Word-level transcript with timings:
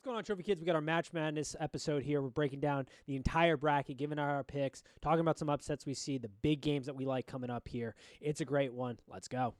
What's 0.00 0.06
going 0.06 0.16
on, 0.16 0.24
Trophy 0.24 0.44
Kids? 0.44 0.58
We 0.58 0.64
got 0.64 0.76
our 0.76 0.80
March 0.80 1.12
Madness 1.12 1.54
episode 1.60 2.02
here. 2.02 2.22
We're 2.22 2.30
breaking 2.30 2.60
down 2.60 2.86
the 3.06 3.16
entire 3.16 3.58
bracket, 3.58 3.98
giving 3.98 4.18
our 4.18 4.42
picks, 4.42 4.82
talking 5.02 5.20
about 5.20 5.38
some 5.38 5.50
upsets 5.50 5.84
we 5.84 5.92
see, 5.92 6.16
the 6.16 6.30
big 6.40 6.62
games 6.62 6.86
that 6.86 6.96
we 6.96 7.04
like 7.04 7.26
coming 7.26 7.50
up 7.50 7.68
here. 7.68 7.94
It's 8.18 8.40
a 8.40 8.46
great 8.46 8.72
one. 8.72 8.98
Let's 9.06 9.28
go. 9.28 9.52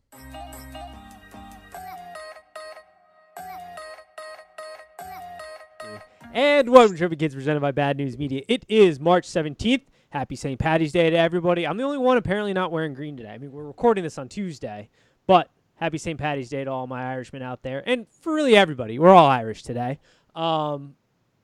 And 6.33 6.71
welcome 6.71 6.93
to 6.93 6.99
Trophy 6.99 7.17
Kids 7.17 7.35
presented 7.35 7.61
by 7.61 7.73
Bad 7.73 7.99
News 7.99 8.17
Media. 8.17 8.41
It 8.49 8.65
is 8.67 8.99
March 8.99 9.29
17th. 9.29 9.83
Happy 10.09 10.37
St. 10.37 10.59
Patty's 10.59 10.93
Day 10.93 11.11
to 11.11 11.19
everybody. 11.19 11.67
I'm 11.67 11.77
the 11.77 11.85
only 11.85 11.99
one 11.99 12.17
apparently 12.17 12.55
not 12.55 12.73
wearing 12.73 12.95
green 12.95 13.15
today. 13.15 13.29
I 13.29 13.37
mean, 13.37 13.53
we're 13.53 13.65
recording 13.65 14.05
this 14.05 14.17
on 14.17 14.31
Tuesday, 14.31 14.89
but 15.27 15.51
happy 15.75 15.99
St. 15.99 16.19
Patty's 16.19 16.49
Day 16.49 16.65
to 16.65 16.71
all 16.71 16.87
my 16.87 17.13
Irishmen 17.13 17.43
out 17.43 17.63
there 17.63 17.83
and 17.87 18.07
for 18.09 18.33
really 18.33 18.57
everybody. 18.57 18.99
We're 18.99 19.11
all 19.11 19.29
Irish 19.29 19.63
today. 19.63 19.99
Um, 20.41 20.95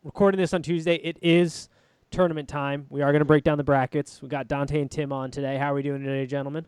recording 0.04 0.40
this 0.40 0.54
on 0.54 0.62
Tuesday. 0.62 0.94
It 0.94 1.18
is 1.20 1.68
tournament 2.10 2.48
time. 2.48 2.86
We 2.88 3.02
are 3.02 3.12
going 3.12 3.20
to 3.20 3.26
break 3.26 3.44
down 3.44 3.58
the 3.58 3.64
brackets. 3.64 4.22
We 4.22 4.28
got 4.30 4.48
Dante 4.48 4.80
and 4.80 4.90
Tim 4.90 5.12
on 5.12 5.30
today. 5.30 5.58
How 5.58 5.72
are 5.72 5.74
we 5.74 5.82
doing 5.82 6.02
today, 6.02 6.24
gentlemen? 6.24 6.64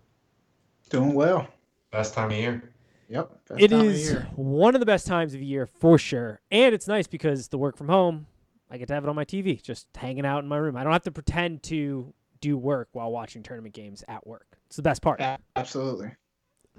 Doing 0.91 1.15
well. 1.15 1.49
Best 1.91 2.13
time 2.13 2.31
of 2.31 2.37
year. 2.37 2.71
Yep. 3.09 3.31
best 3.49 3.61
It 3.63 3.69
time 3.71 3.89
of 3.89 3.95
year. 3.97 4.29
one 4.37 4.75
of 4.77 4.81
the 4.81 4.87
best 4.87 5.07
times 5.07 5.33
of 5.33 5.41
year 5.41 5.65
for 5.67 5.97
sure. 5.97 6.41
And 6.51 6.75
it's 6.75 6.87
nice 6.87 7.07
because 7.07 7.49
the 7.49 7.57
work 7.57 7.79
from 7.79 7.89
home, 7.89 8.27
I 8.71 8.77
get 8.77 8.89
to 8.89 8.95
have 8.95 9.05
it 9.05 9.09
on 9.09 9.17
my 9.17 9.25
TV, 9.25 9.63
just 9.63 9.87
hanging 9.97 10.27
out 10.27 10.43
in 10.43 10.49
my 10.51 10.59
room. 10.59 10.77
I 10.77 10.85
don't 10.85 10.93
have 10.93 11.05
to 11.05 11.11
pretend 11.11 11.63
to 11.65 12.13
do 12.43 12.59
work 12.59 12.91
while 12.93 13.11
watching 13.11 13.43
tournament 13.43 13.75
games 13.75 14.05
at 14.07 14.27
work. 14.27 14.59
It's 14.67 14.77
the 14.77 14.83
best 14.83 15.01
part. 15.01 15.23
A- 15.23 15.39
Absolutely. 15.57 16.11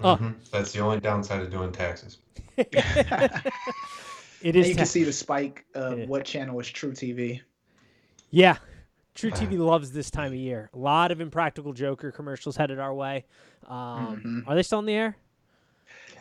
Oh. 0.00 0.16
Mhm. 0.16 0.48
That's 0.52 0.70
the 0.70 0.78
only 0.78 1.00
downside 1.00 1.42
of 1.42 1.50
doing 1.50 1.72
taxes. 1.72 2.18
it 4.42 4.56
And 4.56 4.66
you 4.66 4.74
ta- 4.74 4.78
can 4.78 4.86
see 4.86 5.04
the 5.04 5.12
spike 5.12 5.64
of 5.74 5.98
Yeah. 5.98 6.06
what 6.06 6.24
channel 6.24 6.58
is 6.60 6.66
truTV. 6.66 7.40
Yeah. 8.30 8.56
truTV 9.14 9.58
loves 9.64 9.92
this 9.92 10.10
time 10.10 10.28
of 10.32 10.38
year. 10.38 10.70
A 10.74 10.78
lot 10.78 11.10
of 11.10 11.20
Impractical 11.20 11.72
Joker 11.72 12.10
commercials 12.12 12.56
headed 12.56 12.78
our 12.78 12.94
way. 12.94 13.24
Um, 13.66 14.22
Mhm. 14.24 14.48
Are 14.48 14.54
they 14.54 14.62
still 14.62 14.78
in 14.78 14.86
the 14.86 14.94
air? 14.94 15.16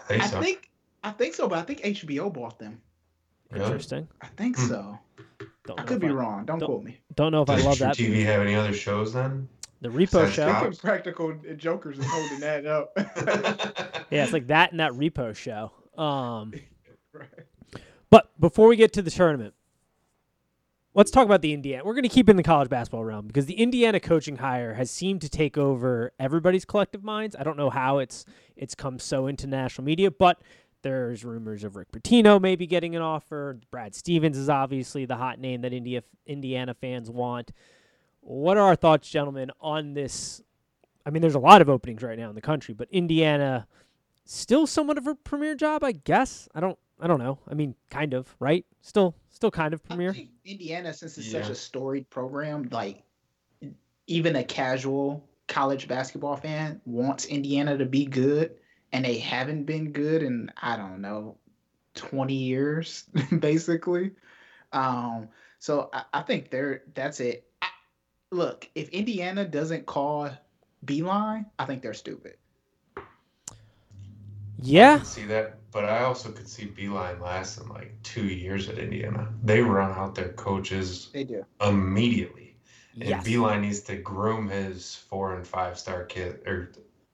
I 0.05 0.07
think 0.07 0.23
I 0.23 0.27
so. 0.27 0.41
think 0.41 0.69
I 1.03 1.11
think 1.11 1.33
so, 1.33 1.47
but 1.47 1.59
I 1.59 1.61
think 1.61 1.81
HBO 1.81 2.29
bought 2.33 2.59
them. 2.59 2.81
Really? 3.51 3.63
Interesting. 3.65 4.07
I 4.21 4.27
think 4.35 4.57
Hmm. 4.57 4.67
so. 4.67 4.99
Don't 5.65 5.79
I 5.79 5.83
could 5.83 6.01
be 6.01 6.07
I, 6.07 6.11
wrong. 6.11 6.45
Don't, 6.45 6.59
don't- 6.59 6.67
quote 6.67 6.83
me. 6.83 6.99
Don't 7.15 7.31
know 7.31 7.43
if 7.43 7.49
I 7.49 7.55
Does 7.57 7.65
love 7.65 7.77
True 7.77 7.87
that. 7.87 7.95
TV 7.97 8.23
have 8.25 8.41
any 8.41 8.55
other 8.55 8.73
shows 8.73 9.13
then? 9.13 9.47
The 9.81 9.87
Repo 9.89 9.97
Besides 10.27 10.33
Show. 10.33 10.51
Cops? 10.51 10.65
Impractical 10.83 11.33
Jokers 11.55 11.99
is 11.99 12.05
holding 12.07 12.39
that 12.41 12.65
up. 12.65 12.91
Yeah, 14.11 14.23
it's 14.23 14.33
like 14.33 14.47
that 14.47 14.71
and 14.71 14.79
that 14.79 14.91
Repo 14.93 15.35
Show. 15.35 15.71
Um, 15.95 16.51
Right. 17.13 17.27
But 18.09 18.31
before 18.39 18.67
we 18.67 18.75
get 18.75 18.93
to 18.93 19.01
the 19.01 19.11
tournament, 19.11 19.53
let's 20.93 21.11
talk 21.11 21.25
about 21.25 21.41
the 21.41 21.53
Indiana. 21.53 21.83
We're 21.83 21.93
going 21.93 22.03
to 22.03 22.09
keep 22.09 22.29
in 22.29 22.35
the 22.35 22.43
college 22.43 22.69
basketball 22.69 23.05
realm 23.05 23.27
because 23.27 23.45
the 23.45 23.55
Indiana 23.55 23.99
coaching 23.99 24.37
hire 24.37 24.73
has 24.73 24.89
seemed 24.89 25.21
to 25.21 25.29
take 25.29 25.57
over 25.57 26.11
everybody's 26.19 26.65
collective 26.65 27.03
minds. 27.03 27.35
I 27.39 27.43
don't 27.43 27.57
know 27.57 27.69
how 27.69 27.99
it's 27.99 28.25
it's 28.55 28.75
come 28.75 28.99
so 28.99 29.27
into 29.27 29.47
national 29.47 29.85
media, 29.85 30.11
but 30.11 30.41
there's 30.81 31.25
rumors 31.25 31.63
of 31.63 31.75
Rick 31.75 31.91
Pitino 31.91 32.39
maybe 32.41 32.65
getting 32.65 32.95
an 32.95 33.01
offer. 33.01 33.59
Brad 33.71 33.95
Stevens 33.95 34.37
is 34.37 34.49
obviously 34.49 35.05
the 35.05 35.15
hot 35.15 35.39
name 35.39 35.61
that 35.61 35.73
India 35.73 36.03
Indiana 36.25 36.73
fans 36.73 37.09
want. 37.09 37.51
What 38.21 38.57
are 38.57 38.63
our 38.63 38.75
thoughts, 38.75 39.09
gentlemen, 39.09 39.51
on 39.61 39.93
this? 39.93 40.41
I 41.05 41.09
mean, 41.09 41.21
there's 41.21 41.35
a 41.35 41.39
lot 41.39 41.61
of 41.61 41.69
openings 41.69 42.03
right 42.03 42.17
now 42.17 42.29
in 42.29 42.35
the 42.35 42.41
country, 42.41 42.73
but 42.73 42.89
Indiana 42.91 43.67
still 44.25 44.67
somewhat 44.67 44.97
of 44.97 45.07
a 45.07 45.15
premier 45.15 45.55
job, 45.55 45.83
I 45.83 45.93
guess. 45.93 46.47
I 46.53 46.59
don't 46.59 46.77
I 46.99 47.07
don't 47.07 47.19
know. 47.19 47.39
I 47.47 47.53
mean, 47.53 47.75
kind 47.89 48.13
of, 48.13 48.35
right? 48.39 48.65
Still 48.81 49.15
still 49.29 49.51
kind 49.51 49.73
of 49.73 49.83
I 49.89 49.95
premier. 49.95 50.17
Indiana, 50.45 50.93
since 50.93 51.17
it's 51.17 51.27
such 51.27 51.49
a 51.49 51.55
storied 51.55 52.09
program, 52.09 52.69
like 52.71 53.03
even 54.07 54.35
a 54.35 54.43
casual 54.43 55.27
college 55.47 55.87
basketball 55.87 56.35
fan 56.37 56.81
wants 56.85 57.25
Indiana 57.25 57.77
to 57.77 57.85
be 57.85 58.05
good, 58.05 58.55
and 58.91 59.05
they 59.05 59.17
haven't 59.19 59.65
been 59.65 59.91
good 59.91 60.23
in 60.23 60.51
I 60.61 60.77
don't 60.77 61.01
know, 61.01 61.37
twenty 61.95 62.35
years 62.35 63.05
basically. 63.39 64.11
Um, 64.71 65.29
so 65.59 65.89
I, 65.93 66.03
I 66.13 66.21
think 66.21 66.49
they're 66.51 66.83
that's 66.93 67.19
it. 67.19 67.45
I, 67.61 67.67
look, 68.31 68.69
if 68.75 68.89
Indiana 68.89 69.45
doesn't 69.45 69.85
call 69.85 70.29
Beilein, 70.85 71.45
I 71.59 71.65
think 71.65 71.81
they're 71.81 71.93
stupid. 71.93 72.35
I 72.97 73.03
Yeah. 74.61 75.01
see 75.03 75.25
that, 75.25 75.58
but 75.71 75.85
I 75.85 76.03
also 76.03 76.31
could 76.31 76.47
see 76.47 76.65
Beilein 76.65 77.21
lasting 77.21 77.69
like 77.69 77.93
two 78.03 78.25
years 78.25 78.69
at 78.69 78.77
Indiana. 78.79 79.31
They 79.43 79.61
run 79.61 79.91
out 79.91 80.15
their 80.15 80.29
coaches 80.29 81.09
They 81.13 81.23
do. 81.23 81.45
immediately. 81.61 82.55
And 82.99 83.09
Yes. 83.09 83.25
Beilein 83.27 83.61
needs 83.61 83.81
to 83.81 83.95
groom 83.95 84.49
his 84.49 84.95
four 84.95 85.35
and 85.35 85.47
five 85.47 85.77
star 85.77 86.03
kid 86.05 86.41
or 86.47 86.71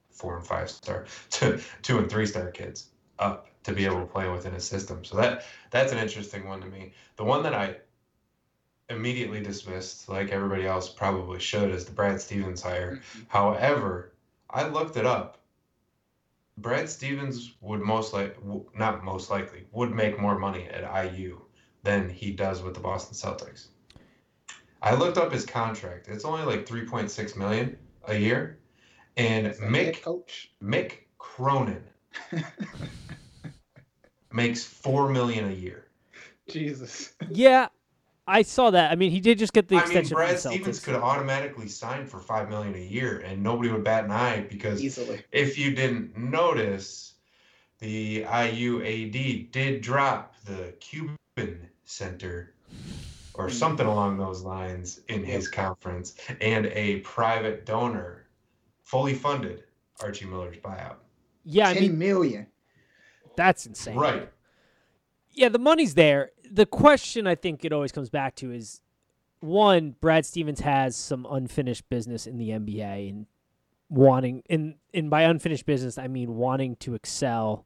four 0.09 0.37
and 0.37 0.45
five 0.45 0.69
star 0.69 1.05
to 1.31 1.59
two 1.81 1.99
and 1.99 2.09
three 2.09 2.25
star 2.25 2.49
kids 2.51 2.89
up 3.19 3.47
to 3.63 3.73
be 3.73 3.85
able 3.85 3.99
to 3.99 4.05
play 4.05 4.29
within 4.29 4.53
a 4.53 4.59
system. 4.59 5.03
So 5.03 5.17
that 5.17 5.43
that's 5.71 5.91
an 5.91 5.97
interesting 5.97 6.47
one 6.47 6.61
to 6.61 6.67
me. 6.67 6.93
The 7.17 7.23
one 7.23 7.43
that 7.43 7.53
I 7.53 7.77
immediately 8.89 9.41
dismissed, 9.41 10.07
like 10.09 10.29
everybody 10.31 10.65
else 10.65 10.89
probably 10.89 11.39
should, 11.39 11.71
is 11.71 11.85
the 11.85 11.91
Brad 11.91 12.21
Stevens 12.21 12.61
hire. 12.61 12.97
Mm-hmm. 12.97 13.19
However, 13.27 14.13
I 14.49 14.67
looked 14.67 14.97
it 14.97 15.05
up. 15.05 15.39
Brad 16.57 16.89
Stevens 16.89 17.53
would 17.61 17.81
most 17.81 18.13
like 18.13 18.37
not 18.75 19.03
most 19.03 19.29
likely 19.29 19.65
would 19.71 19.91
make 19.91 20.19
more 20.19 20.37
money 20.37 20.67
at 20.69 21.13
IU 21.13 21.41
than 21.83 22.09
he 22.09 22.31
does 22.31 22.63
with 22.63 22.73
the 22.73 22.79
Boston 22.79 23.15
Celtics. 23.15 23.67
I 24.81 24.93
looked 24.95 25.17
up 25.17 25.31
his 25.31 25.45
contract. 25.45 26.07
It's 26.07 26.25
only 26.25 26.43
like 26.43 26.65
3.6 26.65 27.35
million 27.35 27.77
a 28.07 28.15
year. 28.15 28.59
And 29.17 29.47
As 29.47 29.59
Mick 29.59 30.01
coach. 30.01 30.51
Mick 30.61 31.05
Cronin 31.17 31.83
makes 34.31 34.63
4 34.63 35.09
million 35.09 35.49
a 35.49 35.53
year. 35.53 35.87
Jesus. 36.49 37.13
Yeah. 37.29 37.69
I 38.27 38.41
saw 38.41 38.71
that. 38.71 38.91
I 38.91 38.95
mean, 38.95 39.11
he 39.11 39.19
did 39.19 39.37
just 39.37 39.53
get 39.53 39.67
the 39.67 39.75
I 39.75 39.79
mean, 39.79 39.85
extension 39.85 40.15
Brad 40.15 40.29
from 40.39 40.51
the 40.51 40.57
Stevens 40.57 40.79
Celtics. 40.79 40.83
could 40.83 40.95
automatically 40.95 41.67
sign 41.67 42.05
for 42.07 42.19
5 42.19 42.49
million 42.49 42.75
a 42.75 42.79
year 42.79 43.19
and 43.19 43.43
nobody 43.43 43.71
would 43.71 43.83
bat 43.83 44.05
an 44.05 44.11
eye 44.11 44.45
because 44.49 44.83
Easily. 44.83 45.23
if 45.31 45.57
you 45.59 45.71
didn't 45.71 46.17
notice, 46.17 47.13
the 47.79 48.23
IUAD 48.23 49.51
did 49.51 49.81
drop 49.81 50.35
the 50.45 50.73
Cuban 50.79 51.69
Center 51.83 52.53
or 53.35 53.47
hmm. 53.47 53.53
something 53.53 53.85
along 53.85 54.17
those 54.17 54.41
lines 54.41 55.01
in 55.09 55.23
his 55.23 55.47
conference, 55.47 56.15
and 56.41 56.67
a 56.67 56.97
private 57.01 57.65
donor 57.65 58.27
fully 58.83 59.13
funded 59.13 59.63
Archie 60.01 60.25
Miller's 60.25 60.57
buyout. 60.57 60.95
Yeah, 61.43 61.69
I 61.69 61.73
Ten 61.73 61.83
mean, 61.83 61.99
million. 61.99 62.47
that's 63.35 63.65
insane. 63.65 63.95
Right. 63.95 64.29
Yeah, 65.35 65.49
the 65.49 65.59
money's 65.59 65.93
there. 65.95 66.31
The 66.49 66.65
question 66.65 67.27
I 67.27 67.35
think 67.35 67.65
it 67.65 67.73
always 67.73 67.91
comes 67.91 68.09
back 68.09 68.35
to 68.37 68.51
is 68.51 68.81
one, 69.41 69.95
Brad 69.99 70.25
Stevens 70.25 70.61
has 70.61 70.95
some 70.95 71.27
unfinished 71.29 71.87
business 71.89 72.25
in 72.25 72.37
the 72.37 72.49
NBA 72.49 73.09
and 73.09 73.25
wanting 73.87 74.41
and 74.49 74.75
and 74.95 75.11
by 75.11 75.21
unfinished 75.21 75.65
business 75.67 75.99
I 75.99 76.07
mean 76.07 76.35
wanting 76.35 76.75
to 76.77 76.95
excel. 76.95 77.65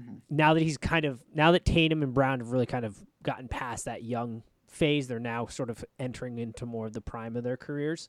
Mhm. 0.00 0.20
Now 0.30 0.54
that 0.54 0.62
he's 0.62 0.78
kind 0.78 1.04
of 1.04 1.22
now 1.32 1.52
that 1.52 1.64
Tatum 1.64 2.02
and 2.02 2.12
Brown 2.12 2.40
have 2.40 2.50
really 2.50 2.66
kind 2.66 2.84
of 2.84 2.98
gotten 3.22 3.46
past 3.48 3.84
that 3.84 4.02
young 4.02 4.42
phase, 4.66 5.06
they're 5.06 5.20
now 5.20 5.46
sort 5.46 5.70
of 5.70 5.84
entering 6.00 6.38
into 6.38 6.66
more 6.66 6.86
of 6.86 6.92
the 6.92 7.00
prime 7.00 7.36
of 7.36 7.44
their 7.44 7.56
careers. 7.56 8.08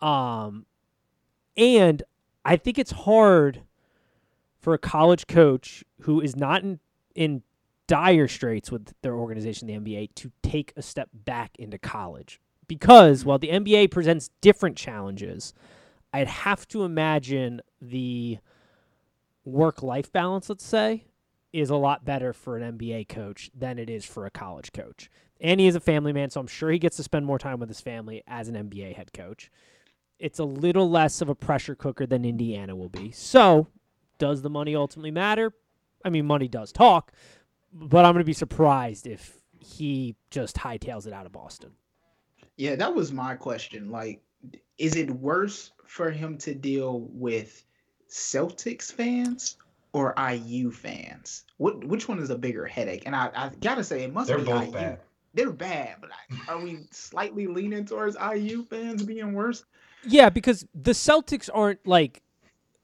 Um 0.00 0.66
and 1.56 2.02
I 2.44 2.56
think 2.56 2.78
it's 2.78 2.92
hard 2.92 3.62
for 4.60 4.74
a 4.74 4.78
college 4.78 5.26
coach 5.26 5.82
who 6.02 6.20
is 6.20 6.36
not 6.36 6.62
in, 6.62 6.78
in 7.14 7.42
dire 7.88 8.28
straits 8.28 8.70
with 8.70 8.94
their 9.02 9.16
organization, 9.16 9.66
the 9.66 9.74
NBA, 9.74 10.14
to 10.14 10.30
take 10.42 10.72
a 10.76 10.82
step 10.82 11.08
back 11.12 11.56
into 11.58 11.78
college. 11.78 12.40
Because 12.68 13.24
while 13.24 13.38
the 13.38 13.48
NBA 13.48 13.90
presents 13.90 14.30
different 14.40 14.76
challenges, 14.76 15.54
I'd 16.12 16.28
have 16.28 16.68
to 16.68 16.84
imagine 16.84 17.62
the 17.80 18.38
work 19.44 19.82
life 19.82 20.12
balance, 20.12 20.48
let's 20.48 20.64
say, 20.64 21.06
is 21.52 21.70
a 21.70 21.76
lot 21.76 22.04
better 22.04 22.32
for 22.32 22.56
an 22.56 22.78
NBA 22.78 23.08
coach 23.08 23.50
than 23.54 23.78
it 23.78 23.88
is 23.88 24.04
for 24.04 24.26
a 24.26 24.30
college 24.30 24.72
coach. 24.72 25.10
And 25.40 25.58
he 25.58 25.66
is 25.66 25.74
a 25.74 25.80
family 25.80 26.12
man, 26.12 26.30
so 26.30 26.40
I'm 26.40 26.46
sure 26.46 26.70
he 26.70 26.78
gets 26.78 26.96
to 26.98 27.02
spend 27.02 27.24
more 27.24 27.38
time 27.38 27.58
with 27.58 27.68
his 27.68 27.80
family 27.80 28.22
as 28.26 28.48
an 28.48 28.54
NBA 28.54 28.96
head 28.96 29.12
coach. 29.12 29.50
It's 30.18 30.38
a 30.38 30.44
little 30.44 30.90
less 30.90 31.20
of 31.20 31.28
a 31.28 31.34
pressure 31.34 31.74
cooker 31.74 32.06
than 32.06 32.24
Indiana 32.24 32.76
will 32.76 32.88
be. 32.88 33.12
So, 33.12 33.68
does 34.18 34.42
the 34.42 34.50
money 34.50 34.74
ultimately 34.74 35.12
matter? 35.12 35.54
I 36.04 36.10
mean, 36.10 36.26
money 36.26 36.48
does 36.48 36.72
talk, 36.72 37.12
but 37.72 38.04
I'm 38.04 38.12
going 38.12 38.22
to 38.22 38.24
be 38.24 38.32
surprised 38.32 39.06
if 39.06 39.38
he 39.58 40.16
just 40.30 40.56
hightails 40.56 41.06
it 41.06 41.12
out 41.12 41.26
of 41.26 41.32
Boston. 41.32 41.70
Yeah, 42.56 42.76
that 42.76 42.94
was 42.94 43.12
my 43.12 43.34
question. 43.34 43.90
Like, 43.90 44.20
is 44.78 44.96
it 44.96 45.10
worse 45.10 45.72
for 45.86 46.10
him 46.10 46.38
to 46.38 46.54
deal 46.54 47.08
with 47.12 47.64
Celtics 48.08 48.92
fans 48.92 49.56
or 49.92 50.14
IU 50.18 50.70
fans? 50.70 51.44
What 51.58 51.84
which 51.84 52.08
one 52.08 52.18
is 52.18 52.30
a 52.30 52.38
bigger 52.38 52.66
headache? 52.66 53.04
And 53.06 53.14
I, 53.14 53.30
I 53.34 53.50
gotta 53.60 53.84
say 53.84 54.02
it 54.02 54.12
must 54.12 54.28
They're 54.28 54.38
be 54.38 54.44
both 54.44 54.66
IU. 54.66 54.72
bad. 54.72 55.00
They're 55.34 55.52
bad, 55.52 55.96
but 56.00 56.10
I, 56.10 56.52
are 56.52 56.58
we 56.60 56.86
slightly 56.90 57.46
leaning 57.46 57.84
towards 57.84 58.16
IU 58.16 58.64
fans 58.64 59.02
being 59.02 59.34
worse? 59.34 59.64
Yeah, 60.04 60.30
because 60.30 60.64
the 60.74 60.92
Celtics 60.92 61.50
aren't 61.52 61.86
like 61.86 62.22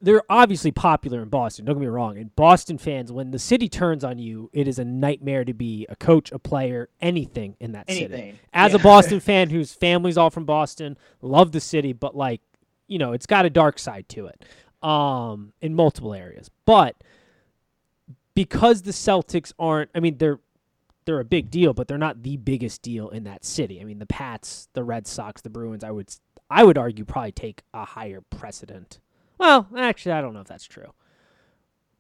they're 0.04 0.22
obviously 0.28 0.70
popular 0.70 1.22
in 1.22 1.28
Boston. 1.28 1.64
Don't 1.64 1.76
get 1.76 1.80
me 1.80 1.86
wrong. 1.86 2.18
And 2.18 2.34
Boston 2.36 2.78
fans, 2.78 3.10
when 3.10 3.30
the 3.30 3.38
city 3.38 3.68
turns 3.68 4.04
on 4.04 4.18
you, 4.18 4.50
it 4.52 4.68
is 4.68 4.78
a 4.78 4.84
nightmare 4.84 5.44
to 5.44 5.54
be 5.54 5.86
a 5.88 5.96
coach, 5.96 6.30
a 6.32 6.38
player, 6.38 6.88
anything 7.00 7.56
in 7.60 7.72
that 7.72 7.88
city. 7.88 8.04
Anything. 8.04 8.38
As 8.52 8.74
a 8.74 8.78
Boston 8.78 9.20
fan 9.20 9.50
whose 9.50 9.72
family's 9.72 10.16
all 10.16 10.30
from 10.30 10.44
Boston, 10.44 10.96
love 11.22 11.52
the 11.52 11.60
city, 11.60 11.92
but 11.92 12.14
like, 12.16 12.40
you 12.86 12.98
know, 12.98 13.12
it's 13.12 13.26
got 13.26 13.46
a 13.46 13.50
dark 13.50 13.78
side 13.78 14.08
to 14.10 14.26
it. 14.26 14.44
Um, 14.82 15.54
in 15.62 15.74
multiple 15.74 16.12
areas. 16.12 16.50
But 16.66 16.96
because 18.34 18.82
the 18.82 18.90
Celtics 18.90 19.52
aren't 19.58 19.90
I 19.94 20.00
mean, 20.00 20.18
they're 20.18 20.40
they're 21.06 21.20
a 21.20 21.24
big 21.24 21.50
deal, 21.50 21.72
but 21.72 21.88
they're 21.88 21.98
not 21.98 22.22
the 22.22 22.36
biggest 22.36 22.82
deal 22.82 23.08
in 23.08 23.24
that 23.24 23.44
city. 23.44 23.80
I 23.80 23.84
mean, 23.84 23.98
the 23.98 24.06
Pats, 24.06 24.68
the 24.74 24.84
Red 24.84 25.06
Sox, 25.06 25.40
the 25.40 25.50
Bruins, 25.50 25.84
I 25.84 25.90
would 25.90 26.14
I 26.50 26.64
would 26.64 26.76
argue 26.76 27.04
probably 27.04 27.32
take 27.32 27.62
a 27.72 27.84
higher 27.84 28.20
precedent. 28.20 29.00
Well, 29.38 29.68
actually, 29.76 30.12
I 30.12 30.20
don't 30.20 30.34
know 30.34 30.40
if 30.40 30.46
that's 30.46 30.64
true. 30.64 30.92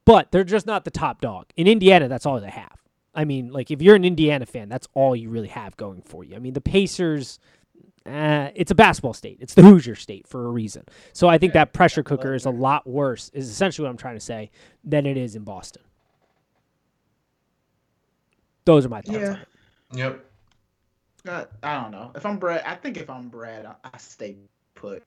But 0.04 0.30
they're 0.32 0.44
just 0.44 0.66
not 0.66 0.84
the 0.84 0.90
top 0.90 1.20
dog. 1.20 1.46
In 1.56 1.66
Indiana, 1.66 2.08
that's 2.08 2.26
all 2.26 2.40
they 2.40 2.50
have. 2.50 2.78
I 3.14 3.24
mean, 3.24 3.52
like 3.52 3.70
if 3.70 3.80
you're 3.80 3.94
an 3.94 4.04
Indiana 4.04 4.44
fan, 4.44 4.68
that's 4.68 4.88
all 4.94 5.14
you 5.16 5.30
really 5.30 5.48
have 5.48 5.76
going 5.76 6.02
for 6.02 6.24
you. 6.24 6.36
I 6.36 6.38
mean, 6.38 6.52
the 6.52 6.60
Pacers 6.60 7.38
uh, 8.06 8.50
it's 8.54 8.70
a 8.70 8.74
basketball 8.74 9.14
state. 9.14 9.38
It's 9.40 9.54
the 9.54 9.62
Hoosier 9.62 9.94
state 9.94 10.26
for 10.28 10.44
a 10.46 10.50
reason. 10.50 10.84
So 11.12 11.28
I 11.28 11.38
think 11.38 11.54
that 11.54 11.72
pressure 11.72 12.02
cooker 12.02 12.34
is 12.34 12.44
a 12.44 12.50
lot 12.50 12.86
worse, 12.86 13.30
is 13.32 13.48
essentially 13.48 13.84
what 13.84 13.90
I'm 13.90 13.96
trying 13.96 14.16
to 14.16 14.20
say, 14.20 14.50
than 14.84 15.06
it 15.06 15.16
is 15.16 15.36
in 15.36 15.42
Boston. 15.42 15.82
Those 18.66 18.84
are 18.84 18.90
my 18.90 19.00
thoughts. 19.00 19.18
Yeah. 19.18 19.30
on 19.30 19.36
it. 19.36 19.48
Yep. 19.94 20.24
Uh, 21.26 21.44
I 21.62 21.80
don't 21.80 21.92
know. 21.92 22.12
If 22.14 22.26
I'm 22.26 22.36
Brad, 22.38 22.62
I 22.66 22.74
think 22.74 22.98
if 22.98 23.08
I'm 23.08 23.28
Brad, 23.28 23.64
I, 23.64 23.74
I 23.84 23.98
stay 23.98 24.36
put. 24.74 25.02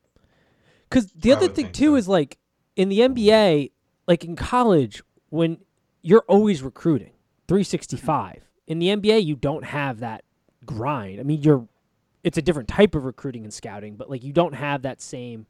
Because 0.89 1.11
the 1.11 1.31
I 1.31 1.35
other 1.35 1.47
thing 1.47 1.71
too 1.71 1.91
so. 1.91 1.95
is 1.95 2.07
like 2.07 2.37
in 2.75 2.89
the 2.89 2.99
NBA, 2.99 3.71
like 4.07 4.23
in 4.23 4.35
college, 4.35 5.01
when 5.29 5.57
you're 6.01 6.23
always 6.27 6.61
recruiting 6.61 7.11
365. 7.47 8.35
Mm-hmm. 8.35 8.41
In 8.67 8.79
the 8.79 8.87
NBA, 8.87 9.23
you 9.25 9.35
don't 9.35 9.63
have 9.63 9.99
that 9.99 10.23
grind. 10.65 11.19
I 11.19 11.23
mean, 11.23 11.41
you're 11.41 11.67
it's 12.23 12.37
a 12.37 12.41
different 12.41 12.67
type 12.67 12.95
of 12.95 13.05
recruiting 13.05 13.43
and 13.43 13.53
scouting, 13.53 13.95
but 13.95 14.09
like 14.09 14.23
you 14.23 14.33
don't 14.33 14.53
have 14.53 14.81
that 14.81 15.01
same 15.01 15.47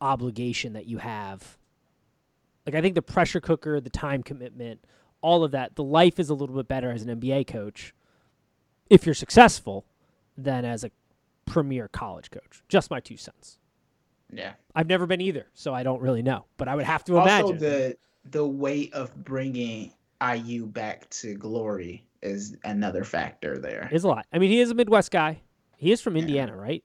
obligation 0.00 0.74
that 0.74 0.86
you 0.86 0.98
have. 0.98 1.56
Like 2.66 2.74
I 2.74 2.82
think 2.82 2.94
the 2.94 3.02
pressure 3.02 3.40
cooker, 3.40 3.80
the 3.80 3.90
time 3.90 4.22
commitment, 4.22 4.84
all 5.22 5.44
of 5.44 5.52
that, 5.52 5.76
the 5.76 5.84
life 5.84 6.18
is 6.18 6.28
a 6.28 6.34
little 6.34 6.54
bit 6.54 6.68
better 6.68 6.90
as 6.90 7.02
an 7.02 7.20
NBA 7.20 7.46
coach 7.46 7.94
if 8.90 9.06
you're 9.06 9.14
successful 9.14 9.86
than 10.36 10.64
as 10.64 10.84
a 10.84 10.90
premier 11.46 11.88
college 11.88 12.30
coach. 12.30 12.62
Just 12.68 12.90
my 12.90 13.00
two 13.00 13.16
cents. 13.16 13.58
Yeah. 14.32 14.52
I've 14.74 14.86
never 14.88 15.06
been 15.06 15.20
either, 15.20 15.46
so 15.54 15.74
I 15.74 15.82
don't 15.82 16.00
really 16.00 16.22
know. 16.22 16.44
But 16.56 16.68
I 16.68 16.74
would 16.76 16.84
have 16.84 17.04
to 17.04 17.16
Also, 17.18 17.28
imagine. 17.28 17.58
the 17.58 17.96
the 18.24 18.46
weight 18.46 18.92
of 18.92 19.14
bringing 19.24 19.92
IU 20.22 20.66
back 20.66 21.08
to 21.10 21.34
glory 21.34 22.04
is 22.22 22.56
another 22.64 23.02
factor 23.04 23.58
there. 23.58 23.88
It's 23.90 24.04
a 24.04 24.08
lot. 24.08 24.26
I 24.32 24.38
mean, 24.38 24.50
he 24.50 24.60
is 24.60 24.70
a 24.70 24.74
Midwest 24.74 25.10
guy. 25.10 25.40
He 25.78 25.90
is 25.90 26.00
from 26.02 26.16
Yeah. 26.16 26.22
Indiana, 26.22 26.54
right? 26.56 26.84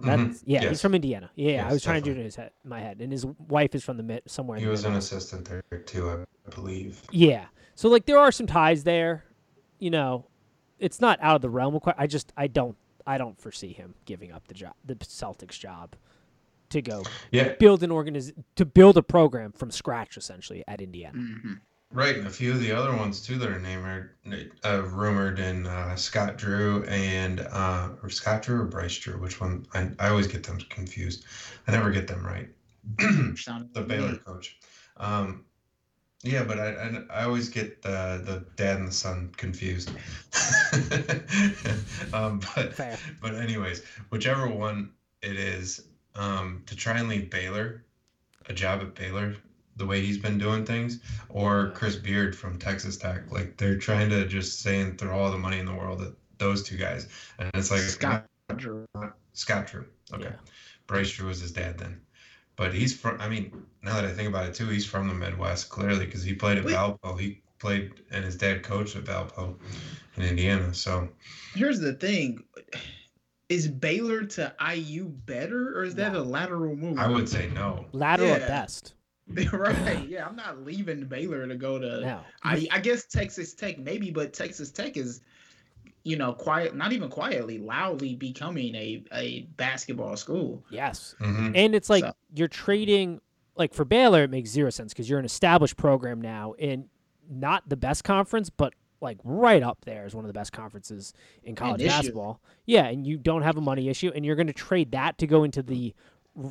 Mhm. 0.00 0.04
That's 0.28 0.42
yeah, 0.44 0.68
he's 0.68 0.82
from 0.82 0.94
Indiana. 0.94 1.30
Yeah, 1.36 1.46
I 1.48 1.54
Yes, 1.66 1.72
was 1.72 1.82
trying 1.84 2.02
to 2.02 2.04
do 2.04 2.10
it 2.12 2.18
in 2.18 2.24
his 2.24 2.36
head, 2.36 2.50
my 2.64 2.80
head, 2.80 3.00
and 3.00 3.10
his 3.12 3.24
wife 3.48 3.74
is 3.74 3.82
from 3.84 3.96
the 3.96 4.02
mid 4.02 4.22
somewhere. 4.26 4.56
in 4.56 4.60
He 4.62 4.66
the 4.66 4.70
was 4.72 4.84
an 4.84 4.94
assistant 4.94 5.44
there 5.46 5.62
too, 5.86 6.10
I 6.10 6.50
believe. 6.54 7.00
Yeah, 7.12 7.46
so 7.74 7.88
like 7.88 8.04
there 8.04 8.18
are 8.18 8.32
some 8.32 8.46
ties 8.46 8.84
there. 8.84 9.24
You 9.78 9.90
know, 9.90 10.26
it's 10.78 11.00
not 11.00 11.18
out 11.22 11.36
of 11.36 11.42
the 11.42 11.50
realm 11.50 11.74
of. 11.76 11.82
que- 11.82 11.94
I 11.96 12.06
just 12.06 12.32
I 12.36 12.48
don't 12.48 12.76
I 13.06 13.18
don't 13.18 13.38
foresee 13.40 13.72
him 13.72 13.94
giving 14.04 14.32
up 14.32 14.48
the 14.48 14.54
job, 14.54 14.74
the 14.84 14.94
Celtics 14.96 15.58
job, 15.58 15.94
to 16.70 16.82
go 16.82 17.02
Yeah, 17.30 17.54
build 17.58 17.82
an 17.82 17.90
organiz 17.90 18.32
to 18.56 18.64
build 18.64 18.96
a 18.96 19.02
program 19.02 19.52
from 19.52 19.70
scratch 19.70 20.16
essentially 20.16 20.64
at 20.66 20.80
Indiana. 20.80 21.18
hmm 21.18 21.52
right. 21.92 22.16
And 22.16 22.26
a 22.26 22.30
few 22.30 22.50
of 22.50 22.60
the 22.60 22.72
other 22.72 22.96
ones 22.96 23.20
too 23.20 23.38
that 23.38 23.48
are 23.48 23.60
named 23.60 23.84
are 23.84 24.16
uh, 24.64 24.82
rumored 24.82 25.38
in 25.38 25.66
uh, 25.66 25.94
Scott 25.96 26.36
Drew 26.36 26.82
and 26.84 27.40
uh, 27.50 27.90
or 28.02 28.10
Scott 28.10 28.42
Drew 28.42 28.62
or 28.62 28.64
Bryce 28.64 28.96
Drew. 28.96 29.18
Which 29.20 29.40
one? 29.40 29.66
I, 29.74 29.90
I 30.00 30.08
always 30.08 30.26
get 30.26 30.42
them 30.42 30.58
confused. 30.70 31.24
I 31.68 31.72
never 31.72 31.90
get 31.90 32.08
them 32.08 32.24
right. 32.26 32.48
the 32.98 33.84
Baylor 33.86 34.16
coach. 34.16 34.58
Um, 34.96 35.44
yeah, 36.22 36.44
but 36.44 36.58
I, 36.58 36.68
I 36.68 37.20
I 37.20 37.24
always 37.24 37.48
get 37.48 37.82
the 37.82 38.22
the 38.24 38.44
dad 38.56 38.78
and 38.78 38.88
the 38.88 38.92
son 38.92 39.32
confused. 39.36 39.90
um, 42.12 42.40
but 42.54 42.74
Fair. 42.74 42.98
but 43.20 43.34
anyways, 43.34 43.82
whichever 44.10 44.48
one 44.48 44.90
it 45.22 45.36
is, 45.36 45.86
um, 46.14 46.62
to 46.66 46.76
try 46.76 46.98
and 46.98 47.08
leave 47.08 47.30
Baylor, 47.30 47.84
a 48.46 48.54
job 48.54 48.80
at 48.80 48.94
Baylor, 48.94 49.36
the 49.76 49.86
way 49.86 50.00
he's 50.00 50.18
been 50.18 50.38
doing 50.38 50.64
things, 50.64 51.00
or 51.28 51.70
Chris 51.72 51.96
Beard 51.96 52.36
from 52.36 52.58
Texas 52.58 52.96
Tech, 52.96 53.30
like 53.30 53.56
they're 53.56 53.78
trying 53.78 54.10
to 54.10 54.26
just 54.26 54.60
say 54.60 54.80
and 54.80 54.98
throw 54.98 55.18
all 55.18 55.30
the 55.30 55.38
money 55.38 55.58
in 55.58 55.66
the 55.66 55.74
world 55.74 56.02
at 56.02 56.12
those 56.38 56.62
two 56.62 56.76
guys, 56.76 57.08
and 57.38 57.50
it's 57.54 57.70
like 57.70 57.80
Scott 57.80 58.26
Drew. 58.56 58.86
Scott 59.32 59.66
Drew. 59.66 59.86
Okay. 60.12 60.24
Yeah. 60.24 60.36
Bryce 60.86 61.12
Drew 61.12 61.28
was 61.28 61.40
his 61.40 61.52
dad 61.52 61.78
then. 61.78 62.00
But 62.56 62.72
he's 62.72 62.96
from, 62.96 63.20
I 63.20 63.28
mean, 63.28 63.64
now 63.82 63.94
that 63.94 64.04
I 64.04 64.12
think 64.12 64.28
about 64.28 64.46
it 64.46 64.54
too, 64.54 64.68
he's 64.68 64.86
from 64.86 65.08
the 65.08 65.14
Midwest, 65.14 65.68
clearly, 65.70 66.06
because 66.06 66.22
he 66.22 66.34
played 66.34 66.58
at 66.58 66.64
Wait. 66.64 66.74
Valpo. 66.74 67.18
He 67.18 67.42
played, 67.58 67.92
and 68.10 68.24
his 68.24 68.36
dad 68.36 68.62
coached 68.62 68.94
at 68.96 69.04
Valpo 69.04 69.56
in 70.16 70.22
Indiana. 70.22 70.72
So, 70.72 71.08
Here's 71.54 71.80
the 71.80 71.94
thing: 71.94 72.44
is 73.48 73.66
Baylor 73.68 74.24
to 74.24 74.54
IU 74.74 75.08
better, 75.08 75.76
or 75.78 75.84
is 75.84 75.94
that 75.96 76.12
No. 76.12 76.20
a 76.20 76.22
lateral 76.22 76.76
move? 76.76 76.98
I 76.98 77.08
would 77.08 77.28
say 77.28 77.50
no. 77.50 77.86
Lateral 77.92 78.28
Yeah. 78.28 78.46
best. 78.46 78.94
right. 79.52 80.06
Yeah, 80.06 80.26
I'm 80.26 80.36
not 80.36 80.64
leaving 80.64 81.06
Baylor 81.06 81.46
to 81.48 81.54
go 81.56 81.78
to. 81.78 82.00
No. 82.02 82.20
I, 82.42 82.68
I 82.70 82.78
guess 82.78 83.06
Texas 83.06 83.54
Tech 83.54 83.78
maybe, 83.78 84.10
but 84.10 84.32
Texas 84.34 84.70
Tech 84.70 84.96
is, 84.98 85.22
you 86.04 86.16
know, 86.16 86.32
quiet, 86.34 86.76
not 86.76 86.92
even 86.92 87.08
quietly, 87.08 87.58
loudly 87.58 88.14
becoming 88.14 88.74
a 88.74 89.02
a 89.12 89.42
basketball 89.56 90.16
school. 90.16 90.62
Yes. 90.70 91.14
hmm 91.18 91.50
And 91.54 91.74
it's 91.74 91.90
like 91.90 92.04
So- 92.04 92.12
you're 92.34 92.48
trading 92.48 93.20
like 93.56 93.72
for 93.74 93.84
Baylor 93.84 94.24
it 94.24 94.30
makes 94.30 94.50
zero 94.50 94.70
sense 94.70 94.92
because 94.92 95.08
you're 95.08 95.18
an 95.18 95.24
established 95.24 95.76
program 95.76 96.20
now 96.20 96.52
in 96.58 96.88
not 97.30 97.68
the 97.68 97.76
best 97.76 98.04
conference, 98.04 98.50
but 98.50 98.74
like 99.00 99.18
right 99.24 99.62
up 99.62 99.78
there 99.84 100.06
is 100.06 100.14
one 100.14 100.24
of 100.24 100.28
the 100.28 100.32
best 100.38 100.52
conferences 100.52 101.12
in 101.42 101.54
college 101.54 101.80
issue. 101.82 101.88
basketball. 101.88 102.40
Yeah, 102.66 102.86
and 102.86 103.06
you 103.06 103.16
don't 103.18 103.42
have 103.42 103.56
a 103.56 103.60
money 103.60 103.88
issue 103.88 104.10
and 104.14 104.24
you're 104.24 104.36
going 104.36 104.46
to 104.46 104.52
trade 104.52 104.92
that 104.92 105.18
to 105.18 105.26
go 105.26 105.44
into 105.44 105.62
the 105.62 105.94
r- 105.96 106.02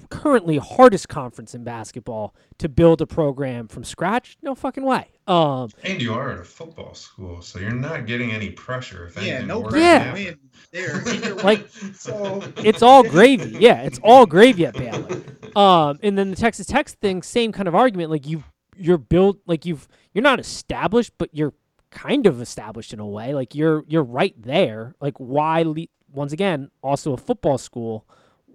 currently 0.09 0.57
hardest 0.57 1.09
conference 1.09 1.53
in 1.53 1.63
basketball 1.63 2.33
to 2.57 2.69
build 2.69 3.01
a 3.01 3.07
program 3.07 3.67
from 3.67 3.83
scratch? 3.83 4.37
No 4.41 4.55
fucking 4.55 4.83
way. 4.83 5.07
Um 5.27 5.69
And 5.83 6.01
you 6.01 6.13
are 6.13 6.31
at 6.31 6.39
a 6.39 6.43
football 6.43 6.93
school, 6.93 7.41
so 7.41 7.59
you're 7.59 7.71
not 7.71 8.05
getting 8.05 8.31
any 8.31 8.49
pressure. 8.49 9.07
If 9.07 9.15
Yeah, 9.17 9.21
anything, 9.23 9.47
no 9.47 9.59
worse 9.61 9.73
Yeah. 9.75 10.03
than 10.05 10.13
win 10.13 10.39
there. 10.71 11.03
Like, 11.43 11.67
so 11.93 12.41
it's 12.57 12.81
all 12.81 13.03
gravy. 13.03 13.57
Yeah, 13.59 13.81
it's 13.83 13.99
all 14.03 14.25
gravy 14.25 14.65
at 14.65 14.73
Baylor. 14.73 15.21
Um, 15.55 15.99
and 16.01 16.17
then 16.17 16.29
the 16.31 16.35
Texas 16.35 16.65
Tech 16.67 16.87
thing, 16.89 17.21
same 17.21 17.51
kind 17.51 17.67
of 17.67 17.75
argument. 17.75 18.09
Like 18.09 18.25
you, 18.25 18.43
you're 18.77 18.97
built 18.97 19.37
like 19.45 19.65
you've 19.65 19.87
you're 20.13 20.23
not 20.23 20.39
established, 20.39 21.13
but 21.17 21.29
you're 21.33 21.53
kind 21.91 22.25
of 22.25 22.41
established 22.41 22.91
in 22.93 22.99
a 22.99 23.05
way. 23.07 23.33
Like 23.33 23.53
you're 23.53 23.83
you're 23.87 24.03
right 24.03 24.33
there. 24.41 24.95
Like 24.99 25.15
why? 25.17 25.61
Le- 25.63 25.85
once 26.11 26.31
again, 26.33 26.69
also 26.81 27.13
a 27.13 27.17
football 27.17 27.57
school. 27.57 28.05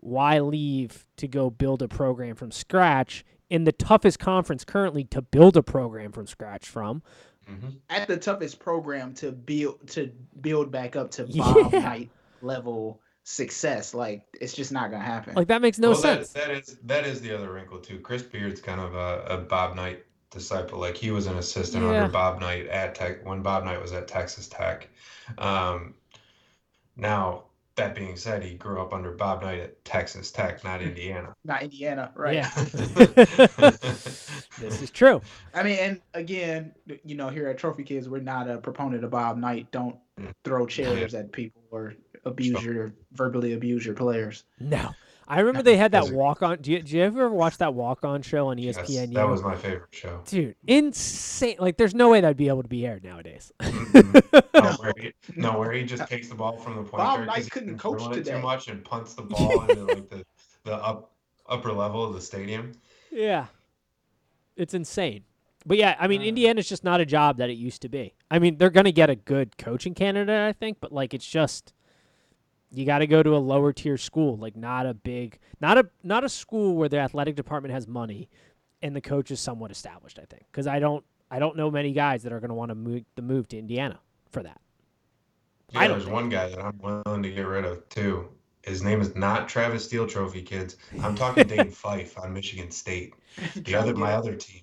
Why 0.01 0.41
leave 0.41 1.05
to 1.17 1.29
go 1.29 1.51
build 1.51 1.83
a 1.83 1.89
program 1.89 2.35
from 2.37 2.51
scratch 2.51 3.25
in 3.51 3.65
the 3.65 3.73
toughest 3.73 4.19
conference 4.19 4.65
currently 4.65 5.05
to 5.05 5.23
build 5.23 5.57
a 5.57 5.63
program 5.63 6.13
from 6.13 6.27
scratch 6.27 6.67
from? 6.69 7.03
Mhm. 7.51 7.79
at 7.89 8.07
the 8.07 8.17
toughest 8.19 8.59
program 8.61 9.15
to 9.15 9.33
build 9.33 9.89
to 9.89 10.13
build 10.43 10.71
back 10.71 10.97
up 10.97 11.11
to 11.13 11.25
Bob 11.37 11.73
Yeah. 11.73 11.79
Knight 11.81 12.11
level 12.43 13.01
success, 13.25 13.95
like 13.95 14.23
it's 14.39 14.53
just 14.53 14.71
not 14.71 14.91
gonna 14.91 15.03
happen. 15.03 15.35
Like 15.35 15.49
that 15.49 15.63
makes 15.63 15.79
no 15.79 15.93
well, 15.93 16.01
that- 16.03 16.27
sense. 16.27 16.33
that 16.33 16.51
is 16.51 16.77
that 16.85 17.07
is 17.07 17.23
the 17.23 17.35
other 17.35 17.51
wrinkle 17.51 17.79
too. 17.79 18.01
Chris 18.01 18.23
Beard's 18.23 18.61
kind 18.61 18.81
of 18.83 18.95
a, 18.95 19.25
a 19.31 19.39
Bob 19.39 19.77
Knight 19.77 20.05
disciple. 20.31 20.79
Like 20.79 20.95
he 20.97 21.11
was 21.11 21.27
an 21.27 21.39
assistant 21.39 21.85
Yeah. 21.85 21.91
under 22.03 22.13
Bob 22.13 22.39
Knight 22.41 22.67
at 22.67 22.95
Tech 22.95 23.25
when 23.27 23.41
Bob 23.41 23.65
Knight 23.65 23.81
was 23.81 23.93
at 23.95 24.09
Texas 24.09 24.47
Tech. 24.49 24.89
Um, 25.39 25.95
now 26.97 27.45
that 27.79 27.95
being 27.95 28.17
said, 28.17 28.45
he 28.45 28.55
grew 28.55 28.81
up 28.81 28.93
under 28.93 29.13
Bob 29.13 29.43
Knight 29.43 29.61
at 29.61 29.85
Texas 29.85 30.31
Tech, 30.31 30.63
not 30.63 30.81
hmm. 30.81 30.89
Indiana. 30.89 31.35
not 31.45 31.63
Indiana, 31.63 32.13
right? 32.15 32.35
Yeah. 32.35 32.51
this 34.59 34.83
is 34.83 34.91
true. 34.91 35.23
I 35.55 35.63
mean, 35.63 35.79
and 35.79 36.01
again, 36.15 36.75
you 37.05 37.15
know, 37.15 37.29
here 37.29 37.49
at 37.49 37.59
Trophy 37.59 37.85
Kids, 37.85 38.09
we're 38.09 38.21
not 38.21 38.49
a 38.49 38.59
proponent 38.59 39.05
of 39.05 39.11
Bob 39.11 39.39
Knight. 39.39 39.71
Don't 39.73 39.97
hmm. 40.19 40.27
throw 40.45 40.67
chairs 40.67 41.15
at 41.15 41.33
people 41.33 41.63
or 41.71 41.95
abuse 42.25 42.63
your 42.63 42.93
verbally 43.13 43.55
abuse 43.55 43.87
your 43.87 43.95
players. 43.95 44.45
No. 44.61 44.91
I 45.31 45.41
remember 45.41 45.63
they 45.63 45.77
had 45.77 45.93
that 45.93 46.11
walk 46.11 46.43
on. 46.43 46.59
Do 46.63 46.73
you, 46.73 46.79
did 46.79 46.91
you 46.91 47.03
ever 47.03 47.29
watch 47.29 47.59
that 47.59 47.75
walk 47.75 48.03
on 48.05 48.23
show 48.23 48.49
on 48.49 48.59
E 48.59 48.63
Yes, 48.67 48.79
ESPN? 48.79 49.13
that 49.15 49.29
was 49.29 49.43
my 49.43 49.55
favorite 49.55 49.91
show. 49.95 50.23
Dude, 50.27 50.55
insane! 50.67 51.57
Like, 51.59 51.77
there's 51.77 51.95
no 51.95 52.09
way 52.09 52.21
that'd 52.23 52.37
be 52.37 52.49
able 52.49 52.63
to 52.63 52.69
be 52.69 52.87
aired 52.87 53.05
nowadays. 53.05 53.53
No, 54.55 54.73
where 54.81 54.93
he, 54.99 55.13
no, 55.37 55.57
where 55.59 55.71
he 55.73 55.85
just 55.85 56.07
takes 56.09 56.29
the 56.29 56.35
ball 56.35 56.57
from 56.59 56.75
the 56.77 56.83
point 56.83 56.93
Bob 56.99 57.17
guard 57.19 57.19
'cause 57.21 57.27
Knight 57.29 57.37
he's 57.39 57.49
couldn't 57.49 57.69
been 57.71 57.79
coach 57.79 58.03
it 58.11 58.15
today. 58.15 58.33
too 58.33 58.39
much 58.41 58.69
and 58.69 58.85
punts 58.85 59.15
the 59.15 59.23
ball 59.31 59.63
into 59.63 59.85
like 59.85 60.11
the, 60.11 60.25
the 60.65 60.75
up 60.75 61.13
upper 61.47 61.73
level 61.73 62.05
of 62.05 62.13
the 62.15 62.21
stadium. 62.21 62.73
yeah, 63.13 63.47
it's 64.57 64.75
insane. 64.75 65.23
But 65.65 65.77
yeah, 65.79 65.97
I 66.01 66.09
mean, 66.09 66.23
Uh. 66.23 66.25
Indiana's 66.25 66.69
just 66.69 66.83
not 66.85 67.01
a 67.01 67.07
job 67.07 67.39
that 67.39 67.51
it 67.51 67.55
used 67.57 67.83
to 67.83 67.89
be. 67.89 68.15
I 68.31 68.39
mean, 68.41 68.59
they're 68.59 68.71
gonna 68.71 68.93
get 68.93 69.11
a 69.11 69.15
good 69.17 69.57
coaching 69.59 69.95
candidate, 69.95 70.41
I 70.49 70.53
think, 70.53 70.79
but 70.81 70.93
like, 70.93 71.15
it's 71.15 71.27
just 71.27 71.73
you 72.73 72.85
got 72.85 72.99
to 72.99 73.07
go 73.07 73.23
to 73.23 73.35
a 73.35 73.39
lower 73.39 73.73
tier 73.73 73.97
school, 73.97 74.37
like 74.37 74.57
not 74.57 74.87
a 74.87 74.95
big, 74.95 75.39
not 75.61 75.79
a 75.79 75.89
not 76.03 76.25
a 76.25 76.29
school 76.29 76.77
where 76.77 76.89
the 76.89 76.99
athletic 76.99 77.35
department 77.37 77.73
has 77.75 77.87
money 77.87 78.29
and 78.83 78.95
the 78.95 79.01
coach 79.01 79.31
is 79.31 79.41
somewhat 79.41 79.71
established. 79.71 80.19
I 80.19 80.25
think 80.25 80.45
because 80.51 80.67
I 80.67 80.79
don't 80.79 81.05
I 81.31 81.39
don't 81.39 81.57
know 81.57 81.71
many 81.71 81.93
guys 81.93 82.23
that 82.25 82.33
are 82.33 82.41
gonna 82.41 82.55
want 82.55 82.71
to 82.71 82.75
move 82.75 83.05
the 83.15 83.23
move 83.23 83.49
to 83.49 83.59
Indiana 83.59 83.99
for 84.31 84.43
that. 84.43 84.61
Yeah, 85.71 85.81
don't 85.83 85.91
there's 85.91 86.05
think- 86.05 86.15
one 86.15 86.29
guy 86.29 86.49
that 86.49 86.59
I'm 86.65 86.79
willing 86.79 87.23
to 87.23 87.31
get 87.31 87.43
rid 87.47 87.65
of 87.65 87.89
too. 87.89 88.29
His 88.63 88.83
name 88.83 89.01
is 89.01 89.15
not 89.15 89.49
Travis 89.49 89.85
Steele 89.85 90.07
Trophy, 90.07 90.43
kids. 90.43 90.77
I'm 91.03 91.15
talking 91.15 91.47
Dane 91.47 91.71
Fife 91.71 92.19
on 92.19 92.35
Michigan 92.35 92.71
State. 92.71 93.15
The 93.55 93.75
other, 93.75 93.95
my 93.95 94.13
other 94.13 94.35
team. 94.35 94.63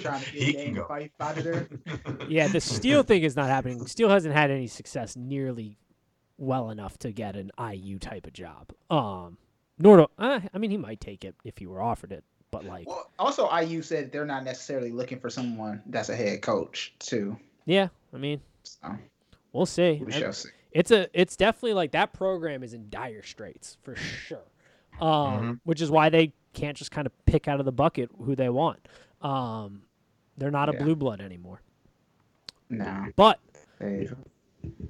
Trying 0.00 0.20
to 0.22 0.30
he 0.30 0.52
get 0.52 0.64
can 0.66 0.74
go. 0.74 0.84
Fife 0.84 1.10
out 1.20 1.38
of 1.38 1.44
there. 1.44 1.68
Yeah, 2.28 2.48
the 2.48 2.60
Steele 2.60 3.02
thing 3.02 3.22
is 3.22 3.36
not 3.36 3.46
happening. 3.48 3.86
Steele 3.86 4.10
hasn't 4.10 4.34
had 4.34 4.50
any 4.50 4.66
success 4.66 5.16
nearly 5.16 5.78
well 6.40 6.70
enough 6.70 6.98
to 6.98 7.12
get 7.12 7.36
an 7.36 7.50
IU 7.60 7.98
type 8.00 8.26
of 8.26 8.32
job. 8.32 8.72
Um, 8.90 9.36
nor 9.78 9.98
do 9.98 10.06
uh, 10.18 10.40
I 10.52 10.58
mean 10.58 10.70
he 10.72 10.76
might 10.76 11.00
take 11.00 11.24
it 11.24 11.34
if 11.44 11.58
he 11.58 11.66
were 11.66 11.80
offered 11.80 12.10
it, 12.12 12.24
but 12.50 12.64
like 12.64 12.86
Well, 12.88 13.10
also 13.18 13.48
IU 13.56 13.82
said 13.82 14.10
they're 14.10 14.24
not 14.26 14.42
necessarily 14.44 14.90
looking 14.90 15.20
for 15.20 15.30
someone 15.30 15.82
that's 15.86 16.08
a 16.08 16.16
head 16.16 16.42
coach 16.42 16.94
too. 16.98 17.36
yeah, 17.66 17.88
I 18.12 18.18
mean 18.18 18.40
So 18.64 18.96
we'll 19.52 19.66
see. 19.66 20.02
we 20.04 20.10
shall 20.12 20.32
see. 20.32 20.48
it's 20.72 20.90
a 20.90 21.08
it's 21.12 21.36
definitely 21.36 21.74
like 21.74 21.92
that 21.92 22.12
program 22.12 22.62
is 22.62 22.74
in 22.74 22.88
dire 22.90 23.22
straits 23.22 23.76
for 23.82 23.94
sure. 23.96 24.38
Um, 25.00 25.08
Mhm. 25.08 25.60
which 25.64 25.80
is 25.80 25.90
why 25.90 26.08
they 26.10 26.32
can't 26.52 26.76
just 26.76 26.90
kind 26.90 27.06
of 27.06 27.12
pick 27.26 27.46
out 27.48 27.60
of 27.60 27.64
the 27.64 27.72
bucket 27.72 28.10
who 28.18 28.34
they 28.34 28.48
want. 28.48 28.86
Um, 29.22 29.82
they're 30.36 30.50
not 30.50 30.68
a 30.68 30.72
Yeah. 30.72 30.82
blue 30.82 30.96
blood 30.96 31.20
anymore. 31.20 31.60
No. 32.68 33.06
But 33.16 33.40
They, 33.78 34.08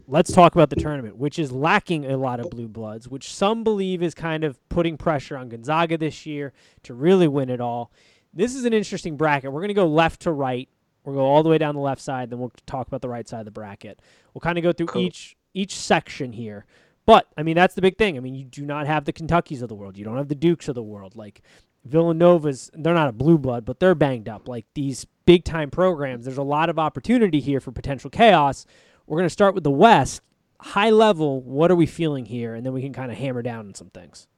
let's 0.07 0.33
talk 0.33 0.55
about 0.55 0.71
the 0.71 0.77
tournament, 0.77 1.17
which 1.17 1.39
is 1.39 1.53
lacking 1.53 2.05
a 2.07 2.17
lot 2.17 2.41
of 2.41 2.51
blue 2.51 2.69
bloods, 2.69 3.09
which 3.09 3.33
some 3.33 3.63
believe 3.65 4.03
is 4.03 4.15
kind 4.15 4.45
of 4.45 4.59
putting 4.69 4.97
pressure 4.97 5.37
on 5.37 5.49
Gonzaga 5.49 5.97
this 5.97 6.27
year 6.27 6.53
to 6.83 6.95
really 6.95 7.29
win 7.29 7.49
it 7.51 7.61
all. 7.61 7.93
This 8.33 8.55
is 8.55 8.65
an 8.65 8.73
interesting 8.73 9.17
bracket. 9.17 9.53
We're 9.53 9.61
going 9.61 9.69
to 9.69 9.75
go 9.75 9.89
left 9.89 10.23
to 10.23 10.33
right. 10.33 10.69
We'll 11.05 11.15
go 11.15 11.25
all 11.25 11.43
the 11.43 11.49
way 11.49 11.59
down 11.59 11.75
the 11.75 11.81
left 11.81 12.03
side, 12.03 12.31
then 12.31 12.39
we'll 12.39 12.53
talk 12.67 12.87
about 12.87 13.01
the 13.01 13.09
right 13.09 13.27
side 13.29 13.41
of 13.41 13.45
the 13.47 13.51
bracket. 13.51 14.01
We'll 14.35 14.41
kind 14.41 14.59
of 14.59 14.63
go 14.63 14.73
through 14.73 14.87
Cool. 14.87 15.03
each 15.03 15.37
each 15.55 15.75
section 15.75 16.33
here. 16.33 16.67
But 17.07 17.27
I 17.37 17.43
mean, 17.43 17.57
that's 17.57 17.75
the 17.75 17.83
big 17.83 17.97
thing. 17.97 18.17
I 18.17 18.21
mean, 18.21 18.35
you 18.35 18.45
do 18.45 18.65
not 18.65 18.87
have 18.87 19.05
the 19.05 19.13
Kentuckys 19.13 19.63
of 19.63 19.69
the 19.69 19.75
world. 19.75 19.97
You 19.97 20.05
don't 20.05 20.17
have 20.17 20.29
the 20.29 20.35
Dukes 20.35 20.69
of 20.69 20.75
the 20.75 20.83
world. 20.83 21.17
Like 21.17 21.43
Villanova's, 21.85 22.71
they're 22.75 22.95
not 22.95 23.09
a 23.09 23.13
blue 23.13 23.39
blood, 23.39 23.65
but 23.65 23.81
they're 23.81 23.95
banged 23.95 24.29
up. 24.29 24.47
Like 24.47 24.67
these 24.75 25.07
big 25.25 25.45
time 25.45 25.71
programs, 25.71 26.25
there's 26.25 26.39
a 26.39 26.43
lot 26.43 26.69
of 26.69 26.79
opportunity 26.79 27.41
here 27.41 27.61
for 27.61 27.73
potential 27.73 28.11
chaos. 28.11 28.67
We're 29.11 29.19
going 29.19 29.27
to 29.27 29.31
start 29.31 29.57
with 29.57 29.65
the 29.65 29.73
West. 29.73 30.23
High 30.61 30.91
level, 30.91 31.41
what 31.43 31.73
are 31.73 31.75
we 31.75 31.87
feeling 31.87 32.25
here? 32.25 32.55
And 32.55 32.65
then 32.65 32.73
we 32.73 32.81
can 32.81 32.93
kind 32.93 33.11
of 33.11 33.19
hammer 33.19 33.43
down 33.43 33.67
on 33.67 33.75
some 33.75 33.91
things. 33.91 34.29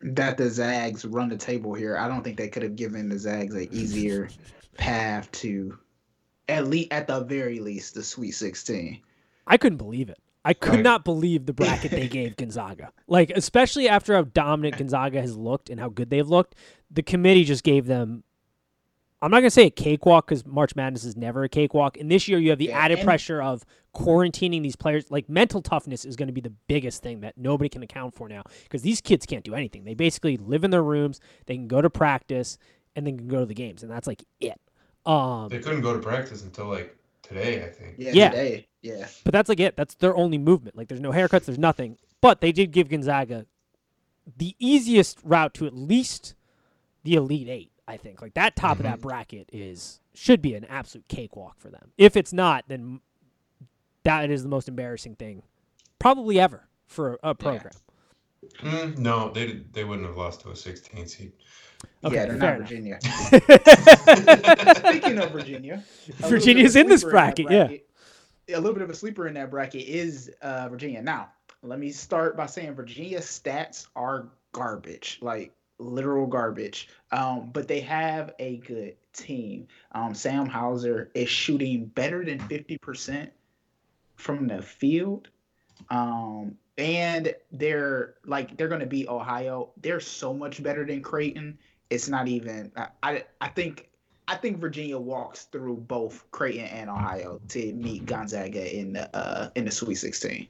that 0.00 0.38
the 0.38 0.48
Zags 0.48 1.04
run 1.04 1.28
the 1.28 1.36
table 1.36 1.74
here. 1.74 1.98
I 1.98 2.08
don't 2.08 2.22
think 2.24 2.38
they 2.38 2.48
could 2.48 2.62
have 2.62 2.76
given 2.76 3.10
the 3.10 3.18
Zags 3.18 3.54
an 3.54 3.68
easier 3.70 4.30
path 4.78 5.30
to 5.32 5.78
at 6.48 6.66
least 6.66 6.92
at 6.92 7.06
the 7.06 7.20
very 7.20 7.58
least 7.60 7.92
the 7.94 8.02
Sweet 8.02 8.32
16. 8.32 9.00
I 9.46 9.56
couldn't 9.58 9.78
believe 9.78 10.08
it. 10.08 10.18
I 10.46 10.54
could 10.54 10.82
not 10.82 11.04
believe 11.04 11.44
the 11.44 11.52
bracket 11.52 11.90
they 11.90 12.08
gave 12.08 12.36
Gonzaga. 12.38 12.90
Like, 13.06 13.30
especially 13.30 13.86
after 13.86 14.14
how 14.14 14.22
dominant 14.22 14.78
Gonzaga 14.78 15.20
has 15.20 15.36
looked 15.36 15.68
and 15.68 15.78
how 15.78 15.90
good 15.90 16.08
they've 16.08 16.26
looked, 16.26 16.54
the 16.90 17.02
committee 17.02 17.44
just 17.44 17.64
gave 17.64 17.84
them. 17.86 18.24
I'm 19.24 19.30
not 19.30 19.38
gonna 19.40 19.50
say 19.50 19.66
a 19.66 19.70
cakewalk 19.70 20.26
because 20.26 20.44
March 20.46 20.76
Madness 20.76 21.04
is 21.04 21.16
never 21.16 21.44
a 21.44 21.48
cakewalk. 21.48 21.96
And 21.98 22.10
this 22.10 22.28
year 22.28 22.38
you 22.38 22.50
have 22.50 22.58
the 22.58 22.66
Yeah, 22.66 22.78
added 22.78 22.98
and- 22.98 23.04
pressure 23.06 23.40
of 23.42 23.64
quarantining 23.94 24.62
these 24.62 24.76
players. 24.76 25.10
Like 25.10 25.28
mental 25.28 25.62
toughness 25.62 26.04
is 26.04 26.16
going 26.16 26.26
to 26.26 26.32
be 26.32 26.40
the 26.40 26.52
biggest 26.68 27.02
thing 27.02 27.20
that 27.20 27.38
nobody 27.38 27.68
can 27.68 27.82
account 27.82 28.14
for 28.14 28.28
now 28.28 28.42
because 28.64 28.82
these 28.82 29.00
kids 29.00 29.24
can't 29.24 29.44
do 29.44 29.54
anything. 29.54 29.84
They 29.84 29.94
basically 29.94 30.36
live 30.36 30.64
in 30.64 30.70
their 30.70 30.82
rooms. 30.82 31.20
They 31.46 31.54
can 31.54 31.68
go 31.68 31.80
to 31.80 31.88
practice 31.88 32.58
and 32.96 33.06
then 33.06 33.16
can 33.18 33.28
go 33.28 33.40
to 33.40 33.46
the 33.46 33.54
games, 33.54 33.82
and 33.82 33.90
that's 33.90 34.06
like 34.06 34.24
it. 34.40 34.60
Um, 35.06 35.48
They 35.48 35.58
couldn't 35.58 35.80
go 35.82 35.94
to 35.94 36.00
practice 36.00 36.42
until 36.44 36.66
like 36.66 36.96
today, 37.22 37.64
I 37.64 37.68
think. 37.70 37.94
Yeah, 37.98 38.12
Yeah. 38.12 38.30
today. 38.30 38.66
Yeah. 38.82 39.06
But 39.24 39.32
that's 39.32 39.48
like 39.48 39.60
it. 39.60 39.76
That's 39.76 39.94
their 39.94 40.14
only 40.16 40.38
movement. 40.38 40.76
Like 40.76 40.88
there's 40.88 41.00
no 41.00 41.12
haircuts, 41.12 41.46
there's 41.46 41.58
nothing. 41.58 41.96
But 42.20 42.40
they 42.40 42.52
did 42.52 42.70
give 42.72 42.88
Gonzaga 42.88 43.46
the 44.36 44.54
easiest 44.58 45.18
route 45.24 45.54
to 45.54 45.66
at 45.66 45.74
least 45.74 46.34
the 47.04 47.14
Elite 47.14 47.48
Eight, 47.48 47.72
I 47.86 47.96
think. 47.96 48.22
Like 48.22 48.34
that 48.34 48.56
top 48.56 48.78
of 48.78 48.84
that 48.84 48.98
Mhm. 48.98 49.02
bracket 49.02 49.50
is 49.52 50.00
should 50.14 50.40
be 50.40 50.54
an 50.54 50.64
absolute 50.66 51.06
cakewalk 51.08 51.58
for 51.58 51.70
them. 51.70 51.92
If 51.98 52.16
it's 52.16 52.32
not, 52.32 52.64
then 52.68 53.00
that 54.04 54.30
is 54.30 54.42
the 54.42 54.48
most 54.48 54.68
embarrassing 54.68 55.16
thing 55.16 55.42
probably 55.98 56.38
ever 56.40 56.68
for 56.86 57.18
a 57.22 57.34
program. 57.34 57.72
Mm, 58.60 58.98
no, 58.98 59.30
they 59.32 59.46
did- 59.46 59.72
they 59.72 59.84
wouldn't 59.84 60.06
have 60.06 60.16
lost 60.16 60.42
to 60.42 60.50
a 60.50 60.56
16 60.56 61.06
seed. 61.08 61.32
Okay, 62.04 62.14
yeah, 62.16 62.26
they're 62.26 62.36
not 62.36 62.56
enough. 62.56 62.68
Virginia. 62.68 62.98
Speaking 64.76 65.18
of 65.18 65.30
Virginia, 65.32 65.74
a 65.74 65.82
little 65.82 66.06
bit 66.06 66.18
of 66.18 66.24
a 66.24 66.28
Virginia's 66.28 66.76
in 66.76 66.86
this 66.88 67.00
sleeper 67.02 67.16
that 67.16 67.36
bracket, 67.36 67.50
yeah. 68.48 68.56
A 68.56 68.60
little 68.60 68.74
bit 68.74 68.82
of 68.82 68.90
a 68.90 68.94
sleeper 68.94 69.26
in 69.26 69.34
that 69.34 69.50
bracket 69.50 69.82
is 69.88 70.30
uh, 70.42 70.68
Virginia. 70.68 71.00
Now, 71.02 71.30
let 71.62 71.78
me 71.78 71.90
start 71.90 72.36
by 72.36 72.46
saying 72.46 72.74
Virginia 72.74 73.20
stats 73.20 73.86
are 73.96 74.28
garbage, 74.52 75.18
like 75.22 75.52
literal 75.78 76.26
garbage. 76.26 76.88
Um, 77.12 77.50
but 77.52 77.68
they 77.68 77.80
have 77.80 78.34
a 78.38 78.58
good 78.58 78.96
team. 79.12 79.68
Um, 79.92 80.14
Sam 80.14 80.46
Hauser 80.46 81.10
is 81.14 81.28
shooting 81.28 81.86
better 81.86 82.24
than 82.24 82.38
fifty 82.40 82.78
percent 82.78 83.32
from 84.16 84.46
the 84.46 84.62
field. 84.62 85.28
Um, 85.90 86.56
and 86.78 87.34
they're 87.52 88.14
like 88.24 88.56
they're 88.56 88.68
gonna 88.68 88.86
beat 88.86 89.08
Ohio. 89.08 89.70
They're 89.80 90.00
so 90.00 90.34
much 90.34 90.62
better 90.62 90.84
than 90.84 91.02
Creighton. 91.02 91.58
It's 91.90 92.08
not 92.08 92.28
even. 92.28 92.72
I 93.02 93.24
I, 93.40 93.48
think 93.48 93.90
I 94.26 94.34
think 94.36 94.58
Virginia 94.58 94.98
walks 94.98 95.44
through 95.44 95.76
both 95.76 96.24
Creighton 96.30 96.66
and 96.66 96.90
Ohio 96.90 97.40
to 97.48 97.72
meet 97.74 98.06
Gonzaga 98.06 98.76
in 98.76 98.94
the 98.94 99.14
uh 99.16 99.50
in 99.54 99.64
the 99.64 99.70
Sweet 99.70 99.96
Sixteen. 99.96 100.48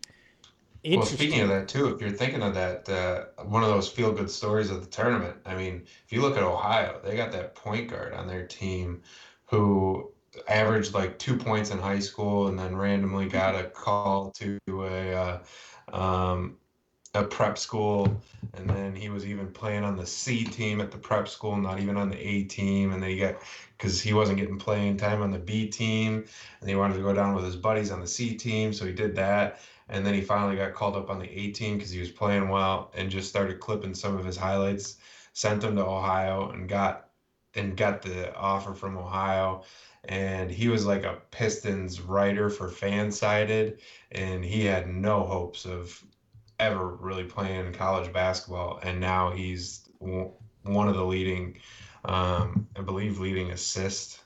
Well, 0.86 1.06
speaking 1.06 1.40
of 1.40 1.48
that 1.48 1.68
too, 1.68 1.94
if 1.94 2.00
you're 2.00 2.10
thinking 2.10 2.42
of 2.42 2.54
that, 2.54 2.88
uh, 2.88 3.42
one 3.44 3.62
of 3.62 3.70
those 3.70 3.88
feel-good 3.88 4.30
stories 4.30 4.70
of 4.70 4.80
the 4.80 4.90
tournament. 4.90 5.36
I 5.46 5.54
mean, 5.54 5.86
if 6.04 6.12
you 6.12 6.20
look 6.20 6.36
at 6.36 6.42
Ohio, 6.42 7.00
they 7.02 7.16
got 7.16 7.32
that 7.32 7.54
point 7.54 7.88
guard 7.88 8.12
on 8.12 8.26
their 8.26 8.46
team 8.46 9.00
who 9.46 10.10
averaged 10.48 10.92
like 10.92 11.18
two 11.18 11.36
points 11.36 11.70
in 11.70 11.78
high 11.78 12.00
school, 12.00 12.48
and 12.48 12.58
then 12.58 12.76
randomly 12.76 13.28
got 13.28 13.54
a 13.54 13.64
call 13.64 14.30
to 14.32 14.58
a 14.68 15.40
uh, 15.92 15.96
um, 15.96 16.56
a 17.14 17.22
prep 17.22 17.56
school, 17.56 18.20
and 18.54 18.68
then 18.68 18.94
he 18.94 19.08
was 19.08 19.24
even 19.24 19.46
playing 19.52 19.84
on 19.84 19.96
the 19.96 20.06
C 20.06 20.44
team 20.44 20.80
at 20.80 20.90
the 20.90 20.98
prep 20.98 21.28
school, 21.28 21.56
not 21.56 21.80
even 21.80 21.96
on 21.96 22.10
the 22.10 22.18
A 22.18 22.44
team, 22.44 22.92
and 22.92 23.02
then 23.02 23.10
he 23.10 23.18
got 23.18 23.36
because 23.78 24.00
he 24.00 24.12
wasn't 24.12 24.38
getting 24.38 24.58
playing 24.58 24.96
time 24.96 25.22
on 25.22 25.30
the 25.30 25.38
B 25.38 25.68
team, 25.68 26.24
and 26.60 26.68
he 26.68 26.74
wanted 26.74 26.96
to 26.96 27.02
go 27.02 27.14
down 27.14 27.34
with 27.34 27.44
his 27.44 27.56
buddies 27.56 27.90
on 27.90 28.00
the 28.00 28.06
C 28.06 28.34
team, 28.34 28.72
so 28.72 28.84
he 28.84 28.92
did 28.92 29.14
that 29.16 29.60
and 29.88 30.06
then 30.06 30.14
he 30.14 30.20
finally 30.20 30.56
got 30.56 30.74
called 30.74 30.96
up 30.96 31.10
on 31.10 31.18
the 31.18 31.30
18 31.30 31.76
because 31.76 31.90
he 31.90 32.00
was 32.00 32.10
playing 32.10 32.48
well 32.48 32.90
and 32.94 33.10
just 33.10 33.28
started 33.28 33.60
clipping 33.60 33.94
some 33.94 34.16
of 34.16 34.24
his 34.24 34.36
highlights. 34.36 34.96
Sent 35.32 35.64
him 35.64 35.76
to 35.76 35.84
ohio 35.84 36.50
and 36.50 36.68
got 36.68 37.08
and 37.54 37.76
got 37.76 38.02
the 38.02 38.34
offer 38.36 38.72
from 38.72 38.96
ohio. 38.96 39.64
And 40.04 40.50
he 40.50 40.68
was 40.68 40.86
like 40.86 41.04
a 41.04 41.20
pistons 41.30 42.00
writer 42.00 42.50
for 42.50 42.68
fansided. 42.68 43.80
And 44.12 44.44
he 44.44 44.64
had 44.64 44.88
no 44.88 45.24
hopes 45.24 45.64
of 45.64 46.02
ever 46.58 46.94
really 46.94 47.24
playing 47.24 47.72
college 47.72 48.12
basketball. 48.12 48.78
And 48.82 49.00
now 49.00 49.32
he's 49.32 49.88
one 50.64 50.88
of 50.88 50.94
the 50.94 51.04
leading 51.04 51.58
um, 52.04 52.66
i 52.76 52.82
believe 52.82 53.18
leading 53.18 53.50
assist 53.50 54.20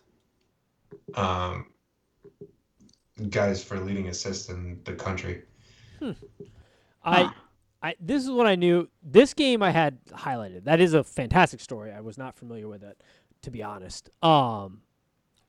um, 1.15 1.67
guys 3.31 3.63
for 3.63 3.79
leading 3.79 4.09
assist 4.09 4.51
in 4.51 4.81
the 4.85 4.93
country 4.93 5.43
I, 7.05 7.23
Huh. 7.25 7.33
I 7.83 7.95
this 8.01 8.25
is 8.25 8.31
what 8.31 8.47
I 8.47 8.57
knew. 8.57 8.89
This 9.03 9.35
game 9.35 9.63
I 9.63 9.71
had 9.71 10.05
highlighted. 10.07 10.65
That 10.65 10.81
is 10.81 10.95
a 10.95 11.05
fantastic 11.05 11.61
story. 11.61 11.93
I 11.93 12.01
was 12.01 12.19
not 12.19 12.37
familiar 12.37 12.69
with 12.69 12.83
it, 12.83 13.01
to 13.43 13.51
be 13.51 13.63
honest. 13.63 14.11
Um, 14.23 14.83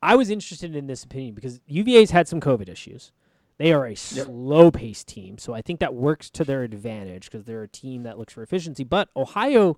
I 0.01 0.15
was 0.15 0.29
interested 0.29 0.75
in 0.75 0.88
this 0.88 1.03
opinion 1.03 1.33
because 1.33 1.59
UVA's 1.67 2.11
had 2.11 2.27
some 2.27 2.39
COVID 2.39 2.69
issues. 2.69 3.11
They 3.57 3.73
are 3.73 3.85
a 3.85 3.95
slow 3.95 4.71
paced 4.71 5.07
team. 5.07 5.38
So 5.38 5.53
I 5.53 5.61
think 5.61 5.81
that 5.81 5.93
works 5.93 6.29
to 6.31 6.45
their 6.45 6.63
advantage 6.63 7.25
because 7.25 7.45
they're 7.45 7.63
a 7.63 7.67
team 7.67 8.03
that 8.03 8.17
looks 8.17 8.33
for 8.33 8.41
efficiency. 8.41 8.85
But 8.85 9.09
Ohio 9.17 9.77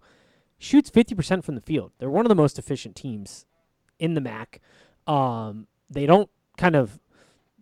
shoots 0.60 0.92
50% 0.92 1.44
from 1.44 1.56
the 1.56 1.62
field. 1.62 1.92
They're 1.98 2.10
one 2.10 2.26
of 2.26 2.30
the 2.30 2.36
most 2.36 2.60
efficient 2.60 2.96
teams 2.96 3.48
in 3.98 4.14
the 4.14 4.22
MAC. 4.22 4.62
Um, 5.08 5.66
they 5.90 6.06
don't 6.06 6.30
kind 6.58 6.76
of 6.76 7.00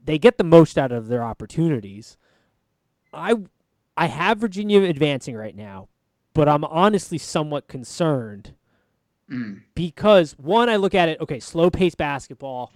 they 0.03 0.17
get 0.17 0.37
the 0.37 0.43
most 0.43 0.77
out 0.77 0.91
of 0.91 1.07
their 1.07 1.23
opportunities. 1.23 2.17
I 3.13 3.35
I 3.97 4.07
have 4.07 4.37
Virginia 4.37 4.81
advancing 4.83 5.35
right 5.35 5.55
now, 5.55 5.89
but 6.33 6.47
I'm 6.47 6.63
honestly 6.63 7.17
somewhat 7.17 7.67
concerned 7.67 8.53
Mm. 9.29 9.61
because 9.75 10.31
one, 10.39 10.69
I 10.69 10.77
look 10.77 10.95
at 10.95 11.07
it, 11.07 11.21
okay, 11.21 11.39
slow 11.39 11.69
paced 11.69 11.97
basketball. 11.97 12.73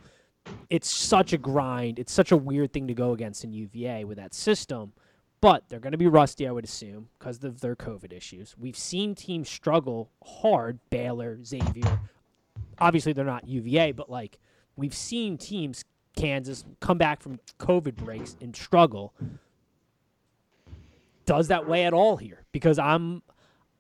It's 0.69 0.87
such 0.87 1.33
a 1.33 1.37
grind. 1.39 1.97
It's 1.97 2.13
such 2.13 2.31
a 2.31 2.37
weird 2.37 2.71
thing 2.73 2.85
to 2.89 2.93
go 2.93 3.11
against 3.11 3.43
in 3.43 3.53
UVA 3.53 4.03
with 4.03 4.17
that 4.17 4.35
system. 4.35 4.93
But 5.41 5.67
they're 5.67 5.79
going 5.79 5.93
to 5.93 5.97
be 5.97 6.05
rusty, 6.05 6.47
I 6.47 6.51
would 6.51 6.63
assume, 6.63 7.09
because 7.17 7.43
of 7.43 7.61
their 7.61 7.75
COVID 7.75 8.13
issues. 8.13 8.55
We've 8.55 8.77
seen 8.77 9.15
teams 9.15 9.49
struggle 9.49 10.11
hard. 10.23 10.77
Baylor, 10.91 11.39
Xavier. 11.43 11.99
Obviously, 12.77 13.13
they're 13.13 13.25
not 13.25 13.47
UVA, 13.47 13.91
but 13.93 14.09
like 14.11 14.37
we've 14.75 14.93
seen 14.93 15.39
teams, 15.39 15.83
Kansas, 16.15 16.63
come 16.79 16.97
back 16.97 17.21
from 17.21 17.39
COVID 17.59 17.95
breaks 17.95 18.35
and 18.41 18.55
struggle. 18.55 19.13
Does 21.25 21.47
that 21.47 21.67
weigh 21.67 21.85
at 21.85 21.93
all 21.93 22.17
here? 22.17 22.43
Because 22.51 22.77
I'm 22.77 23.21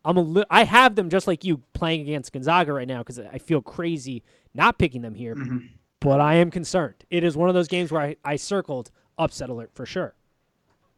I'm 0.05 0.17
a 0.17 0.21
li- 0.21 0.45
I 0.49 0.63
have 0.65 0.95
them 0.95 1.09
just 1.09 1.27
like 1.27 1.43
you 1.43 1.61
playing 1.73 2.01
against 2.01 2.33
Gonzaga 2.33 2.73
right 2.73 2.87
now 2.87 2.99
because 2.99 3.19
I 3.19 3.37
feel 3.37 3.61
crazy 3.61 4.23
not 4.53 4.77
picking 4.77 5.01
them 5.01 5.15
here, 5.15 5.35
Mhm. 5.35 5.69
but 5.99 6.19
I 6.19 6.35
am 6.35 6.51
concerned. 6.51 7.05
It 7.09 7.23
is 7.23 7.35
one 7.37 7.49
of 7.49 7.55
those 7.55 7.67
games 7.67 7.91
where 7.91 8.01
I, 8.01 8.15
I 8.23 8.35
circled 8.35 8.91
upset 9.17 9.49
alert 9.49 9.71
for 9.73 9.85
sure. 9.85 10.13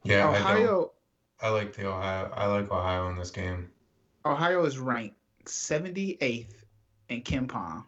Yeah, 0.04 0.30
Ohio, 0.30 0.92
I 1.42 1.50
like 1.50 1.74
the 1.76 1.88
Ohio. 1.88 2.32
I 2.34 2.46
like 2.48 2.72
Ohio 2.72 3.10
in 3.10 3.16
this 3.18 3.32
game. 3.32 3.70
Ohio 4.26 4.66
is 4.66 4.78
ranked 4.80 5.16
78th 5.46 6.64
in 7.10 7.22
KenPom. 7.22 7.84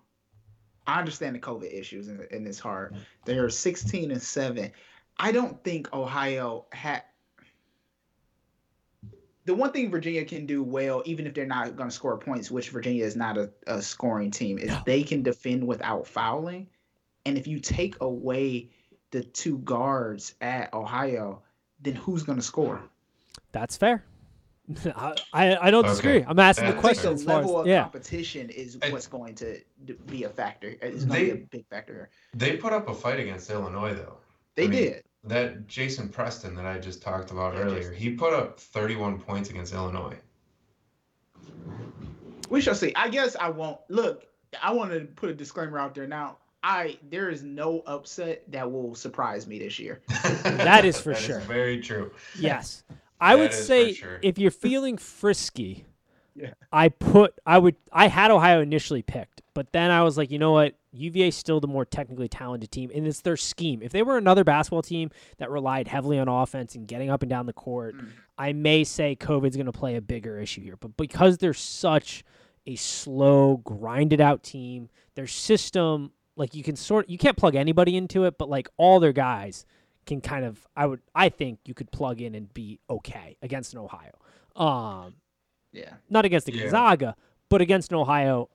I 0.88 1.00
understand 1.00 1.36
the 1.36 1.40
COVID 1.40 1.72
issues 1.72 2.08
and, 2.08 2.22
and 2.32 2.48
it's 2.48 2.60
hard. 2.60 2.96
They 3.26 3.38
are 3.38 3.50
16 3.50 4.10
and 4.10 4.22
7. 4.22 4.72
I 5.20 5.32
don't 5.32 5.62
think 5.64 5.94
Ohio 5.94 6.66
had. 6.72 7.04
The 9.46 9.54
one 9.54 9.72
thing 9.72 9.92
Virginia 9.92 10.26
can 10.26 10.46
do 10.46 10.64
well, 10.64 11.04
even 11.06 11.26
if 11.26 11.34
they're 11.34 11.46
not 11.46 11.76
going 11.76 11.90
to 11.90 11.96
score 11.96 12.18
points, 12.18 12.52
which 12.52 12.70
Virginia 12.70 13.06
is 13.06 13.16
not 13.16 13.38
a, 13.38 13.50
a 13.66 13.82
scoring 13.82 14.32
team, 14.32 14.58
is 14.58 14.70
No. 14.70 14.82
they 14.86 15.04
can 15.04 15.24
defend 15.24 15.66
without 15.66 16.08
fouling. 16.08 16.68
And 17.26 17.38
if 17.38 17.48
you 17.48 17.60
take 17.60 17.96
away 18.02 18.70
the 19.12 19.24
two 19.24 19.58
guards 19.60 20.36
at 20.42 20.74
Ohio, 20.74 21.42
then 21.82 21.96
who's 21.96 22.24
going 22.24 22.38
to 22.38 22.44
score? 22.44 22.82
That's 23.52 23.78
fair. 23.78 24.04
I, 24.96 25.16
I 25.34 25.58
I 25.68 25.72
don't 25.72 25.86
Okay. 25.86 25.90
disagree. 25.94 26.26
I'm 26.28 26.38
asking 26.40 26.66
That's 26.66 26.76
the 26.76 26.82
question. 26.82 27.16
the 27.16 27.24
level 27.24 27.56
as- 27.58 27.62
of 27.62 27.68
yeah, 27.68 27.84
competition 27.84 28.50
is 28.50 28.78
I- 28.84 28.90
what's 28.90 29.08
going 29.08 29.36
to 29.36 29.60
be 30.08 30.24
a 30.26 30.30
factor. 30.30 30.76
It's 30.82 31.06
going 31.06 31.20
to 31.20 31.26
be 31.26 31.32
a 31.32 31.34
They- 31.36 31.48
big 31.52 31.68
factor. 31.70 32.10
They 32.34 32.58
put 32.58 32.74
up 32.74 32.90
a 32.90 32.94
fight 32.94 33.20
against 33.20 33.50
Illinois, 33.50 33.94
though. 33.94 34.18
They 34.56 34.66
I 34.66 34.68
mean, 34.68 34.82
did. 34.84 35.04
That 35.24 35.68
Jason 35.68 36.10
Preston 36.10 36.56
that 36.56 36.66
I 36.66 36.80
just 36.80 37.02
talked 37.02 37.32
about 37.32 37.54
Yeah, 37.54 37.62
earlier, 37.62 37.80
Jason. 37.80 37.96
he 37.96 38.12
put 38.12 38.34
up 38.34 38.60
31 38.60 39.20
points 39.20 39.50
against 39.50 39.74
Illinois. 39.74 40.18
We 42.50 42.62
shall 42.62 42.76
see. 42.76 42.94
I 42.96 43.10
guess 43.10 43.36
I 43.40 43.50
won't 43.50 43.80
look. 43.90 44.26
I 44.62 44.72
want 44.74 44.92
to 44.92 45.02
put 45.02 45.30
a 45.30 45.34
disclaimer 45.34 45.80
out 45.80 45.94
there 45.96 46.08
now. 46.08 46.38
I 46.64 46.98
there 47.10 47.30
is 47.30 47.44
no 47.44 47.82
upset 47.86 48.44
that 48.52 48.70
will 48.70 48.96
surprise 48.96 49.48
me 49.48 49.60
this 49.60 49.80
year. 49.80 50.02
That 50.44 50.86
is 50.86 51.00
for 51.00 51.14
That 51.14 51.22
sure. 51.22 51.40
very 51.42 51.80
true. 51.82 52.12
yes. 52.40 52.84
I 53.20 53.36
That 53.36 53.42
would 53.42 53.54
say 53.54 53.94
sure. 53.94 54.20
if 54.22 54.38
you're 54.38 54.52
feeling 54.52 54.98
frisky, 54.98 55.86
Yeah. 56.36 56.52
I 56.72 56.90
put 56.90 57.34
I 57.48 57.58
would 57.58 57.76
I 57.92 58.08
had 58.10 58.30
Ohio 58.30 58.62
initially 58.62 59.02
picked, 59.02 59.42
but 59.56 59.72
then 59.74 59.90
I 59.90 60.04
was 60.04 60.18
like, 60.20 60.30
you 60.30 60.38
know 60.38 60.52
what? 60.52 60.76
UVA 60.94 61.30
is 61.30 61.36
still 61.36 61.60
the 61.60 61.68
more 61.68 61.84
technically 61.84 62.28
talented 62.28 62.70
team, 62.72 62.92
and 62.94 63.08
it's 63.08 63.22
their 63.22 63.38
scheme. 63.38 63.82
If 63.82 63.92
they 63.92 64.04
were 64.04 64.18
another 64.18 64.44
basketball 64.44 64.84
team 64.84 65.10
that 65.40 65.50
relied 65.50 65.88
heavily 65.88 66.20
on 66.20 66.28
offense 66.28 66.76
and 66.76 66.88
getting 66.88 67.10
up 67.10 67.24
and 67.24 67.30
down 67.30 67.48
the 67.48 67.54
court, 67.54 67.96
Mm. 67.96 68.10
I 68.38 68.54
may 68.54 68.84
say 68.84 69.16
COVID's 69.16 69.56
going 69.58 69.66
to 69.66 69.72
play 69.72 69.96
a 69.96 70.02
bigger 70.02 70.40
issue 70.40 70.62
here. 70.62 70.76
But 70.76 70.96
because 70.96 71.40
they're 71.40 71.56
such 71.56 72.24
a 72.68 72.76
slow, 72.76 73.58
grinded 73.58 74.22
out 74.22 74.44
team, 74.44 74.90
their 75.16 75.26
system, 75.26 76.12
like 76.36 76.54
you 76.54 76.62
can 76.64 76.76
sort, 76.76 77.10
you 77.10 77.18
can't 77.18 77.36
plug 77.38 77.56
anybody 77.56 77.98
into 77.98 78.26
it, 78.26 78.38
but 78.38 78.48
like 78.48 78.70
all 78.78 79.00
their 79.00 79.12
guys 79.14 79.66
can 80.08 80.22
kind 80.22 80.46
of, 80.46 80.66
I 80.76 80.86
would, 80.88 81.02
I 81.14 81.30
think 81.30 81.60
you 81.66 81.74
could 81.74 81.92
plug 81.92 82.22
in 82.22 82.34
and 82.34 82.52
be 82.54 82.80
okay 82.90 83.38
against 83.42 83.74
an 83.74 83.80
Ohio. 83.80 84.14
Um, 84.56 85.16
Yeah. 85.72 85.94
not 86.10 86.26
against 86.26 86.48
the 86.48 86.54
Yeah. 86.54 86.64
Gonzaga, 86.64 87.16
but 87.50 87.62
against 87.62 87.92
an 87.92 87.98
Ohio. 87.98 88.50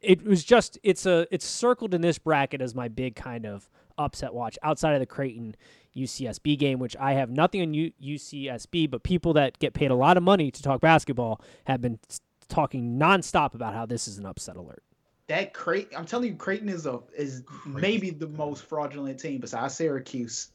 It 0.00 0.24
was 0.24 0.44
just 0.44 0.78
it's 0.82 1.06
a 1.06 1.26
it's 1.30 1.46
circled 1.46 1.92
in 1.94 2.00
this 2.00 2.18
bracket 2.18 2.60
as 2.62 2.74
my 2.74 2.88
big 2.88 3.14
kind 3.16 3.44
of 3.46 3.68
upset 3.98 4.32
watch 4.32 4.56
outside 4.62 4.94
of 4.94 5.00
the 5.00 5.06
Creighton 5.06 5.56
UCSB 5.96 6.56
game, 6.56 6.78
which 6.78 6.96
I 6.98 7.14
have 7.14 7.30
nothing 7.30 7.60
on 7.62 7.74
U- 7.74 7.92
UCSB, 8.00 8.88
but 8.90 9.02
people 9.02 9.32
that 9.34 9.58
get 9.58 9.74
paid 9.74 9.90
a 9.90 9.96
lot 9.96 10.16
of 10.16 10.22
money 10.22 10.50
to 10.52 10.62
talk 10.62 10.80
basketball 10.80 11.40
have 11.64 11.80
been 11.80 11.98
s- 12.08 12.20
talking 12.48 12.96
nonstop 12.98 13.54
about 13.54 13.74
how 13.74 13.86
this 13.86 14.06
is 14.06 14.18
an 14.18 14.26
upset 14.26 14.56
alert. 14.56 14.82
That 15.26 15.52
Creighton, 15.52 15.96
I'm 15.98 16.06
telling 16.06 16.28
you, 16.30 16.36
Creighton 16.36 16.68
is 16.68 16.86
a 16.86 17.00
is 17.16 17.42
maybe 17.66 18.10
the 18.10 18.28
most 18.28 18.64
fraudulent 18.64 19.18
team 19.18 19.40
besides 19.40 19.74
Syracuse. 19.74 20.52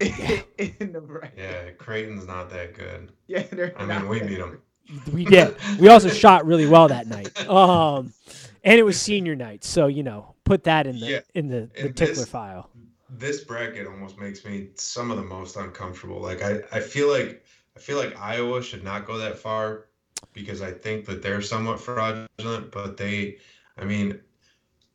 Yeah. 0.00 0.42
in 0.58 0.92
the 0.92 1.00
bracket. 1.00 1.38
Yeah, 1.38 1.70
Creighton's 1.72 2.26
not 2.26 2.50
that 2.50 2.74
good. 2.74 3.12
Yeah, 3.26 3.44
they're 3.50 3.72
I 3.78 3.86
mean, 3.86 4.08
we 4.08 4.20
beat 4.20 4.38
them. 4.38 4.60
We 5.12 5.24
did. 5.24 5.56
We 5.78 5.88
also 5.88 6.08
shot 6.22 6.46
really 6.46 6.66
well 6.66 6.88
that 6.88 7.06
night. 7.06 7.48
Um, 7.48 8.12
and 8.62 8.78
it 8.78 8.84
was 8.84 9.00
senior 9.00 9.34
night, 9.34 9.64
so 9.64 9.86
you 9.86 10.02
know, 10.02 10.34
put 10.44 10.64
that 10.64 10.86
in 10.86 11.00
the 11.00 11.06
Yeah. 11.06 11.20
in 11.34 11.48
the, 11.48 11.70
the 11.80 11.90
tickler 11.90 12.14
this- 12.14 12.28
file. 12.28 12.70
This 13.08 13.44
bracket 13.44 13.86
almost 13.86 14.18
makes 14.18 14.44
me 14.44 14.70
some 14.74 15.10
of 15.12 15.16
the 15.16 15.22
most 15.22 15.56
uncomfortable. 15.56 16.20
Like 16.20 16.42
I, 16.42 16.60
I 16.72 16.80
feel 16.80 17.08
like 17.08 17.44
I 17.76 17.78
feel 17.78 17.96
like 17.98 18.18
Iowa 18.20 18.62
should 18.62 18.82
not 18.82 19.06
go 19.06 19.16
that 19.18 19.38
far 19.38 19.86
because 20.32 20.60
I 20.60 20.72
think 20.72 21.06
that 21.06 21.22
they're 21.22 21.40
somewhat 21.40 21.80
fraudulent, 21.80 22.72
but 22.72 22.96
they 22.96 23.38
I 23.78 23.84
mean 23.84 24.20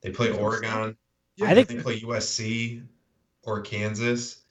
they 0.01 0.09
play 0.11 0.29
Oregon, 0.29 0.97
I 1.41 1.55
think 1.55 1.69
they 1.69 1.77
play 1.77 2.01
USC 2.01 2.83
or 3.43 3.61
Kansas. 3.61 4.41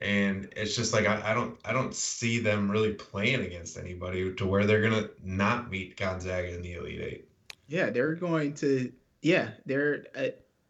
And 0.00 0.48
it's 0.56 0.74
just 0.76 0.92
like 0.92 1.06
I, 1.06 1.30
I 1.30 1.34
don't 1.34 1.58
I 1.64 1.72
don't 1.72 1.94
see 1.94 2.38
them 2.40 2.70
really 2.70 2.92
playing 2.94 3.42
against 3.42 3.78
anybody 3.78 4.34
to 4.34 4.46
where 4.46 4.66
they're 4.66 4.82
gonna 4.82 5.08
not 5.22 5.70
meet 5.70 5.96
Gonzaga 5.96 6.52
in 6.54 6.62
the 6.62 6.74
Elite 6.74 7.00
Eight. 7.00 7.28
Yeah, 7.68 7.90
they're 7.90 8.14
going 8.14 8.54
to. 8.54 8.92
Yeah, 9.22 9.50
they're. 9.66 10.04
Uh, 10.16 10.26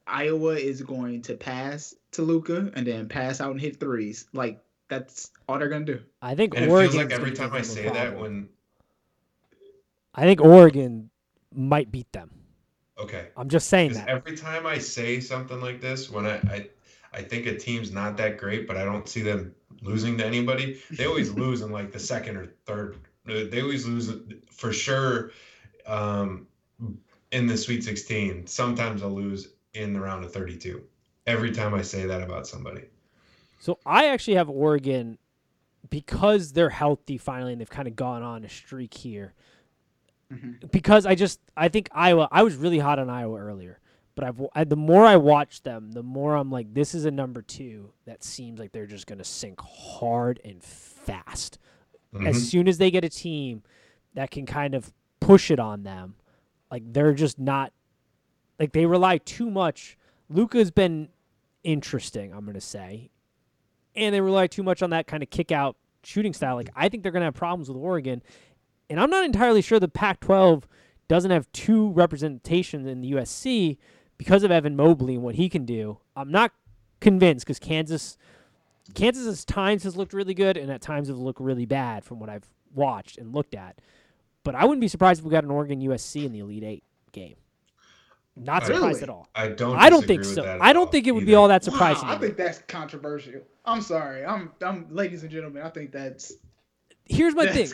Iowa 0.06 0.54
is 0.56 0.82
going 0.82 1.22
to 1.22 1.34
pass 1.34 1.94
to 2.12 2.22
Luka 2.22 2.70
and 2.74 2.86
then 2.86 3.08
pass 3.08 3.40
out 3.40 3.50
and 3.52 3.60
hit 3.60 3.80
threes. 3.80 4.26
Like 4.34 4.62
that's 4.88 5.30
all 5.48 5.58
they're 5.58 5.68
gonna 5.70 5.86
do. 5.86 6.00
I 6.20 6.34
think 6.34 6.54
And 6.54 6.66
it 6.66 6.70
Oregon. 6.70 6.90
feels 6.92 7.02
like 7.04 7.12
every 7.12 7.32
time 7.32 7.52
I 7.54 7.62
say 7.62 7.88
that 7.88 8.16
when 8.18 8.48
I 10.14 10.22
think 10.24 10.40
Oregon 10.42 11.10
might 11.54 11.90
beat 11.90 12.12
them. 12.12 12.30
okay. 12.98 13.28
I'm 13.36 13.48
just 13.48 13.68
saying 13.68 13.94
that. 13.94 14.08
every 14.08 14.36
time 14.36 14.66
I 14.66 14.78
say 14.78 15.18
something 15.20 15.60
like 15.60 15.80
this, 15.80 16.10
when 16.10 16.26
I, 16.26 16.36
I 16.36 16.68
I 17.14 17.22
think 17.22 17.46
a 17.46 17.56
team's 17.56 17.92
not 17.92 18.16
that 18.16 18.38
great, 18.38 18.66
but 18.66 18.76
I 18.76 18.84
don't 18.84 19.08
see 19.08 19.22
them 19.22 19.54
losing 19.82 20.18
to 20.18 20.26
anybody. 20.26 20.80
They 20.90 21.06
always 21.06 21.30
lose 21.44 21.62
in 21.62 21.70
like 21.70 21.92
the 21.92 22.00
second 22.00 22.36
or 22.36 22.54
third. 22.66 22.98
They 23.24 23.62
always 23.62 23.86
lose 23.86 24.12
for 24.50 24.72
sure 24.72 25.30
um, 25.86 26.46
in 27.30 27.46
the 27.46 27.56
Sweet 27.56 27.84
16. 27.84 28.46
Sometimes 28.46 29.00
they'll 29.00 29.10
lose 29.10 29.54
in 29.74 29.92
the 29.92 30.00
round 30.00 30.24
of 30.24 30.32
32. 30.32 30.82
Every 31.26 31.52
time 31.52 31.72
I 31.72 31.82
say 31.82 32.04
that 32.06 32.22
about 32.22 32.46
somebody. 32.46 32.84
So 33.60 33.78
I 33.86 34.08
actually 34.08 34.34
have 34.34 34.50
Oregon 34.50 35.16
because 35.88 36.52
they're 36.52 36.70
healthy 36.70 37.16
finally 37.16 37.52
and 37.52 37.60
they've 37.60 37.70
kind 37.70 37.88
of 37.88 37.96
gone 37.96 38.22
on 38.22 38.44
a 38.44 38.48
streak 38.48 38.92
here. 38.92 39.32
Mhm. 40.32 40.70
Because 40.70 41.06
I 41.06 41.14
just 41.14 41.40
I 41.56 41.68
think 41.68 41.88
Iowa. 41.92 42.28
I 42.30 42.42
was 42.42 42.56
really 42.56 42.78
hot 42.78 42.98
on 42.98 43.08
Iowa 43.08 43.38
earlier, 43.38 43.78
but 44.14 44.24
I've 44.24 44.40
I, 44.54 44.64
the 44.64 44.76
more 44.76 45.04
I 45.04 45.16
watch 45.16 45.62
them, 45.62 45.92
the 45.92 46.02
more 46.02 46.36
I'm 46.36 46.50
like, 46.50 46.72
this 46.72 46.94
is 46.94 47.04
a 47.04 47.10
number 47.10 47.42
two 47.42 47.90
that 48.06 48.22
seems 48.22 48.58
like 48.60 48.72
they're 48.72 48.86
just 48.86 49.06
gonna 49.06 49.24
sink 49.24 49.60
hard 49.60 50.40
and 50.44 50.62
fast. 50.62 51.58
Mhm. 52.14 52.28
as 52.28 52.48
soon 52.48 52.68
as 52.68 52.78
they 52.78 52.92
get 52.92 53.04
a 53.04 53.08
team 53.08 53.64
that 54.14 54.30
can 54.30 54.46
kind 54.46 54.74
of 54.76 54.92
push 55.18 55.50
it 55.50 55.58
on 55.58 55.82
them, 55.82 56.14
like 56.70 56.84
they're 56.92 57.12
just 57.14 57.38
not 57.40 57.72
like 58.60 58.72
they 58.72 58.86
rely 58.86 59.18
too 59.18 59.50
much. 59.50 59.98
Luka's 60.28 60.70
been 60.70 61.08
interesting, 61.64 62.32
I'm 62.32 62.46
gonna 62.46 62.60
say, 62.60 63.10
and 63.96 64.14
they 64.14 64.20
rely 64.20 64.46
too 64.46 64.62
much 64.62 64.80
on 64.82 64.90
that 64.90 65.06
kind 65.08 65.22
of 65.24 65.30
kick 65.30 65.50
out 65.50 65.76
shooting 66.04 66.32
style. 66.32 66.54
Like 66.54 66.70
I 66.76 66.88
think 66.88 67.02
they're 67.02 67.10
gonna 67.12 67.24
have 67.24 67.34
problems 67.34 67.68
with 67.68 67.78
Oregon, 67.78 68.22
and 68.88 69.00
I'm 69.00 69.10
not 69.10 69.24
entirely 69.24 69.60
sure 69.62 69.80
the 69.80 69.88
Pac-12 69.88 70.64
doesn't 71.08 71.30
have 71.32 71.50
two 71.52 71.90
representations 71.90 72.86
in 72.86 73.00
the 73.00 73.12
USC 73.12 73.76
because 74.18 74.42
of 74.42 74.50
Evan 74.50 74.76
Mobley 74.76 75.14
and 75.14 75.22
what 75.22 75.34
he 75.34 75.48
can 75.48 75.64
do. 75.64 75.98
I'm 76.16 76.30
not 76.30 76.52
convinced 77.00 77.46
because 77.46 77.58
Kansas 77.58 78.16
Kansas 78.94 79.42
at 79.42 79.46
times 79.46 79.82
has 79.84 79.96
looked 79.96 80.12
really 80.12 80.34
good, 80.34 80.56
and 80.56 80.70
at 80.70 80.82
times 80.82 81.08
has 81.08 81.16
looked 81.16 81.40
really 81.40 81.66
bad 81.66 82.04
from 82.04 82.18
what 82.18 82.28
I've 82.28 82.46
watched 82.74 83.18
and 83.18 83.34
looked 83.34 83.54
at. 83.54 83.80
But 84.42 84.54
I 84.54 84.64
wouldn't 84.64 84.80
be 84.80 84.88
surprised 84.88 85.20
if 85.20 85.24
we 85.24 85.30
got 85.30 85.44
an 85.44 85.50
Oregon 85.50 85.80
USC 85.80 86.24
in 86.24 86.32
the 86.32 86.40
Elite 86.40 86.64
Eight 86.64 86.84
game. 87.12 87.36
Not 88.36 88.66
surprised 88.66 88.84
Really? 88.84 89.02
at 89.04 89.08
all. 89.08 89.28
I 89.34 89.48
don't. 89.48 89.76
I 89.76 89.88
don't 89.88 90.04
think 90.04 90.24
so. 90.24 90.58
I 90.60 90.72
don't 90.72 90.90
think 90.90 91.06
it 91.06 91.12
would 91.12 91.24
be 91.24 91.34
all 91.34 91.48
that 91.48 91.62
surprising. 91.62 92.08
Wow, 92.08 92.14
I 92.14 92.18
think 92.18 92.36
that's 92.36 92.58
controversial. 92.66 93.40
I'm 93.64 93.80
sorry. 93.80 94.24
I'm, 94.24 94.50
I'm, 94.60 94.88
ladies 94.90 95.22
and 95.22 95.30
gentlemen. 95.30 95.62
I 95.62 95.70
think 95.70 95.92
that's. 95.92 96.32
Here's 97.04 97.34
my 97.34 97.46
thing. 97.46 97.70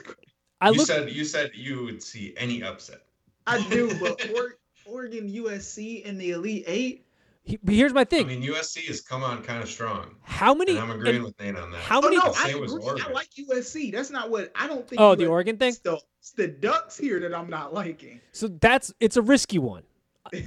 I 0.60 0.70
you 0.70 0.78
look. 0.78 0.86
said 0.86 1.10
you 1.10 1.24
said 1.24 1.52
you 1.54 1.84
would 1.84 2.02
see 2.02 2.34
any 2.36 2.62
upset. 2.62 3.00
I 3.46 3.66
do, 3.68 3.98
but 3.98 4.22
or, 4.36 4.58
Oregon 4.86 5.28
USC 5.28 6.02
in 6.04 6.18
the 6.18 6.30
Elite 6.32 6.64
Eight. 6.66 7.06
he- 7.42 7.58
but 7.62 7.74
here's 7.74 7.92
my 7.92 8.04
thing. 8.04 8.26
I 8.26 8.28
mean, 8.28 8.42
USC 8.42 8.86
has 8.86 9.00
come 9.00 9.22
on 9.22 9.42
kind 9.42 9.62
of 9.62 9.68
strong, 9.68 10.16
how 10.22 10.54
many? 10.54 10.72
and 10.72 10.80
I'm 10.80 10.90
agreeing 10.90 11.16
and 11.16 11.24
with 11.24 11.40
Nate 11.40 11.56
on 11.56 11.70
that. 11.72 11.80
how 11.80 11.98
Oh 11.98 12.02
many? 12.02 12.16
no, 12.16 12.32
the 12.32 12.38
I 12.38 12.54
was 12.54 12.72
agree. 12.74 13.02
I 13.06 13.10
like 13.12 13.28
USC. 13.38 13.92
That's 13.92 14.10
not 14.10 14.30
what 14.30 14.52
I 14.54 14.66
don't 14.66 14.86
think. 14.88 15.00
oh, 15.00 15.14
the 15.14 15.24
US 15.24 15.28
Oregon 15.30 15.56
thing. 15.56 15.68
It's 15.70 15.78
the, 15.78 16.00
it's 16.20 16.32
the 16.32 16.48
Ducks 16.48 16.96
here 16.98 17.18
that 17.20 17.34
I'm 17.34 17.48
not 17.50 17.72
liking. 17.74 18.20
So 18.32 18.48
that's 18.48 18.92
it's 19.00 19.16
a 19.16 19.22
risky 19.22 19.58
one. 19.58 19.82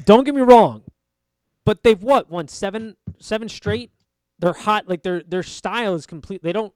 Don't 0.05 0.23
get 0.23 0.35
me 0.35 0.41
wrong, 0.41 0.83
but 1.65 1.83
they've 1.83 2.01
what 2.01 2.29
won 2.29 2.47
seven 2.47 2.95
seven 3.19 3.49
straight. 3.49 3.91
They're 4.39 4.53
hot. 4.53 4.87
Like 4.87 5.03
their 5.03 5.23
their 5.23 5.43
style 5.43 5.95
is 5.95 6.05
complete. 6.05 6.43
They 6.43 6.53
don't 6.53 6.73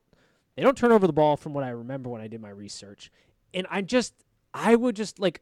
they 0.56 0.64
don't 0.64 0.78
turn 0.78 0.92
over 0.92 1.06
the 1.06 1.14
ball 1.14 1.38
from 1.38 1.54
what 1.54 1.64
I 1.64 1.70
remember 1.70 2.10
when 2.10 2.22
I 2.22 2.28
did 2.28 2.42
my 2.42 2.50
research. 2.50 3.12
And 3.54 3.68
I 3.70 3.82
just 3.82 4.14
I 4.54 4.76
would 4.76 4.96
just 4.96 5.20
like 5.20 5.42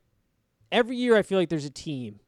every 0.76 0.98
year 0.98 1.16
I 1.16 1.22
feel 1.24 1.40
like 1.40 1.50
there's 1.50 1.66
a 1.66 1.70
team 1.72 2.20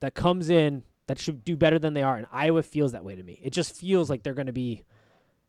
that 0.00 0.14
comes 0.14 0.48
in 0.50 0.82
that 1.06 1.18
should 1.18 1.44
do 1.44 1.56
better 1.56 1.78
than 1.78 1.94
they 1.94 2.02
are, 2.02 2.16
and 2.16 2.26
Iowa 2.32 2.62
feels 2.62 2.92
that 2.92 3.04
way 3.04 3.14
to 3.14 3.22
me. 3.22 3.38
It 3.42 3.52
just 3.52 3.76
feels 3.76 4.10
like 4.10 4.22
they're 4.22 4.34
going 4.34 4.46
to 4.46 4.52
be. 4.52 4.82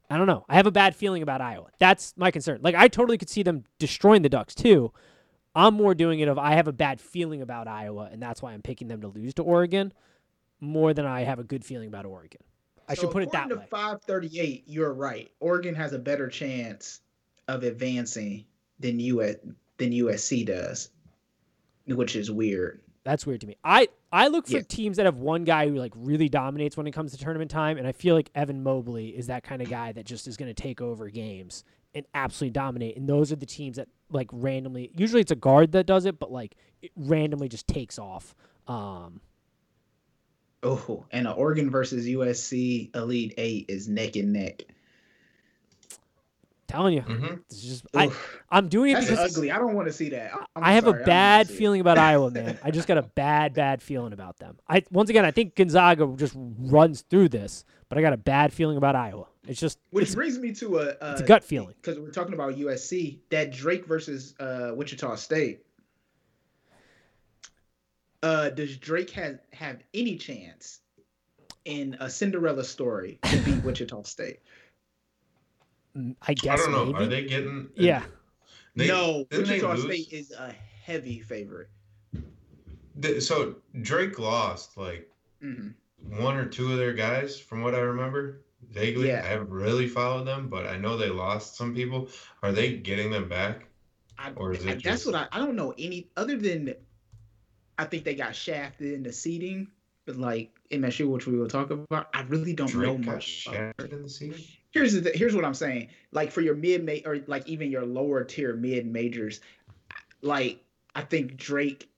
I 0.10 0.18
don't 0.18 0.28
know. 0.28 0.46
I 0.48 0.56
have 0.56 0.68
a 0.68 0.72
bad 0.72 0.96
feeling 0.96 1.22
about 1.22 1.42
Iowa. 1.42 1.68
That's 1.80 2.14
my 2.16 2.32
concern. 2.32 2.60
Like 2.62 2.76
I 2.76 2.88
totally 2.88 3.18
could 3.18 3.30
see 3.30 3.44
them 3.44 3.64
destroying 3.80 4.22
the 4.22 4.30
Ducks 4.30 4.54
too. 4.56 4.92
I'm 5.56 5.74
more 5.74 5.96
doing 5.96 6.20
it 6.20 6.28
of 6.28 6.38
I 6.38 6.54
have 6.54 6.68
a 6.68 6.74
bad 6.74 7.02
feeling 7.02 7.42
about 7.42 7.68
Iowa, 7.68 8.10
and 8.12 8.22
that's 8.22 8.42
why 8.42 8.54
I'm 8.54 8.62
picking 8.62 8.88
them 8.88 9.02
to 9.02 9.08
lose 9.08 9.34
to 9.36 9.44
Oregon 9.44 9.92
more 10.60 10.94
than 10.94 11.06
I 11.06 11.22
have 11.22 11.40
a 11.40 11.44
good 11.44 11.66
feeling 11.66 11.88
about 11.88 12.06
Oregon. 12.06 12.42
I 12.88 12.94
So 12.94 13.02
should 13.02 13.12
put 13.12 13.24
it 13.24 13.32
that 13.32 13.48
according 13.48 13.58
way. 13.58 13.66
to 13.66 13.70
538, 13.70 14.64
you're 14.68 14.94
right. 14.94 15.32
Oregon 15.40 15.76
has 15.76 15.94
a 15.94 16.00
better 16.00 16.28
chance 16.30 17.02
of 17.48 17.64
advancing 17.64 18.46
than 18.80 19.00
US 19.00 19.36
than 19.78 19.92
USC 19.92 20.46
does, 20.46 20.90
which 21.88 22.16
is 22.16 22.30
weird. 22.32 22.82
That's 23.04 23.26
weird 23.26 23.42
to 23.42 23.48
me. 23.48 23.56
I 23.64 23.88
I 24.12 24.28
look 24.28 24.48
for 24.48 24.58
Yeah. 24.58 24.62
teams 24.68 24.98
that 24.98 25.06
have 25.06 25.18
one 25.18 25.44
guy 25.46 25.68
who 25.70 25.76
like 25.76 25.94
really 25.96 26.28
dominates 26.30 26.76
when 26.76 26.88
it 26.88 26.92
comes 26.92 27.12
to 27.14 27.18
tournament 27.18 27.50
time, 27.50 27.78
and 27.78 27.88
I 27.88 27.92
feel 27.94 28.16
like 28.16 28.30
Evan 28.36 28.64
Mobley 28.64 29.10
is 29.10 29.28
that 29.28 29.44
kind 29.44 29.62
of 29.62 29.70
guy 29.70 29.92
that 29.94 30.06
just 30.06 30.28
is 30.28 30.36
going 30.38 30.54
to 30.54 30.62
take 30.62 30.82
over 30.82 31.10
games 31.10 31.64
and 31.96 32.06
absolutely 32.14 32.52
dominate. 32.52 32.98
And 32.98 33.08
those 33.08 33.32
are 33.32 33.38
the 33.38 33.46
teams 33.46 33.78
that 33.78 33.88
like 34.12 34.28
randomly. 34.34 34.92
Usually 34.96 35.22
it's 35.22 35.32
a 35.32 35.36
guard 35.36 35.72
that 35.72 35.86
does 35.86 36.06
it, 36.06 36.20
but 36.20 36.32
like 36.32 36.56
it 36.82 36.92
randomly 36.98 37.48
just 37.48 37.68
takes 37.68 37.98
off. 37.98 38.36
Um, 38.68 39.22
Oh, 40.64 41.06
and 41.12 41.28
a 41.28 41.32
Oregon 41.32 41.70
versus 41.70 42.08
USC 42.08 42.94
Elite 42.96 43.34
Eight 43.38 43.66
is 43.70 43.88
neck 43.88 44.16
and 44.16 44.34
neck. 44.34 44.64
Telling 46.68 46.94
you, 46.96 47.02
hmm 47.02 47.36
it's 47.50 47.62
just 47.62 47.86
I 47.96 48.12
I'm 48.52 48.68
doing 48.68 48.92
it 48.92 48.96
that's 48.96 49.08
because 49.10 49.32
ugly. 49.32 49.52
I 49.52 49.58
don't 49.58 49.74
want 49.76 49.88
to 49.88 49.94
see 49.94 50.10
that. 50.10 50.34
I- 50.34 50.46
I'm 50.56 50.64
I 50.64 50.74
have 50.74 50.86
sorry, 50.86 51.02
a 51.02 51.06
bad 51.06 51.50
feeling 51.50 51.82
about 51.82 51.98
Iowa, 51.98 52.32
man. 52.32 52.58
I 52.64 52.72
just 52.72 52.88
got 52.88 52.98
a 52.98 53.04
bad, 53.16 53.54
bad 53.54 53.82
feeling 53.82 54.14
about 54.14 54.38
them. 54.38 54.58
I 54.68 54.84
once 54.92 55.10
again, 55.10 55.26
I 55.26 55.32
think 55.32 55.56
Gonzaga 55.56 56.12
just 56.16 56.34
runs 56.36 57.02
through 57.02 57.30
this, 57.30 57.64
but 57.90 57.98
I 57.98 58.02
got 58.02 58.14
a 58.14 58.18
bad 58.18 58.52
feeling 58.54 58.78
about 58.78 58.96
Iowa. 58.96 59.28
It's 59.48 59.60
just 59.60 59.80
Which 59.92 60.04
it's, 60.04 60.16
brings 60.16 60.38
me 60.40 60.54
to 60.56 60.80
a, 60.80 60.96
a 61.00 61.12
it's 61.12 61.22
a 61.22 61.26
gut 61.26 61.44
feeling. 61.44 61.76
because 61.82 62.00
we're 62.00 62.12
talking 62.12 62.34
about 62.34 62.56
USC. 62.56 63.20
That 63.30 63.52
Drake 63.52 63.86
versus 63.86 64.34
uh, 64.40 64.72
Wichita 64.76 65.16
State. 65.16 65.64
Uh, 68.24 68.50
does 68.50 68.78
Drake 68.78 69.12
have 69.12 69.40
have 69.54 69.84
any 69.94 70.18
chance 70.18 70.80
in 71.66 71.96
a 72.00 72.10
Cinderella 72.10 72.64
story 72.64 73.20
to 73.24 73.38
beat 73.42 73.64
Wichita 73.64 74.04
State? 74.04 74.40
Mm, 75.98 76.16
guess. 76.36 76.60
I 76.60 76.64
don't 76.64 76.72
know. 76.72 76.86
maybe. 76.86 77.06
Are 77.06 77.08
they 77.08 77.26
getting? 77.26 77.70
Yeah. 77.76 78.04
They, 78.76 78.88
no, 78.88 79.26
didn't 79.32 79.48
they 79.48 79.62
Wichita? 79.62 79.78
State 79.88 80.14
is 80.14 80.32
a 80.32 80.54
heavy 80.84 81.20
favorite. 81.20 81.70
Th- 83.02 83.22
So 83.22 83.56
Drake 83.82 84.20
lost 84.20 84.78
like 84.78 85.10
hmm 85.42 85.70
one 86.10 86.38
or 86.38 86.46
two 86.46 86.72
of 86.72 86.78
their 86.78 86.94
guys, 86.94 87.40
from 87.40 87.64
what 87.64 87.74
I 87.74 87.80
remember. 87.80 88.42
Vaguely, 88.70 89.08
Yeah. 89.08 89.22
I 89.24 89.28
haven't 89.28 89.50
really 89.50 89.88
followed 89.88 90.26
them, 90.26 90.48
but 90.48 90.68
I 90.68 90.78
know 90.78 90.96
they 90.96 91.10
lost 91.10 91.56
some 91.56 91.74
people. 91.74 92.10
Are 92.44 92.52
they 92.52 92.78
getting 92.78 93.12
them 93.12 93.28
back? 93.28 93.68
I, 94.18 94.32
Or 94.36 94.54
is 94.54 94.66
it 94.66 94.70
I- 94.70 94.76
that's 94.76 95.06
what 95.06 95.16
I, 95.16 95.28
I 95.32 95.40
don't 95.40 95.56
know 95.56 95.74
any 95.78 96.10
other 96.16 96.38
than 96.38 96.74
I 97.78 97.86
think 97.86 98.04
they 98.04 98.16
got 98.16 98.36
shafted 98.36 98.94
in 98.94 99.04
the 99.04 99.12
seating, 99.14 99.68
but 99.68 99.77
like 100.08 100.52
MSU, 100.72 101.10
which 101.10 101.28
we 101.28 101.38
will 101.38 101.48
talk 101.48 101.70
about. 101.70 102.10
I 102.14 102.22
really 102.24 102.54
don't 102.54 102.74
know 102.74 102.80
Drake 102.96 103.06
got 103.06 103.14
much. 103.14 103.46
about 103.48 103.56
shafted 103.56 103.94
in 103.94 104.04
the 104.04 104.10
season. 104.10 104.42
here's 104.72 104.94
the 104.94 105.02
th- 105.02 105.16
here's 105.16 105.36
what 105.36 105.46
I'm 105.46 105.54
saying. 105.54 105.90
Like 106.12 106.32
for 106.32 106.42
your 106.42 106.56
mid 106.56 106.86
ma- 106.86 107.10
or 107.10 107.20
like 107.28 107.48
even 107.48 107.72
your 107.72 107.86
lower 107.86 108.24
tier 108.24 108.56
mid 108.56 108.86
majors, 108.86 109.42
like 110.22 110.64
I 110.96 111.02
think 111.02 111.38
Drake 111.38 111.90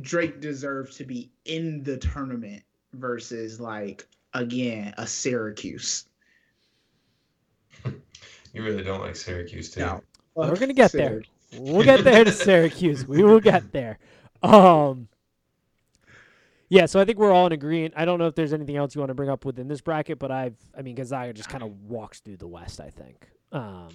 Drake 0.00 0.40
deserves 0.40 0.96
to 0.98 1.04
be 1.04 1.30
in 1.44 1.82
the 1.82 1.96
tournament 1.96 2.62
versus 2.92 3.60
like 3.60 4.06
again 4.34 4.94
a 4.98 5.06
Syracuse. 5.06 6.06
You 8.52 8.64
really 8.64 8.82
don't 8.82 9.00
like 9.00 9.14
Syracuse, 9.14 9.70
too. 9.70 9.80
No. 9.80 10.02
We're 10.34 10.56
gonna 10.56 10.72
get 10.72 10.90
there. 10.90 11.22
We'll 11.56 11.84
get 11.84 12.02
there 12.02 12.24
to 12.24 12.32
Syracuse. 12.46 13.06
We 13.06 13.22
will 13.22 13.38
get 13.40 13.70
there. 13.70 13.98
Um. 14.42 15.06
Yeah, 16.70 16.86
so 16.86 16.98
I 17.00 17.04
think 17.04 17.18
we're 17.18 17.32
all 17.32 17.46
in 17.46 17.52
agreement. 17.52 17.94
I 17.96 18.04
don't 18.04 18.18
know 18.18 18.26
if 18.28 18.34
there's 18.36 18.52
anything 18.52 18.76
else 18.76 18.94
you 18.94 19.00
want 19.00 19.10
to 19.10 19.14
bring 19.14 19.28
up 19.28 19.44
within 19.44 19.66
this 19.68 19.80
bracket, 19.80 20.18
but 20.18 20.30
I've, 20.30 20.56
I 20.78 20.82
mean, 20.82 20.94
Gonzaga 20.94 21.32
just 21.34 21.48
kind 21.48 21.62
of 21.64 21.70
walks 21.82 22.20
through 22.20 22.36
the 22.38 22.46
West. 22.48 22.80
I 22.80 22.90
think. 22.90 23.28
Um, 23.52 23.88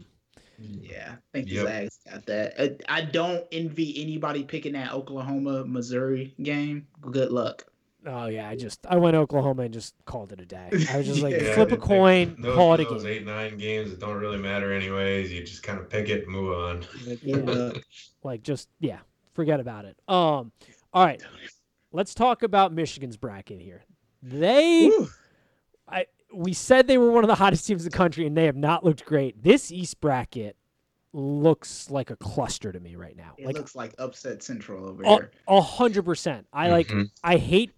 Yeah, 0.59 1.15
I 1.33 1.38
think 1.38 1.49
Yep. 1.51 1.65
Zag's 1.65 1.99
got 2.09 2.25
that. 2.27 2.53
Uh, 2.59 2.67
I 2.89 3.01
don't 3.01 3.45
envy 3.51 4.01
anybody 4.01 4.43
picking 4.43 4.73
that 4.73 4.93
Oklahoma 4.93 5.65
Missouri 5.65 6.33
game. 6.43 6.88
Good 7.01 7.31
luck. 7.31 7.63
oh 8.05 8.27
yeah, 8.27 8.49
I 8.49 8.55
just 8.57 8.85
I 8.88 8.97
went 8.97 9.15
Oklahoma 9.15 9.63
and 9.63 9.73
just 9.73 9.95
called 10.05 10.31
it 10.33 10.41
a 10.41 10.45
day. 10.45 10.69
I 10.91 10.97
was 10.97 11.07
just 11.07 11.21
like, 11.23 11.33
Yeah, 11.33 11.53
flip 11.55 11.71
a 11.71 11.77
coin, 11.77 12.35
those, 12.39 12.55
call 12.55 12.73
it 12.73 12.81
a 12.81 12.83
those 12.83 13.03
game. 13.03 13.11
eight 13.13 13.25
nine 13.25 13.57
games 13.57 13.89
that 13.91 13.99
don't 14.01 14.17
really 14.17 14.38
matter 14.38 14.73
anyways. 14.73 15.31
You 15.31 15.41
just 15.45 15.63
kind 15.63 15.79
of 15.79 15.89
pick 15.89 16.09
it 16.09 16.23
and 16.23 16.31
move 16.31 16.53
on. 16.57 16.85
Yeah. 17.23 17.71
like 18.23 18.43
just 18.43 18.67
yeah, 18.81 18.99
forget 19.33 19.59
about 19.61 19.85
it. 19.85 19.97
Um, 20.09 20.51
all 20.93 21.05
right, 21.05 21.21
let's 21.95 22.13
talk 22.13 22.43
about 22.43 22.73
Michigan's 22.73 23.17
bracket 23.17 23.60
here. 23.62 23.84
They, 24.21 24.88
Woo. 24.89 25.08
I 25.88 26.05
we 26.34 26.53
said 26.53 26.88
they 26.88 26.97
were 26.97 27.12
one 27.12 27.23
of 27.23 27.27
the 27.27 27.36
hottest 27.36 27.65
teams 27.65 27.86
in 27.86 27.91
the 27.91 27.97
country, 27.97 28.27
and 28.27 28.36
they 28.36 28.45
have 28.45 28.55
not 28.58 28.84
looked 28.84 29.05
great. 29.05 29.41
This 29.41 29.71
East 29.71 30.01
bracket 30.01 30.55
looks 31.13 31.89
like 31.89 32.10
a 32.10 32.15
cluster 32.17 32.71
to 32.71 32.79
me 32.79 32.95
right 32.95 33.15
now. 33.15 33.36
It 33.38 33.45
like 33.45 33.55
looks 33.55 33.75
like 33.75 33.93
upset 33.97 34.43
central 34.43 34.88
over 34.89 35.03
a 35.03 35.10
here. 35.10 35.31
a 35.47 35.62
hundred 35.62 36.03
percent. 36.03 36.47
I 36.51 36.69
like. 36.69 36.88
Mhm. 36.89 37.10
I 37.23 37.38
hate. 37.38 37.71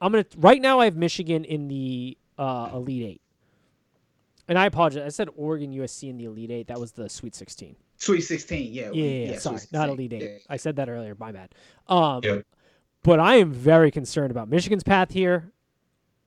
I'm 0.00 0.12
gonna 0.12 0.26
right 0.36 0.60
now. 0.62 0.80
I 0.80 0.84
have 0.84 0.96
Michigan 0.96 1.44
in 1.44 1.68
the 1.68 2.16
uh, 2.38 2.70
Elite 2.74 3.02
Eight, 3.04 3.22
and 4.48 4.58
I 4.58 4.66
apologize. 4.66 5.02
I 5.04 5.08
said 5.08 5.28
Oregon, 5.34 5.72
USC 5.72 6.08
in 6.10 6.18
the 6.18 6.26
Elite 6.26 6.50
Eight. 6.50 6.66
That 6.68 6.78
was 6.78 6.92
the 6.92 7.08
Sweet 7.08 7.34
Sixteen. 7.34 7.76
Sweet 7.98 8.20
sixteen, 8.20 8.74
yeah. 8.74 8.90
Yeah, 8.92 9.04
yeah, 9.04 9.30
yeah, 9.32 9.38
sorry, 9.38 9.54
not 9.72 9.88
16, 9.88 9.88
Elite 9.88 10.12
Eight. 10.12 10.22
yeah. 10.22 10.38
I 10.50 10.58
said 10.58 10.76
that 10.76 10.90
earlier. 10.90 11.16
My 11.18 11.32
bad. 11.32 11.54
Um, 11.88 12.20
Yep. 12.22 12.44
But 13.06 13.20
I 13.20 13.36
am 13.36 13.52
very 13.52 13.92
concerned 13.92 14.32
about 14.32 14.48
Michigan's 14.48 14.82
path 14.82 15.12
here. 15.12 15.52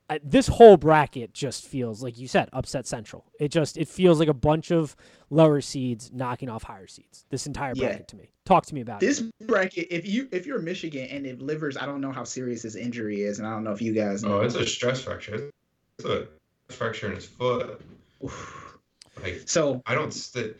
I, 0.08 0.18
this 0.24 0.48
whole 0.48 0.78
bracket 0.78 1.34
just 1.34 1.66
feels 1.66 2.02
like 2.02 2.18
you 2.18 2.26
said 2.26 2.48
upset 2.54 2.86
central. 2.86 3.26
It 3.38 3.52
just 3.52 3.76
it 3.76 3.86
feels 3.86 4.18
like 4.18 4.28
a 4.28 4.34
bunch 4.34 4.72
of 4.72 4.96
lower 5.28 5.60
seeds 5.60 6.10
knocking 6.12 6.48
off 6.48 6.64
higher 6.64 6.86
seeds. 6.88 7.26
This 7.28 7.46
entire 7.46 7.74
Yeah. 7.76 7.88
bracket 7.88 8.08
to 8.08 8.16
me. 8.16 8.32
Talk 8.46 8.64
to 8.66 8.74
me 8.74 8.80
about 8.80 8.98
This 9.00 9.20
it. 9.20 9.46
bracket, 9.46 9.88
if 9.90 10.08
you 10.08 10.26
if 10.32 10.46
you're 10.46 10.58
Michigan 10.58 11.06
and 11.10 11.26
if 11.26 11.40
Livers, 11.40 11.76
I 11.76 11.84
don't 11.84 12.00
know 12.00 12.12
how 12.12 12.24
serious 12.24 12.62
his 12.62 12.74
injury 12.74 13.20
is, 13.20 13.38
and 13.38 13.46
I 13.46 13.52
don't 13.52 13.62
know 13.62 13.72
if 13.72 13.82
you 13.82 13.92
guys 13.92 14.24
oh, 14.24 14.28
know. 14.28 14.38
Oh, 14.38 14.40
it's 14.40 14.54
a 14.54 14.66
stress 14.66 15.02
fracture. 15.02 15.50
It's 15.98 16.08
a 16.08 16.26
fracture 16.72 17.08
in 17.08 17.14
his 17.14 17.26
foot. 17.26 17.80
Oof. 18.24 18.78
Like 19.22 19.42
so 19.44 19.82
I 19.86 19.94
don't 19.94 20.12
st- 20.14 20.56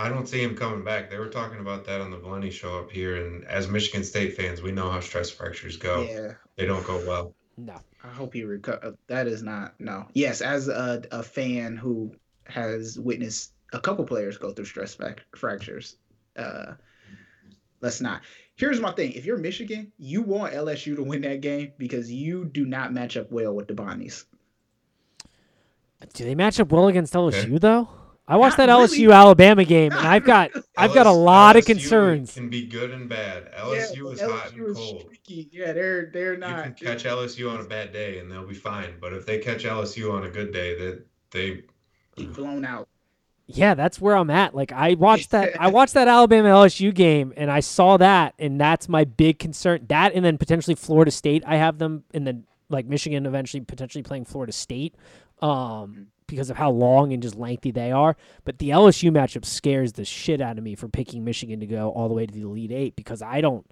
I 0.00 0.08
don't 0.08 0.26
see 0.26 0.42
him 0.42 0.56
coming 0.56 0.82
back. 0.82 1.10
They 1.10 1.18
were 1.18 1.28
talking 1.28 1.60
about 1.60 1.84
that 1.84 2.00
on 2.00 2.10
the 2.10 2.16
Valenti 2.16 2.50
show 2.50 2.78
up 2.78 2.90
here, 2.90 3.26
and 3.26 3.44
as 3.44 3.68
Michigan 3.68 4.02
State 4.02 4.34
fans, 4.34 4.62
we 4.62 4.72
know 4.72 4.90
how 4.90 5.00
stress 5.00 5.28
fractures 5.30 5.76
go. 5.76 6.02
yeah, 6.02 6.32
They 6.56 6.64
don't 6.64 6.86
go 6.86 6.96
well. 7.06 7.34
No. 7.58 7.76
I 8.02 8.08
hope 8.08 8.32
he 8.32 8.44
recover. 8.44 8.94
That 9.08 9.26
is 9.26 9.42
not 9.42 9.74
no. 9.78 10.06
Yes, 10.14 10.40
as 10.40 10.68
a 10.68 11.02
a 11.10 11.22
fan 11.22 11.76
who 11.76 12.12
has 12.44 12.98
witnessed 12.98 13.52
a 13.74 13.80
couple 13.80 14.06
players 14.06 14.38
go 14.38 14.52
through 14.52 14.64
stress 14.64 14.94
fac- 14.94 15.24
fractures, 15.36 15.96
uh, 16.36 16.72
let's 17.82 18.00
not. 18.00 18.22
Here's 18.56 18.80
my 18.80 18.92
thing: 18.92 19.12
if 19.12 19.26
you're 19.26 19.36
Michigan, 19.36 19.92
you 19.98 20.22
want 20.22 20.54
LSU 20.54 20.96
to 20.96 21.02
win 21.02 21.20
that 21.22 21.42
game 21.42 21.72
because 21.76 22.10
you 22.10 22.46
do 22.46 22.64
not 22.64 22.94
match 22.94 23.18
up 23.18 23.30
well 23.30 23.52
with 23.54 23.68
the 23.68 23.74
Bonnies. 23.74 24.24
Do 26.14 26.24
they 26.24 26.34
match 26.34 26.58
up 26.58 26.72
well 26.72 26.88
against 26.88 27.12
LSU 27.12 27.44
Okay. 27.44 27.58
though? 27.58 27.88
I 28.30 28.36
watched 28.36 28.58
Not 28.58 28.68
that 28.68 28.72
really. 28.72 28.86
LSU 28.86 29.12
Alabama 29.12 29.64
game, 29.64 29.90
and 29.90 30.06
I've 30.06 30.24
got 30.24 30.52
I've 30.76 30.94
got 30.94 31.06
a 31.06 31.10
LS 31.10 31.18
lot 31.18 31.56
of 31.56 31.64
concerns. 31.64 32.32
Can 32.32 32.48
be 32.48 32.64
good 32.64 32.92
and 32.92 33.08
bad. 33.08 33.52
LSU 33.58 34.12
is 34.12 34.20
hot 34.20 34.52
and 34.52 34.72
cold. 34.72 35.00
streaky. 35.00 35.48
Yeah, 35.50 35.72
they're 35.72 36.10
they're 36.12 36.36
not. 36.36 36.56
You 36.56 36.72
can 36.74 36.74
catch 36.74 37.02
LSU 37.04 37.52
on 37.52 37.60
a 37.60 37.64
bad 37.64 37.92
day 37.92 38.20
and 38.20 38.30
they'll 38.30 38.46
be 38.46 38.54
fine. 38.54 38.94
But 39.00 39.14
if 39.14 39.26
they 39.26 39.38
catch 39.38 39.64
LSU 39.64 40.12
on 40.12 40.22
a 40.24 40.30
good 40.30 40.52
day, 40.52 40.78
that 40.78 41.06
they 41.32 41.64
get 42.16 42.32
blown 42.32 42.64
out. 42.64 42.86
Yeah, 43.48 43.74
that's 43.74 44.00
where 44.00 44.16
I'm 44.16 44.30
at. 44.30 44.54
Like 44.54 44.70
I 44.70 44.94
watched 44.94 45.32
that 45.32 45.60
I 45.60 45.66
watched 45.72 45.94
that 45.94 46.06
Alabama 46.06 46.50
LSU 46.50 46.94
game 46.94 47.32
and 47.36 47.50
I 47.50 47.58
saw 47.58 47.96
that 47.96 48.34
and 48.38 48.60
that's 48.60 48.88
my 48.88 49.02
big 49.02 49.40
concern. 49.40 49.86
That 49.88 50.14
and 50.14 50.24
then 50.24 50.38
potentially 50.38 50.76
Florida 50.76 51.10
State. 51.10 51.42
I 51.44 51.56
have 51.56 51.78
them 51.78 52.04
and 52.14 52.24
then 52.24 52.44
like 52.68 52.86
Michigan 52.86 53.26
eventually 53.26 53.62
potentially 53.62 54.04
playing 54.04 54.26
Florida 54.26 54.52
State. 54.52 54.94
Um 55.42 56.06
because 56.30 56.50
of 56.50 56.56
how 56.56 56.70
long 56.70 57.12
and 57.12 57.22
just 57.22 57.36
lengthy 57.36 57.70
they 57.70 57.92
are. 57.92 58.16
But 58.44 58.58
the 58.58 58.70
LSU 58.70 59.10
matchup 59.10 59.44
scares 59.44 59.92
the 59.92 60.04
shit 60.04 60.40
out 60.40 60.58
of 60.58 60.64
me 60.64 60.74
for 60.74 60.88
picking 60.88 61.24
Michigan 61.24 61.60
to 61.60 61.66
go 61.66 61.90
all 61.90 62.08
the 62.08 62.14
way 62.14 62.26
to 62.26 62.32
the 62.32 62.42
Elite 62.42 62.72
Eight 62.72 62.96
because 62.96 63.22
I 63.22 63.40
don't 63.40 63.66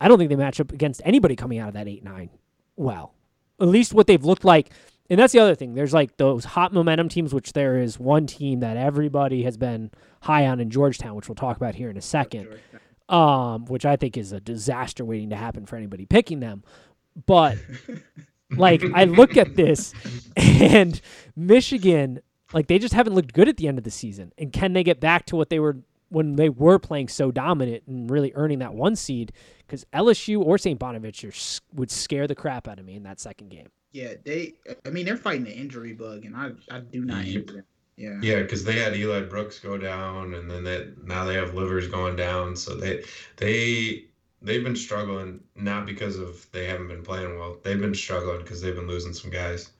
I 0.00 0.08
don't 0.08 0.18
think 0.18 0.30
they 0.30 0.36
match 0.36 0.60
up 0.60 0.72
against 0.72 1.00
anybody 1.04 1.36
coming 1.36 1.58
out 1.58 1.68
of 1.68 1.74
that 1.74 1.88
eight 1.88 2.04
nine 2.04 2.30
well. 2.76 3.14
At 3.60 3.68
least 3.68 3.94
what 3.94 4.06
they've 4.06 4.24
looked 4.24 4.44
like 4.44 4.70
and 5.10 5.18
that's 5.18 5.32
the 5.32 5.38
other 5.38 5.54
thing. 5.54 5.74
There's 5.74 5.94
like 5.94 6.16
those 6.18 6.44
hot 6.44 6.72
momentum 6.72 7.08
teams, 7.08 7.32
which 7.32 7.54
there 7.54 7.78
is 7.78 7.98
one 7.98 8.26
team 8.26 8.60
that 8.60 8.76
everybody 8.76 9.42
has 9.44 9.56
been 9.56 9.90
high 10.20 10.46
on 10.46 10.60
in 10.60 10.70
Georgetown, 10.70 11.14
which 11.14 11.28
we'll 11.28 11.34
talk 11.36 11.56
about 11.56 11.74
here 11.74 11.88
in 11.88 11.96
a 11.96 12.02
second, 12.02 12.48
um, 13.08 13.64
which 13.66 13.86
I 13.86 13.96
think 13.96 14.16
is 14.16 14.32
a 14.32 14.40
disaster 14.40 15.04
waiting 15.04 15.30
to 15.30 15.36
happen 15.36 15.64
for 15.64 15.76
anybody 15.76 16.04
picking 16.04 16.40
them. 16.40 16.62
But 17.26 17.56
like 18.56 18.82
I 18.94 19.04
look 19.04 19.36
at 19.36 19.56
this 19.56 19.92
and 20.36 21.00
Michigan, 21.36 22.20
like 22.52 22.66
they 22.66 22.78
just 22.78 22.94
haven't 22.94 23.14
looked 23.14 23.32
good 23.32 23.48
at 23.48 23.56
the 23.56 23.68
end 23.68 23.78
of 23.78 23.84
the 23.84 23.90
season. 23.90 24.32
And 24.38 24.52
can 24.52 24.72
they 24.72 24.82
get 24.82 25.00
back 25.00 25.26
to 25.26 25.36
what 25.36 25.50
they 25.50 25.58
were 25.58 25.76
when 26.10 26.36
they 26.36 26.48
were 26.48 26.78
playing 26.78 27.08
so 27.08 27.30
dominant 27.30 27.82
and 27.86 28.10
really 28.10 28.32
earning 28.34 28.60
that 28.60 28.74
one 28.74 28.96
seed? 28.96 29.32
Because 29.66 29.84
LSU 29.92 30.42
or 30.42 30.58
St. 30.58 30.78
Bonaventure 30.78 31.32
would 31.74 31.90
scare 31.90 32.26
the 32.26 32.34
crap 32.34 32.68
out 32.68 32.78
of 32.78 32.84
me 32.84 32.94
in 32.94 33.02
that 33.02 33.20
second 33.20 33.50
game. 33.50 33.68
Yeah, 33.92 34.14
they. 34.24 34.54
I 34.86 34.90
mean, 34.90 35.06
they're 35.06 35.16
fighting 35.16 35.44
the 35.44 35.54
injury 35.54 35.92
bug, 35.92 36.24
and 36.24 36.36
I 36.36 36.50
I 36.70 36.80
do 36.80 37.04
not 37.04 37.24
mm-hmm. 37.24 37.38
envy 37.38 37.52
them. 37.52 37.64
Yeah. 37.96 38.18
yeah, 38.22 38.42
because 38.42 38.62
they 38.62 38.78
had 38.78 38.94
Eli 38.94 39.22
Brooks 39.22 39.58
go 39.58 39.76
down, 39.76 40.34
and 40.34 40.48
then 40.48 40.62
that 40.64 41.04
now 41.04 41.24
they 41.24 41.34
have 41.34 41.54
Livers 41.54 41.88
going 41.88 42.14
down. 42.14 42.54
So 42.54 42.76
they 42.76 43.02
they 43.36 44.04
they've 44.42 44.62
been 44.62 44.76
struggling 44.76 45.40
not 45.56 45.86
because 45.86 46.18
of 46.18 46.46
they 46.52 46.66
haven't 46.66 46.88
been 46.88 47.02
playing 47.02 47.38
well. 47.38 47.58
They've 47.62 47.80
been 47.80 47.94
struggling 47.94 48.38
because 48.38 48.60
they've 48.60 48.74
been 48.74 48.88
losing 48.88 49.12
some 49.12 49.30
guys. 49.30 49.70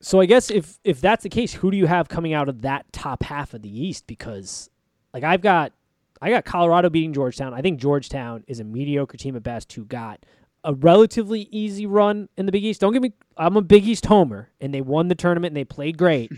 So 0.00 0.20
I 0.20 0.26
guess 0.26 0.50
if 0.50 0.78
if 0.84 1.00
that's 1.00 1.22
the 1.22 1.28
case, 1.28 1.52
who 1.52 1.70
do 1.70 1.76
you 1.76 1.86
have 1.86 2.08
coming 2.08 2.32
out 2.32 2.48
of 2.48 2.62
that 2.62 2.92
top 2.92 3.22
half 3.22 3.54
of 3.54 3.62
the 3.62 3.86
East? 3.86 4.06
Because 4.06 4.70
like 5.12 5.24
I've 5.24 5.40
got 5.40 5.72
I 6.20 6.30
got 6.30 6.44
Colorado 6.44 6.90
beating 6.90 7.12
Georgetown. 7.12 7.54
I 7.54 7.60
think 7.60 7.80
Georgetown 7.80 8.44
is 8.46 8.60
a 8.60 8.64
mediocre 8.64 9.16
team 9.16 9.36
at 9.36 9.42
best 9.42 9.72
who 9.72 9.84
got 9.84 10.24
a 10.62 10.72
relatively 10.74 11.48
easy 11.50 11.84
run 11.84 12.28
in 12.36 12.46
the 12.46 12.52
Big 12.52 12.64
East. 12.64 12.80
Don't 12.80 12.92
get 12.92 13.02
me 13.02 13.12
I'm 13.36 13.56
a 13.56 13.62
Big 13.62 13.86
East 13.86 14.06
homer 14.06 14.50
and 14.60 14.72
they 14.72 14.80
won 14.80 15.08
the 15.08 15.14
tournament 15.14 15.50
and 15.50 15.56
they 15.56 15.64
played 15.64 15.98
great. 15.98 16.32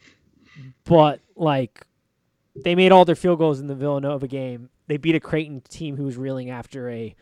but 0.84 1.20
like 1.36 1.86
they 2.64 2.74
made 2.74 2.92
all 2.92 3.04
their 3.04 3.16
field 3.16 3.38
goals 3.38 3.60
in 3.60 3.66
the 3.66 3.74
Villanova 3.74 4.26
game. 4.26 4.70
They 4.86 4.96
beat 4.96 5.14
a 5.14 5.20
Creighton 5.20 5.60
team 5.62 5.96
who 5.96 6.04
was 6.04 6.16
reeling 6.16 6.50
after 6.50 6.88
a 6.90 7.14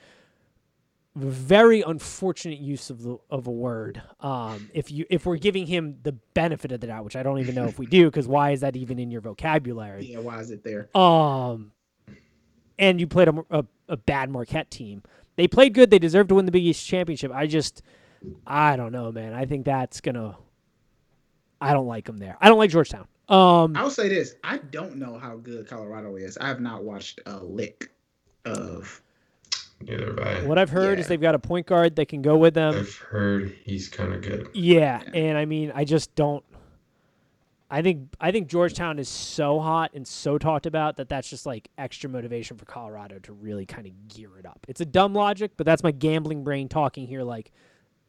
very 1.16 1.80
unfortunate 1.80 2.58
use 2.58 2.90
of 2.90 3.02
the 3.02 3.16
of 3.30 3.46
a 3.46 3.50
word. 3.50 4.02
Um, 4.20 4.70
if 4.74 4.90
you 4.90 5.06
if 5.08 5.24
we're 5.24 5.38
giving 5.38 5.66
him 5.66 5.96
the 6.02 6.12
benefit 6.12 6.72
of 6.72 6.80
the 6.80 6.86
doubt, 6.88 7.04
which 7.04 7.16
I 7.16 7.22
don't 7.22 7.38
even 7.38 7.54
know 7.54 7.64
if 7.64 7.78
we 7.78 7.86
do, 7.86 8.06
because 8.06 8.28
why 8.28 8.50
is 8.50 8.60
that 8.60 8.76
even 8.76 8.98
in 8.98 9.10
your 9.10 9.22
vocabulary? 9.22 10.04
Yeah. 10.04 10.18
Why 10.18 10.40
is 10.40 10.50
it 10.50 10.62
there? 10.62 10.94
Um, 10.96 11.72
and 12.78 13.00
you 13.00 13.06
played 13.06 13.28
a, 13.28 13.44
a, 13.50 13.64
a 13.88 13.96
bad 13.96 14.30
Marquette 14.30 14.70
team. 14.70 15.02
They 15.36 15.48
played 15.48 15.72
good. 15.72 15.90
They 15.90 15.98
deserved 15.98 16.28
to 16.28 16.34
win 16.34 16.44
the 16.44 16.52
Big 16.52 16.64
East 16.64 16.86
championship. 16.86 17.32
I 17.32 17.46
just, 17.46 17.82
I 18.46 18.76
don't 18.76 18.92
know, 18.92 19.10
man. 19.10 19.32
I 19.32 19.46
think 19.46 19.64
that's 19.64 20.00
gonna. 20.00 20.36
I 21.60 21.72
don't 21.72 21.86
like 21.86 22.04
them 22.04 22.18
there. 22.18 22.36
I 22.40 22.48
don't 22.48 22.58
like 22.58 22.70
Georgetown. 22.70 23.06
Um, 23.28 23.76
I'll 23.76 23.90
say 23.90 24.08
this: 24.08 24.34
I 24.44 24.58
don't 24.58 24.96
know 24.96 25.18
how 25.18 25.36
good 25.36 25.66
Colorado 25.66 26.16
is. 26.16 26.38
I 26.38 26.46
have 26.48 26.60
not 26.60 26.84
watched 26.84 27.20
a 27.26 27.36
lick 27.38 27.90
of. 28.44 29.02
Neither 29.82 30.06
have 30.06 30.18
I. 30.18 30.46
what 30.46 30.58
I've 30.58 30.70
heard 30.70 30.98
is 30.98 31.06
they've 31.06 31.20
got 31.20 31.34
a 31.34 31.38
point 31.38 31.66
guard 31.66 31.96
that 31.96 32.06
can 32.08 32.22
go 32.22 32.36
with 32.38 32.54
them. 32.54 32.74
I've 32.74 32.94
heard 32.96 33.54
he's 33.64 33.88
kind 33.88 34.14
of 34.14 34.22
good. 34.22 34.48
Yeah, 34.54 35.02
Yeah. 35.02 35.10
and 35.20 35.36
I 35.38 35.44
mean, 35.44 35.70
I 35.74 35.84
just 35.84 36.14
don't. 36.14 36.42
I 37.68 37.82
think 37.82 38.10
I 38.20 38.30
think 38.30 38.46
Georgetown 38.48 38.98
is 39.00 39.08
so 39.08 39.58
hot 39.58 39.90
and 39.92 40.06
so 40.06 40.38
talked 40.38 40.66
about 40.66 40.96
that 40.98 41.08
that's 41.08 41.28
just 41.28 41.46
like 41.46 41.68
extra 41.76 42.08
motivation 42.08 42.56
for 42.56 42.64
Colorado 42.64 43.18
to 43.18 43.32
really 43.32 43.66
kind 43.66 43.86
of 43.88 43.92
gear 44.08 44.38
it 44.38 44.46
up. 44.46 44.60
It's 44.68 44.80
a 44.80 44.84
dumb 44.86 45.14
logic, 45.14 45.50
but 45.56 45.66
that's 45.66 45.82
my 45.82 45.90
gambling 45.90 46.44
brain 46.44 46.68
talking 46.68 47.08
here. 47.08 47.24
Like 47.24 47.50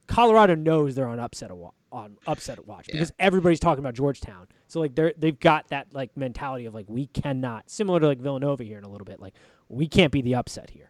Colorado 0.05 0.53
knows 0.53 0.93
they're 0.93 1.07
on 1.07 1.19
upset 1.19 1.49
a 1.49 1.55
wa- 1.55 1.71
on 1.91 2.17
upset 2.27 2.65
watch 2.67 2.87
Yeah. 2.89 2.93
because 2.95 3.11
everybody's 3.19 3.59
talking 3.59 3.79
about 3.83 3.93
Georgetown. 3.93 4.47
So 4.67 4.79
like 4.79 4.95
they're 4.95 5.13
they've 5.17 5.39
got 5.39 5.67
that 5.69 5.87
like 5.93 6.15
mentality 6.17 6.65
of 6.65 6.73
like 6.73 6.85
we 6.87 7.07
cannot 7.07 7.69
similar 7.69 7.99
to 7.99 8.07
like 8.07 8.19
Villanova 8.19 8.63
here 8.63 8.77
in 8.77 8.83
a 8.83 8.89
little 8.89 9.05
bit 9.05 9.19
like 9.19 9.33
we 9.69 9.87
can't 9.87 10.11
be 10.11 10.21
the 10.21 10.35
upset 10.35 10.69
here. 10.69 10.89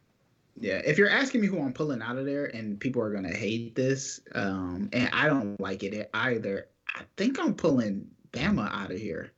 Yeah, 0.59 0.81
if 0.83 0.97
you're 0.97 1.09
asking 1.09 1.41
me 1.41 1.47
who 1.47 1.59
I'm 1.61 1.71
pulling 1.73 2.01
out 2.01 2.17
of 2.17 2.25
there, 2.25 2.45
and 2.45 2.79
people 2.79 2.99
are 3.03 3.13
gonna 3.13 3.31
hate 3.35 3.75
this, 3.75 4.19
um, 4.33 4.89
and 4.91 5.07
I 5.13 5.27
don't 5.27 5.59
like 5.61 5.83
it 5.83 6.09
either. 6.15 6.67
I 6.95 7.01
think 7.15 7.39
I'm 7.39 7.53
pulling 7.53 8.07
Bama 8.31 8.67
out 8.73 8.89
of 8.91 8.97
here. 8.97 9.33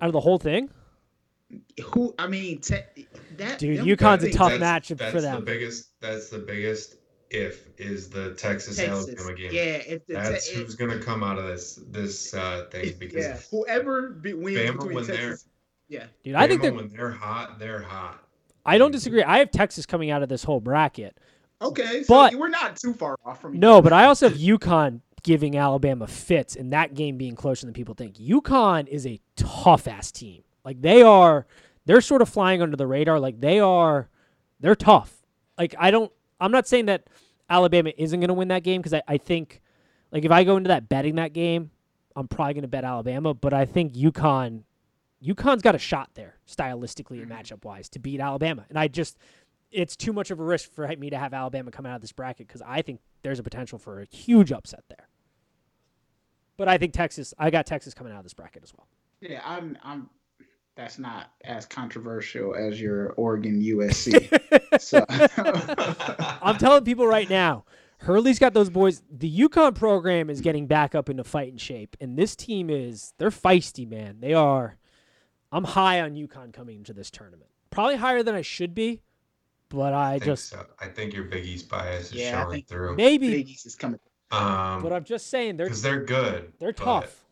Out 0.00 0.06
of 0.06 0.12
the 0.12 0.20
whole 0.20 0.38
thing, 0.38 0.70
Who? 1.86 2.14
I 2.16 2.28
mean, 2.28 2.60
te- 2.60 2.76
that 3.38 3.58
Dude, 3.58 3.78
them 3.78 3.86
UConn's 3.86 4.22
a 4.22 4.26
guys- 4.28 4.34
tough 4.36 4.52
That's- 4.60 4.88
matchup 4.90 4.98
that's 4.98 5.10
for 5.12 5.20
the 5.20 5.26
them. 5.32 5.44
biggest. 5.44 6.00
That's 6.00 6.30
the 6.30 6.38
biggest. 6.38 6.94
If 7.30 7.68
is 7.78 8.10
the 8.10 8.34
Texas, 8.34 8.76
Texas. 8.76 9.08
Alabama 9.08 9.34
game. 9.36 9.50
Yeah, 9.52 9.62
if 9.62 10.04
the 10.06 10.14
That's 10.14 10.48
te- 10.50 10.56
who's 10.56 10.74
gonna 10.74 10.98
come 10.98 11.22
out 11.22 11.38
of 11.38 11.46
this 11.46 11.78
this 11.88 12.34
uh, 12.34 12.66
thing 12.70 12.94
because 12.98 13.24
yeah, 13.24 13.38
whoever 13.50 14.10
be, 14.10 14.34
wins 14.34 14.58
Bama 14.58 14.72
between 14.72 14.94
when 14.94 15.06
they're- 15.06 15.16
Texas. 15.30 15.46
Yeah, 15.88 16.06
dude. 16.24 16.34
I 16.34 16.46
think 16.48 16.60
Bama, 16.60 16.64
they're 16.64 16.72
when 16.74 16.88
they're 16.88 17.10
hot, 17.10 17.58
they're 17.58 17.82
hot. 17.82 18.22
I 18.66 18.78
don't 18.78 18.90
disagree. 18.90 19.22
I 19.22 19.38
have 19.38 19.50
Texas 19.52 19.86
coming 19.86 20.10
out 20.10 20.22
of 20.22 20.28
this 20.28 20.42
whole 20.44 20.60
bracket. 20.60 21.16
okay, 21.62 22.02
so 22.02 22.14
But- 22.14 22.34
we're 22.34 22.48
not 22.48 22.76
too 22.76 22.94
far 22.94 23.16
off 23.24 23.40
from 23.40 23.54
each 23.54 23.60
No, 23.60 23.80
but 23.80 23.92
I 23.92 24.06
also 24.06 24.28
have 24.28 24.38
UConn 24.38 25.00
giving 25.22 25.56
Alabama 25.56 26.06
fits 26.06 26.56
and 26.56 26.72
that 26.72 26.94
game 26.94 27.16
being 27.16 27.36
closer 27.36 27.66
than 27.66 27.74
people 27.74 27.94
think. 27.94 28.16
UConn 28.16 28.88
is 28.88 29.06
a 29.06 29.20
tough 29.36 29.86
ass 29.86 30.10
team. 30.10 30.42
Like 30.64 30.80
they 30.82 31.02
are 31.02 31.46
they're 31.86 32.00
sort 32.00 32.22
of 32.22 32.28
flying 32.28 32.60
under 32.62 32.76
the 32.76 32.86
radar. 32.86 33.20
Like 33.20 33.40
they 33.40 33.60
are 33.60 34.08
they're 34.60 34.74
tough. 34.74 35.14
Like 35.58 35.74
I 35.78 35.90
don't 35.90 36.10
I'm 36.40 36.52
not 36.52 36.66
saying 36.66 36.86
that 36.86 37.08
Alabama 37.48 37.92
isn't 37.96 38.20
gonna 38.20 38.34
win 38.34 38.48
that 38.48 38.62
game 38.62 38.80
because 38.80 38.94
I, 38.94 39.02
I 39.06 39.16
think 39.18 39.60
like 40.12 40.24
if 40.24 40.30
I 40.30 40.44
go 40.44 40.56
into 40.56 40.68
that 40.68 40.88
betting 40.88 41.16
that 41.16 41.32
game, 41.32 41.70
I'm 42.16 42.28
probably 42.28 42.54
gonna 42.54 42.68
bet 42.68 42.84
Alabama, 42.84 43.34
but 43.34 43.52
I 43.52 43.64
think 43.64 43.94
UConn 43.94 44.62
UConn's 45.24 45.62
got 45.62 45.74
a 45.74 45.78
shot 45.78 46.10
there, 46.14 46.36
stylistically 46.48 47.20
and 47.22 47.30
mm-hmm. 47.30 47.32
matchup 47.32 47.64
wise, 47.64 47.88
to 47.90 47.98
beat 47.98 48.20
Alabama. 48.20 48.64
And 48.68 48.78
I 48.78 48.88
just 48.88 49.18
it's 49.70 49.96
too 49.96 50.12
much 50.12 50.30
of 50.30 50.40
a 50.40 50.42
risk 50.42 50.72
for 50.72 50.86
me 50.96 51.10
to 51.10 51.18
have 51.18 51.32
Alabama 51.32 51.70
come 51.70 51.86
out 51.86 51.94
of 51.94 52.00
this 52.00 52.12
bracket 52.12 52.48
because 52.48 52.62
I 52.62 52.82
think 52.82 53.00
there's 53.22 53.38
a 53.38 53.42
potential 53.42 53.78
for 53.78 54.00
a 54.00 54.04
huge 54.04 54.50
upset 54.50 54.84
there. 54.88 55.08
But 56.56 56.68
I 56.68 56.76
think 56.76 56.92
Texas, 56.92 57.32
I 57.38 57.50
got 57.50 57.66
Texas 57.66 57.94
coming 57.94 58.12
out 58.12 58.18
of 58.18 58.24
this 58.24 58.34
bracket 58.34 58.62
as 58.62 58.74
well. 58.76 58.86
yeah, 59.20 59.40
I'm. 59.44 59.78
I'm. 59.82 60.10
That's 60.80 60.98
not 60.98 61.32
as 61.44 61.66
controversial 61.66 62.54
as 62.54 62.80
your 62.80 63.10
Oregon 63.18 63.60
USC. 63.60 64.80
so, 64.80 65.04
I'm 66.42 66.56
telling 66.56 66.84
people 66.84 67.06
right 67.06 67.28
now, 67.28 67.66
Hurley's 67.98 68.38
got 68.38 68.54
those 68.54 68.70
boys. 68.70 69.02
The 69.10 69.40
UConn 69.40 69.74
program 69.74 70.30
is 70.30 70.40
getting 70.40 70.66
back 70.66 70.94
up 70.94 71.10
into 71.10 71.22
fighting 71.22 71.58
shape, 71.58 71.98
and 72.00 72.16
this 72.16 72.34
team 72.34 72.70
is 72.70 73.12
they're 73.18 73.28
feisty, 73.28 73.86
man. 73.86 74.20
They 74.20 74.32
are. 74.32 74.78
I'm 75.52 75.64
high 75.64 76.00
on 76.00 76.14
UConn 76.14 76.50
coming 76.50 76.76
into 76.76 76.94
this 76.94 77.10
tournament. 77.10 77.50
Probably 77.68 77.96
higher 77.96 78.22
than 78.22 78.34
I 78.34 78.40
should 78.40 78.74
be, 78.74 79.02
but 79.68 79.92
I, 79.92 80.14
I 80.14 80.18
just 80.18 80.48
so. 80.48 80.64
I 80.80 80.86
think 80.86 81.12
your 81.12 81.24
Big 81.24 81.44
East 81.44 81.68
bias 81.68 82.06
is 82.06 82.14
Yeah, 82.14 82.40
I 82.40 82.44
showing 82.44 82.62
through. 82.62 82.96
maybe. 82.96 83.28
Big 83.28 83.50
East 83.50 83.66
is 83.66 83.74
coming. 83.74 84.00
Um, 84.30 84.82
But 84.82 84.94
I'm 84.94 85.04
just 85.04 85.28
saying 85.28 85.58
they're 85.58 85.66
because 85.66 85.82
they're 85.82 86.06
good. 86.06 86.54
they're 86.58 86.72
but, 86.72 87.02
tough. 87.02 87.24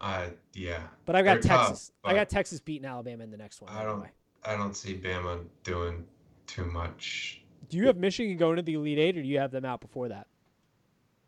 Uh, 0.00 0.26
yeah, 0.52 0.82
But 1.06 1.16
I've 1.16 1.24
got 1.24 1.34
they're 1.34 1.42
tough, 1.42 1.68
Texas. 1.68 1.92
I 2.04 2.14
got 2.14 2.28
Texas 2.28 2.60
beating 2.60 2.84
Alabama 2.86 3.22
in 3.24 3.30
the 3.30 3.36
next 3.36 3.60
one. 3.62 3.72
I 3.72 3.84
don't- 3.84 4.00
way. 4.00 4.10
I 4.44 4.56
don't 4.56 4.76
see 4.76 4.94
Bama 4.98 5.40
doing 5.62 6.04
too 6.46 6.66
much 6.66 7.40
Do 7.70 7.78
you 7.78 7.86
have 7.86 7.96
Michigan 7.96 8.36
going 8.36 8.56
to 8.56 8.62
the 8.62 8.74
Elite 8.74 8.98
Eight, 8.98 9.16
or 9.16 9.22
do 9.22 9.28
you 9.28 9.38
have 9.38 9.50
them 9.50 9.64
out 9.64 9.80
before 9.80 10.08
that? 10.08 10.26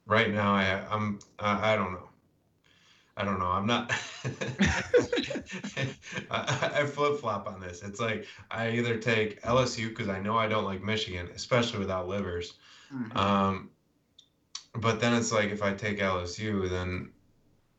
right 0.09 0.31
now. 0.33 0.55
I 0.55 0.85
I'm 0.91 1.19
I, 1.39 1.73
I 1.73 1.77
don't 1.77 1.93
know. 1.93 2.09
I 3.17 3.25
don't 3.25 3.39
know. 3.39 3.47
I'm 3.47 3.67
not. 3.67 3.91
I, 6.31 6.71
I 6.81 6.87
flip 6.87 7.19
flop 7.21 7.49
on 7.49 7.61
this. 7.61 7.83
It's 7.83 7.99
like 8.01 8.27
I 8.51 8.71
either 8.73 8.99
take 8.99 9.41
LSU 9.43 9.89
because 9.89 10.09
I 10.09 10.21
know 10.21 10.37
I 10.37 10.47
don't 10.47 10.65
like 10.65 10.83
Michigan, 10.83 11.29
especially 11.35 11.79
without 11.79 12.07
Livers, 12.09 12.55
Mhm. 12.95 13.17
um, 13.17 13.71
but 14.75 15.01
then 15.01 15.15
it's 15.15 15.33
like 15.33 15.51
if 15.51 15.63
I 15.63 15.73
take 15.73 15.99
LSU, 15.99 16.69
then 16.69 17.11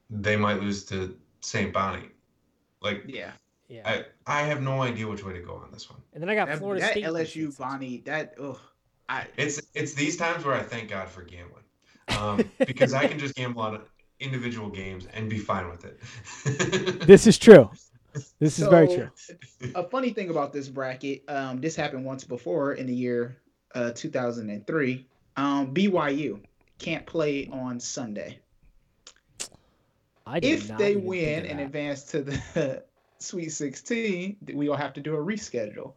they 0.09 0.35
might 0.35 0.59
lose 0.61 0.85
to 0.85 1.17
St. 1.41 1.73
Bonnie. 1.73 2.09
Like 2.81 3.03
Yeah. 3.07 3.31
Yeah. 3.69 3.81
I, 4.25 4.41
I 4.41 4.41
have 4.43 4.61
no 4.61 4.81
idea 4.81 5.07
which 5.07 5.25
way 5.25 5.33
to 5.33 5.41
go 5.41 5.55
on 5.55 5.71
this 5.71 5.89
one. 5.89 5.99
and 6.13 6.21
then 6.21 6.29
I 6.29 6.35
got 6.35 6.47
That, 6.47 6.59
Florida 6.59 6.81
that 6.81 6.91
State. 6.91 7.03
LSU 7.03 7.33
defense. 7.33 7.57
Bonnie, 7.57 7.97
that 8.05 8.33
ugh. 8.41 8.57
I 9.09 9.25
It's 9.35 9.61
it's 9.73 9.93
these 9.93 10.15
times 10.17 10.45
where 10.45 10.55
I 10.55 10.61
thank 10.61 10.89
God 10.89 11.09
for 11.09 11.21
gambling, 11.23 11.63
um, 12.17 12.49
because 12.65 12.93
I 12.93 13.07
can 13.07 13.19
just 13.19 13.35
gamble 13.35 13.61
on 13.61 13.81
individual 14.19 14.69
games 14.69 15.07
and 15.13 15.29
be 15.29 15.37
fine 15.37 15.69
with 15.69 15.85
it. 15.85 15.99
This 17.07 17.27
is 17.27 17.37
true. 17.37 17.69
This 18.39 18.57
is 18.57 18.67
very 18.67 18.87
true. 18.87 19.09
a 19.75 19.83
funny 19.83 20.09
thing 20.09 20.29
about 20.29 20.51
this 20.51 20.69
bracket, 20.69 21.23
um, 21.27 21.61
this 21.61 21.75
happened 21.75 22.03
once 22.03 22.23
before 22.23 22.73
in 22.73 22.87
the 22.87 22.95
year 22.95 23.37
uh, 23.75 23.91
2003. 23.91 25.05
Um, 25.35 25.73
BYU 25.73 26.41
can't 26.79 27.05
play 27.05 27.47
on 27.51 27.79
Sunday. 27.79 28.39
I 30.27 30.39
If 30.41 30.69
not 30.69 30.77
they 30.77 30.95
win 30.95 31.45
and 31.45 31.59
advance 31.59 32.03
to 32.05 32.21
the 32.21 32.83
Sweet 33.19 33.49
16, 33.49 34.37
we 34.53 34.69
will 34.69 34.75
have 34.75 34.93
to 34.93 35.01
do 35.01 35.15
a 35.15 35.19
reschedule 35.19 35.93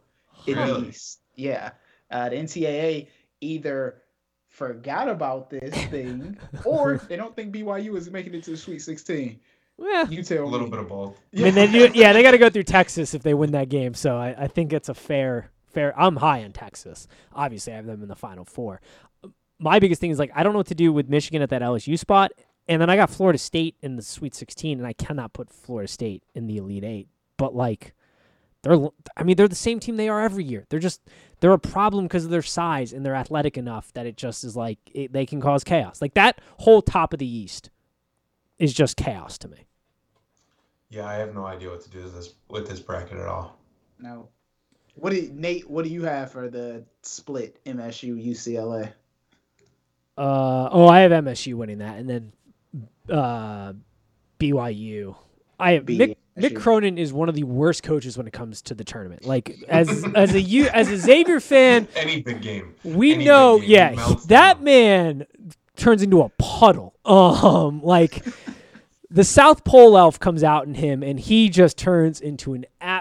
in 0.47 0.55
the 0.55 0.65
Really? 0.65 0.89
East. 0.89 1.19
Yeah, 1.35 1.71
uh, 2.09 2.29
the 2.29 2.35
NCAA 2.35 3.07
either 3.41 4.01
forgot 4.49 5.07
about 5.07 5.49
this 5.49 5.73
thing 5.85 6.37
or 6.65 6.97
they 7.09 7.15
don't 7.15 7.35
think 7.35 7.53
BYU 7.53 7.95
is 7.95 8.09
making 8.11 8.33
it 8.33 8.43
to 8.43 8.51
the 8.51 8.57
Sweet 8.57 8.79
16. 8.79 9.39
Yeah. 9.77 10.07
You 10.07 10.21
a 10.21 10.45
little 10.45 10.67
me. 10.67 10.71
bit 10.71 10.79
of 10.79 10.89
both. 10.89 11.17
I 11.37 11.41
mean, 11.41 11.55
they 11.55 11.67
do, 11.67 11.89
yeah, 11.93 12.13
they 12.13 12.21
got 12.21 12.31
to 12.31 12.37
go 12.37 12.49
through 12.49 12.63
Texas 12.63 13.13
if 13.13 13.23
they 13.23 13.33
win 13.33 13.51
that 13.51 13.69
game. 13.69 13.93
So 13.93 14.15
I, 14.15 14.43
I 14.43 14.47
think 14.47 14.73
it's 14.73 14.89
a 14.89 14.93
fair, 14.93 15.49
fair. 15.73 15.99
I'm 15.99 16.17
high 16.17 16.43
on 16.43 16.51
Texas. 16.51 17.07
Obviously, 17.33 17.73
I 17.73 17.77
have 17.77 17.85
them 17.87 18.03
in 18.03 18.07
the 18.07 18.15
Final 18.15 18.45
Four. 18.45 18.81
My 19.57 19.79
biggest 19.79 20.01
thing 20.01 20.11
is 20.11 20.19
like 20.19 20.31
I 20.35 20.43
don't 20.43 20.53
know 20.53 20.59
what 20.59 20.67
to 20.67 20.75
do 20.75 20.93
with 20.93 21.09
Michigan 21.09 21.41
at 21.41 21.49
that 21.49 21.61
LSU 21.61 21.97
spot, 21.97 22.31
and 22.71 22.81
then 22.81 22.89
I 22.89 22.95
got 22.95 23.09
Florida 23.09 23.37
State 23.37 23.75
in 23.81 23.97
the 23.97 24.01
Sweet 24.01 24.33
16, 24.33 24.77
and 24.77 24.87
I 24.87 24.93
cannot 24.93 25.33
put 25.33 25.49
Florida 25.49 25.89
State 25.89 26.23
in 26.33 26.47
the 26.47 26.55
Elite 26.55 26.85
Eight. 26.85 27.09
But 27.35 27.53
like, 27.53 27.93
they're 28.61 28.87
I 29.17 29.23
mean, 29.23 29.35
they're 29.35 29.49
the 29.49 29.55
same 29.55 29.81
team 29.81 29.97
they 29.97 30.07
are 30.07 30.21
every 30.21 30.45
year. 30.45 30.65
They're 30.69 30.79
just 30.79 31.01
they're 31.41 31.51
a 31.51 31.59
problem 31.59 32.05
because 32.05 32.23
of 32.23 32.31
their 32.31 32.41
size 32.41 32.93
and 32.93 33.05
they're 33.05 33.15
athletic 33.15 33.57
enough 33.57 33.91
that 33.91 34.05
it 34.05 34.15
just 34.15 34.45
is 34.45 34.55
like 34.55 34.79
it, 34.93 35.11
they 35.11 35.25
can 35.25 35.41
cause 35.41 35.65
chaos. 35.65 36.01
Like 36.01 36.13
that 36.13 36.39
whole 36.59 36.81
top 36.81 37.11
of 37.11 37.19
the 37.19 37.27
East 37.27 37.71
is 38.57 38.73
just 38.73 38.95
chaos 38.95 39.37
to 39.39 39.49
me. 39.49 39.65
Yeah, 40.89 41.05
I 41.05 41.15
have 41.15 41.35
no 41.35 41.45
idea 41.45 41.71
what 41.71 41.81
to 41.81 41.89
do 41.89 42.03
with 42.03 42.15
this 42.15 42.35
with 42.47 42.69
this 42.69 42.79
bracket 42.79 43.17
at 43.17 43.27
all. 43.27 43.59
No. 43.99 44.29
What 44.95 45.09
do 45.09 45.17
you, 45.17 45.29
Nate? 45.33 45.69
What 45.69 45.83
do 45.83 45.91
you 45.91 46.03
have 46.03 46.31
for 46.31 46.47
the 46.47 46.85
split 47.01 47.59
MSU 47.65 48.15
UCLA? 48.25 48.93
Uh 50.17 50.69
oh, 50.71 50.87
I 50.87 50.99
have 50.99 51.11
MSU 51.11 51.55
winning 51.55 51.79
that, 51.79 51.97
and 51.97 52.09
then 52.09 52.31
uh, 53.09 53.73
BYU. 54.39 55.15
I 55.59 55.73
have 55.73 55.85
Mick, 55.85 56.15
Mick 56.37 56.55
Cronin 56.55 56.97
is 56.97 57.13
one 57.13 57.29
of 57.29 57.35
the 57.35 57.43
worst 57.43 57.83
coaches 57.83 58.17
when 58.17 58.25
it 58.27 58.33
comes 58.33 58.61
to 58.63 58.73
the 58.73 58.83
tournament. 58.83 59.25
Like 59.25 59.63
as 59.67 60.03
as 60.15 60.33
a 60.33 60.41
you 60.41 60.67
as 60.69 60.89
a 60.89 60.97
Xavier 60.97 61.39
fan, 61.39 61.87
Any 61.95 62.21
big 62.21 62.41
game. 62.41 62.73
we 62.83 63.13
Any 63.13 63.25
know, 63.25 63.59
game, 63.59 63.69
yeah, 63.69 63.91
melts 63.91 64.25
that 64.25 64.55
down. 64.55 64.63
man 64.63 65.25
turns 65.75 66.01
into 66.01 66.21
a 66.21 66.29
puddle. 66.29 66.95
Um, 67.05 67.83
like 67.83 68.25
the 69.11 69.23
South 69.23 69.63
Pole 69.63 69.97
elf 69.97 70.19
comes 70.19 70.43
out 70.43 70.65
in 70.65 70.73
him, 70.73 71.03
and 71.03 71.19
he 71.19 71.49
just 71.49 71.77
turns 71.77 72.19
into 72.21 72.53
an 72.53 72.65
absolute 72.79 73.00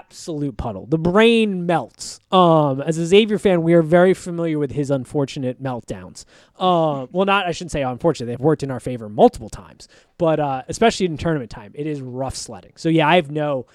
puddle. 0.57 0.87
The 0.87 0.99
brain 0.99 1.67
melts. 1.67 2.21
Um, 2.31 2.81
as 2.83 2.99
a 2.99 3.07
Xavier 3.07 3.39
fan, 3.39 3.63
we 3.63 3.75
are 3.75 3.83
very 3.83 4.15
familiar 4.15 4.59
with 4.59 4.73
his 4.73 4.91
unfortunate 4.91 5.63
meltdowns. 5.63 6.25
Uh, 6.59 7.07
well, 7.13 7.27
not 7.27 7.47
I 7.47 7.53
shouldn't 7.53 7.73
say 7.73 7.83
unfortunate. 7.83 8.27
They've 8.27 8.41
worked 8.41 8.63
in 8.63 8.71
our 8.71 8.81
favor 8.81 9.09
multiple 9.09 9.49
times, 9.49 9.89
but 10.19 10.41
uh, 10.41 10.63
especially 10.69 11.07
in 11.07 11.17
tournament 11.17 11.51
time, 11.51 11.73
it 11.75 11.87
is 11.87 12.01
rough 12.01 12.37
sledding. 12.37 12.73
So 12.77 12.89
yeah, 12.89 13.09
I 13.09 13.17
have 13.17 13.31
no. 13.31 13.67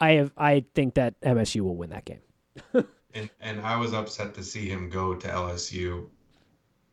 I 0.00 0.12
have. 0.12 0.32
I 0.36 0.64
think 0.74 0.94
that 0.94 1.20
MSU 1.20 1.62
will 1.62 1.76
win 1.76 1.90
that 1.90 2.04
game. 2.04 2.20
And 3.14 3.30
and 3.40 3.60
I 3.62 3.76
was 3.76 3.94
upset 3.94 4.34
to 4.34 4.44
see 4.44 4.68
him 4.68 4.90
go 4.90 5.14
to 5.14 5.28
LSU 5.28 6.08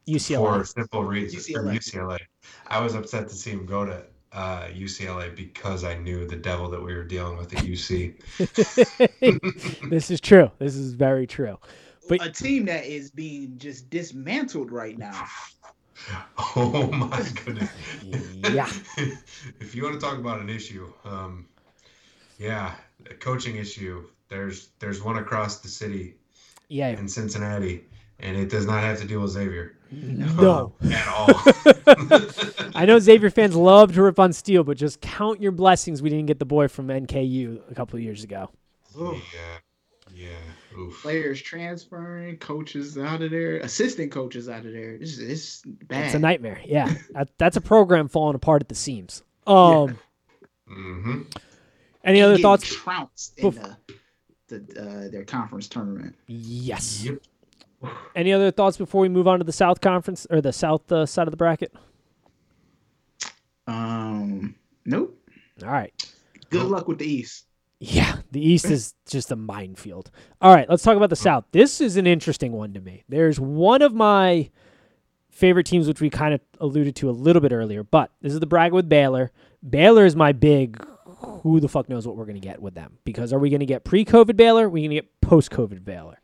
UCLA. 0.07 0.59
for 0.59 0.65
simple 0.65 1.03
reasons. 1.03 1.49
Or 1.49 1.63
UCLA. 1.63 1.77
UCLA. 1.77 2.19
I 2.67 2.79
was 2.79 2.95
upset 2.95 3.27
to 3.29 3.35
see 3.35 3.51
him 3.51 3.65
go 3.65 3.85
to 3.85 4.03
uh, 4.35 4.67
UCLA 4.67 5.33
because 5.35 5.83
I 5.83 5.95
knew 5.95 6.27
the 6.27 6.35
devil 6.35 6.69
that 6.69 6.83
we 6.83 6.93
were 6.93 7.03
dealing 7.05 7.37
with 7.37 7.55
at 7.55 7.63
UC. 7.63 8.15
this 9.89 10.11
is 10.11 10.19
true. 10.19 10.51
This 10.59 10.75
is 10.75 10.93
very 10.93 11.25
true. 11.25 11.57
But- 12.09 12.25
a 12.25 12.31
team 12.31 12.65
that 12.65 12.85
is 12.85 13.09
being 13.09 13.57
just 13.57 13.89
dismantled 13.89 14.71
right 14.71 14.97
now. 14.97 15.25
Oh 16.57 16.91
my 16.91 17.25
goodness. 17.45 17.71
Yeah. 18.51 18.69
if 19.61 19.73
you 19.73 19.81
want 19.83 19.95
to 19.95 19.99
talk 19.99 20.19
about 20.19 20.41
an 20.41 20.49
issue, 20.49 20.91
um, 21.05 21.47
yeah, 22.37 22.75
a 23.09 23.13
coaching 23.13 23.55
issue. 23.55 24.05
There's 24.27 24.69
there's 24.79 25.01
one 25.01 25.17
across 25.17 25.61
the 25.61 25.69
city 25.69 26.15
Yeah. 26.67 26.89
in 26.89 27.07
Cincinnati, 27.07 27.85
and 28.19 28.37
it 28.37 28.49
does 28.49 28.65
not 28.65 28.81
have 28.81 28.99
to 28.99 29.05
deal 29.07 29.21
with 29.21 29.31
Xavier 29.31 29.75
No. 29.91 30.73
um, 30.81 30.91
at 30.91 31.07
all. 31.07 32.71
I 32.75 32.85
know 32.85 32.99
Xavier 32.99 33.29
fans 33.29 33.55
love 33.55 33.93
to 33.93 34.01
rip 34.03 34.19
on 34.19 34.33
Steele, 34.33 34.63
but 34.63 34.77
just 34.77 35.01
count 35.01 35.41
your 35.41 35.51
blessings 35.51 36.01
we 36.01 36.09
didn't 36.09 36.25
get 36.27 36.39
the 36.39 36.45
boy 36.45 36.67
from 36.67 36.87
NKU 36.87 37.69
a 37.69 37.75
couple 37.75 37.97
of 37.97 38.03
years 38.03 38.23
ago. 38.23 38.49
Oof. 38.99 39.21
yeah, 39.33 40.27
yeah. 40.27 40.77
Oof. 40.79 41.01
Players 41.01 41.41
transferring, 41.41 42.37
coaches 42.37 42.97
out 42.97 43.21
of 43.21 43.31
there, 43.31 43.57
assistant 43.57 44.11
coaches 44.11 44.49
out 44.49 44.65
of 44.65 44.71
there. 44.73 44.93
It's, 44.93 45.17
it's 45.17 45.61
bad. 45.65 46.05
It's 46.05 46.15
a 46.15 46.19
nightmare. 46.19 46.61
Yeah. 46.65 46.93
That, 47.11 47.29
that's 47.37 47.57
a 47.57 47.61
program 47.61 48.07
falling 48.07 48.35
apart 48.35 48.61
at 48.61 48.69
the 48.69 48.75
seams. 48.75 49.23
Um 49.47 49.97
hmm 50.67 51.21
any 52.03 52.21
other 52.21 52.37
thoughts? 52.37 52.63
Trounced 52.67 53.37
in 53.39 53.51
Bef- 53.51 53.75
the, 54.47 54.59
the 54.59 54.81
uh, 54.81 55.09
their 55.09 55.23
conference 55.23 55.67
tournament. 55.67 56.15
Yes. 56.27 57.03
Yep. 57.03 57.19
Any 58.15 58.33
other 58.33 58.51
thoughts 58.51 58.77
before 58.77 59.01
we 59.01 59.09
move 59.09 59.27
on 59.27 59.39
to 59.39 59.45
the 59.45 59.51
South 59.51 59.81
Conference 59.81 60.25
or 60.29 60.41
the 60.41 60.53
South 60.53 60.91
uh, 60.91 61.05
side 61.05 61.27
of 61.27 61.31
the 61.31 61.37
bracket? 61.37 61.73
Um, 63.67 64.55
nope. 64.85 65.19
All 65.63 65.71
right. 65.71 65.93
Good 66.49 66.67
luck 66.67 66.87
with 66.87 66.99
the 66.99 67.05
East. 67.05 67.45
Yeah, 67.79 68.17
the 68.31 68.39
East 68.39 68.65
is 68.65 68.93
just 69.07 69.31
a 69.31 69.35
minefield. 69.35 70.09
All 70.41 70.53
right, 70.53 70.69
let's 70.69 70.81
talk 70.81 70.95
about 70.95 71.09
the 71.09 71.15
South. 71.15 71.43
This 71.51 71.81
is 71.81 71.97
an 71.97 72.07
interesting 72.07 72.53
one 72.53 72.73
to 72.73 72.79
me. 72.79 73.03
There's 73.09 73.39
one 73.39 73.81
of 73.81 73.93
my 73.93 74.49
favorite 75.29 75.65
teams, 75.65 75.87
which 75.87 75.99
we 75.99 76.09
kind 76.09 76.33
of 76.33 76.41
alluded 76.61 76.95
to 76.95 77.09
a 77.09 77.11
little 77.11 77.41
bit 77.41 77.51
earlier, 77.51 77.83
but 77.83 78.11
this 78.21 78.33
is 78.33 78.39
the 78.39 78.45
bracket 78.45 78.73
with 78.73 78.87
Baylor. 78.87 79.31
Baylor 79.67 80.05
is 80.05 80.15
my 80.15 80.31
big. 80.31 80.83
Who 81.43 81.59
the 81.59 81.67
fuck 81.67 81.89
knows 81.89 82.07
what 82.07 82.15
we're 82.15 82.25
going 82.25 82.39
to 82.39 82.47
get 82.47 82.61
with 82.61 82.75
them? 82.75 82.97
Because 83.03 83.33
are 83.33 83.39
we 83.39 83.49
going 83.49 83.59
to 83.59 83.65
get 83.65 83.83
pre-COVID 83.83 84.37
Baylor? 84.37 84.67
Are 84.67 84.69
we 84.69 84.81
going 84.81 84.91
to 84.91 84.95
get 84.95 85.21
post-COVID 85.21 85.83
Baylor? 85.83 86.19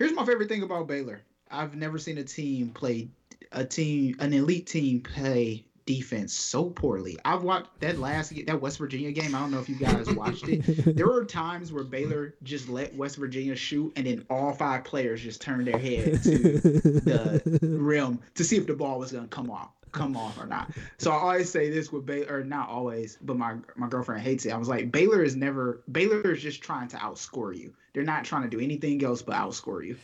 Here's 0.00 0.14
my 0.14 0.24
favorite 0.24 0.48
thing 0.48 0.62
about 0.62 0.86
Baylor. 0.86 1.20
I've 1.50 1.76
never 1.76 1.98
seen 1.98 2.16
a 2.16 2.24
team 2.24 2.70
play 2.70 3.10
a 3.52 3.66
team 3.66 4.16
an 4.18 4.32
elite 4.32 4.66
team 4.66 5.02
play 5.02 5.66
defense 5.86 6.32
so 6.32 6.70
poorly. 6.70 7.18
I've 7.24 7.42
watched 7.42 7.68
that 7.80 7.98
last 7.98 8.32
that 8.46 8.60
West 8.60 8.78
Virginia 8.78 9.12
game. 9.12 9.34
I 9.34 9.40
don't 9.40 9.50
know 9.50 9.58
if 9.58 9.68
you 9.68 9.76
guys 9.76 10.10
watched 10.14 10.48
it. 10.48 10.60
There 11.00 11.06
were 11.06 11.24
times 11.24 11.72
where 11.72 11.84
Baylor 11.84 12.34
just 12.42 12.68
let 12.68 12.94
West 12.94 13.16
Virginia 13.16 13.56
shoot, 13.56 13.92
and 13.96 14.06
then 14.06 14.24
all 14.28 14.52
five 14.52 14.84
players 14.84 15.22
just 15.22 15.40
turned 15.40 15.66
their 15.66 15.78
head 15.78 16.22
to 16.22 16.38
the 16.38 17.58
rim 17.62 18.20
to 18.34 18.44
see 18.44 18.56
if 18.56 18.66
the 18.66 18.74
ball 18.74 18.98
was 18.98 19.12
gonna 19.12 19.28
come 19.28 19.50
off, 19.50 19.70
come 19.92 20.16
off 20.16 20.38
or 20.40 20.46
not. 20.46 20.70
So 20.98 21.10
I 21.10 21.14
always 21.14 21.50
say 21.50 21.70
this 21.70 21.92
with 21.92 22.06
Baylor, 22.06 22.38
or 22.38 22.44
not 22.44 22.68
always, 22.68 23.18
but 23.22 23.36
my 23.36 23.56
my 23.76 23.88
girlfriend 23.88 24.22
hates 24.22 24.46
it. 24.46 24.52
I 24.52 24.56
was 24.56 24.68
like, 24.68 24.92
Baylor 24.92 25.22
is 25.22 25.36
never 25.36 25.82
Baylor 25.90 26.32
is 26.32 26.42
just 26.42 26.62
trying 26.62 26.88
to 26.88 26.96
outscore 26.96 27.56
you. 27.56 27.72
They're 27.92 28.02
not 28.02 28.24
trying 28.24 28.42
to 28.42 28.48
do 28.48 28.60
anything 28.60 29.02
else 29.04 29.22
but 29.22 29.34
outscore 29.34 29.86
you. 29.86 29.96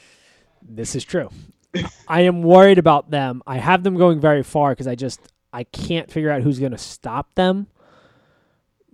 This 0.63 0.95
is 0.95 1.05
true. 1.05 1.31
I 2.09 2.23
am 2.23 2.43
worried 2.43 2.79
about 2.79 3.11
them. 3.11 3.43
I 3.47 3.59
have 3.59 3.83
them 3.83 3.97
going 3.97 4.21
very 4.21 4.43
far 4.43 4.71
because 4.73 4.87
I 4.87 4.95
just 4.95 5.21
I 5.57 5.65
can't 5.65 6.11
figure 6.11 6.31
out 6.31 6.43
who's 6.43 6.59
going 6.59 6.73
to 6.73 6.79
stop 6.79 7.35
them. 7.35 7.69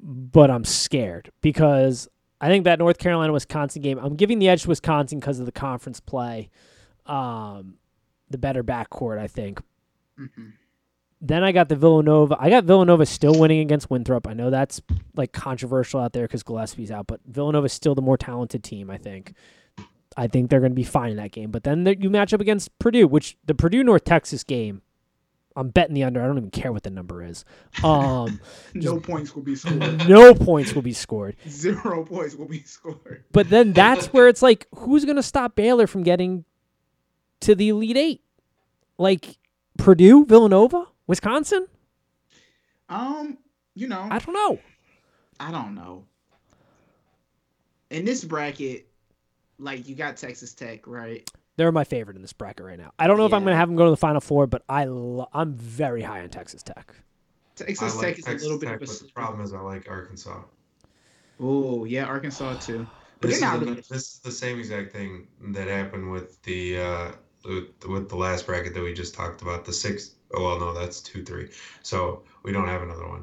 But 0.00 0.50
I'm 0.50 0.64
scared 0.64 1.32
because 1.40 2.08
I 2.40 2.48
think 2.48 2.64
that 2.64 2.78
North 2.78 2.98
Carolina 2.98 3.32
Wisconsin 3.32 3.82
game. 3.82 3.98
I'm 3.98 4.16
giving 4.16 4.38
the 4.38 4.48
edge 4.48 4.62
to 4.62 4.68
Wisconsin 4.68 5.18
because 5.20 5.38
of 5.40 5.46
the 5.46 5.52
conference 5.52 6.00
play, 6.00 6.50
um, 7.06 7.74
the 8.30 8.38
better 8.38 8.64
backcourt. 8.64 9.18
I 9.18 9.26
think. 9.26 9.60
hmm 10.16 10.50
Then 11.20 11.44
I 11.44 11.52
got 11.52 11.68
the 11.68 11.76
Villanova. 11.76 12.36
I 12.38 12.50
got 12.50 12.64
Villanova 12.64 13.06
still 13.06 13.38
winning 13.38 13.60
against 13.60 13.90
Winthrop. 13.90 14.26
I 14.28 14.32
know 14.32 14.50
that's 14.50 14.80
like 15.16 15.32
controversial 15.32 16.00
out 16.00 16.12
there 16.12 16.24
because 16.24 16.42
Gillespie's 16.42 16.90
out, 16.90 17.06
but 17.06 17.20
Villanova's 17.26 17.72
still 17.72 17.94
the 17.94 18.02
more 18.02 18.16
talented 18.16 18.64
team. 18.64 18.90
I 18.90 18.98
think. 18.98 19.34
I 20.16 20.26
think 20.26 20.50
they're 20.50 20.60
going 20.60 20.72
to 20.72 20.76
be 20.76 20.84
fine 20.84 21.10
in 21.10 21.16
that 21.16 21.32
game. 21.32 21.50
But 21.50 21.64
then 21.64 21.86
you 22.00 22.10
match 22.10 22.34
up 22.34 22.40
against 22.40 22.76
Purdue, 22.78 23.06
which 23.08 23.36
the 23.46 23.54
Purdue 23.54 23.82
North 23.82 24.04
Texas 24.04 24.44
game, 24.44 24.82
I'm 25.56 25.68
betting 25.68 25.94
the 25.94 26.04
under. 26.04 26.22
I 26.22 26.26
don't 26.26 26.38
even 26.38 26.50
care 26.50 26.72
what 26.72 26.82
the 26.82 26.90
number 26.90 27.22
is. 27.22 27.44
Um, 27.84 28.40
No 28.74 28.98
points 29.00 29.34
will 29.34 29.42
be 29.42 29.56
scored. 29.56 30.08
no 30.08 30.34
points 30.34 30.74
will 30.74 30.82
be 30.82 30.92
scored. 30.92 31.36
Zero 31.48 32.04
points 32.04 32.34
will 32.34 32.48
be 32.48 32.62
scored. 32.62 33.24
But 33.32 33.50
then 33.50 33.72
that's 33.74 34.06
where 34.12 34.28
it's 34.28 34.42
like, 34.42 34.66
who's 34.74 35.04
going 35.04 35.16
to 35.16 35.22
stop 35.22 35.54
Baylor 35.54 35.86
from 35.86 36.02
getting 36.02 36.44
to 37.40 37.54
the 37.54 37.68
Elite 37.68 37.96
Eight? 37.96 38.20
Like, 38.98 39.38
Purdue, 39.78 40.24
Villanova, 40.26 40.86
Wisconsin. 41.06 41.66
Um, 42.88 43.38
you 43.74 43.88
know, 43.88 44.06
I 44.10 44.18
don't 44.18 44.34
know. 44.34 44.58
I 45.40 45.50
don't 45.50 45.74
know. 45.74 46.04
In 47.90 48.04
this 48.04 48.22
bracket, 48.24 48.86
like 49.58 49.88
you 49.88 49.94
got 49.94 50.16
Texas 50.16 50.54
Tech, 50.54 50.86
right? 50.86 51.28
They're 51.62 51.70
my 51.70 51.84
favorite 51.84 52.16
in 52.16 52.22
this 52.22 52.32
bracket 52.32 52.66
right 52.66 52.76
now. 52.76 52.90
I 52.98 53.06
don't 53.06 53.18
know 53.18 53.24
if 53.24 53.32
I'm 53.32 53.44
going 53.44 53.54
to 53.54 53.56
have 53.56 53.68
them 53.68 53.76
go 53.76 53.84
to 53.84 53.90
the 53.92 53.96
Final 53.96 54.20
Four, 54.20 54.48
but 54.48 54.64
I 54.68 54.86
lo- 54.86 55.28
I'm 55.32 55.54
very 55.54 56.02
high 56.02 56.20
on 56.20 56.28
Texas 56.28 56.60
Tech. 56.60 56.92
Texas 57.54 57.96
I 57.96 58.02
Tech 58.02 58.18
is 58.18 58.24
Texas 58.24 58.42
a 58.42 58.46
little 58.46 58.58
bit 58.58 58.66
Tech, 58.66 58.76
of 58.78 58.82
a. 58.82 58.86
but 58.86 58.98
the 58.98 59.12
problem 59.12 59.44
is 59.44 59.54
I 59.54 59.60
like 59.60 59.88
Arkansas. 59.88 60.42
Oh 61.38 61.84
yeah, 61.84 62.06
Arkansas 62.06 62.58
too. 62.58 62.84
But 63.20 63.28
This 63.28 63.36
is, 63.36 63.42
not 63.42 63.60
the, 63.60 63.66
really. 63.66 63.80
this 63.82 64.14
is 64.14 64.18
the 64.24 64.32
same 64.32 64.58
exact 64.58 64.92
thing 64.92 65.28
that 65.52 65.68
happened 65.68 66.10
with 66.10 66.42
the 66.42 66.80
uh, 66.80 67.12
with, 67.44 67.86
with 67.88 68.08
the 68.08 68.16
last 68.16 68.44
bracket 68.44 68.74
that 68.74 68.82
we 68.82 68.92
just 68.92 69.14
talked 69.14 69.40
about. 69.40 69.64
The 69.64 69.72
six 69.72 70.16
oh 70.34 70.42
well, 70.42 70.58
no, 70.58 70.74
that's 70.74 71.00
two 71.00 71.22
three. 71.22 71.48
So 71.82 72.24
we 72.42 72.50
don't 72.50 72.66
have 72.66 72.82
another 72.82 73.06
one. 73.06 73.22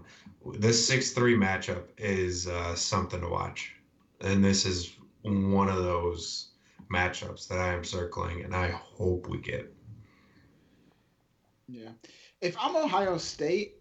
This 0.57 0.87
six 0.87 1.11
three 1.11 1.35
matchup 1.35 1.83
is 1.97 2.47
uh, 2.47 2.73
something 2.75 3.19
to 3.19 3.27
watch, 3.27 3.75
and 4.21 4.41
this 4.41 4.65
is 4.65 4.95
one 5.23 5.67
of 5.67 5.83
those 5.83 6.49
matchups 6.93 7.47
that 7.47 7.59
I 7.59 7.73
am 7.73 7.83
circling, 7.83 8.43
and 8.43 8.55
I 8.55 8.69
hope 8.69 9.27
we 9.27 9.37
get. 9.39 9.73
Yeah. 11.67 11.89
If 12.41 12.55
I'm 12.59 12.75
Ohio 12.75 13.17
State, 13.17 13.75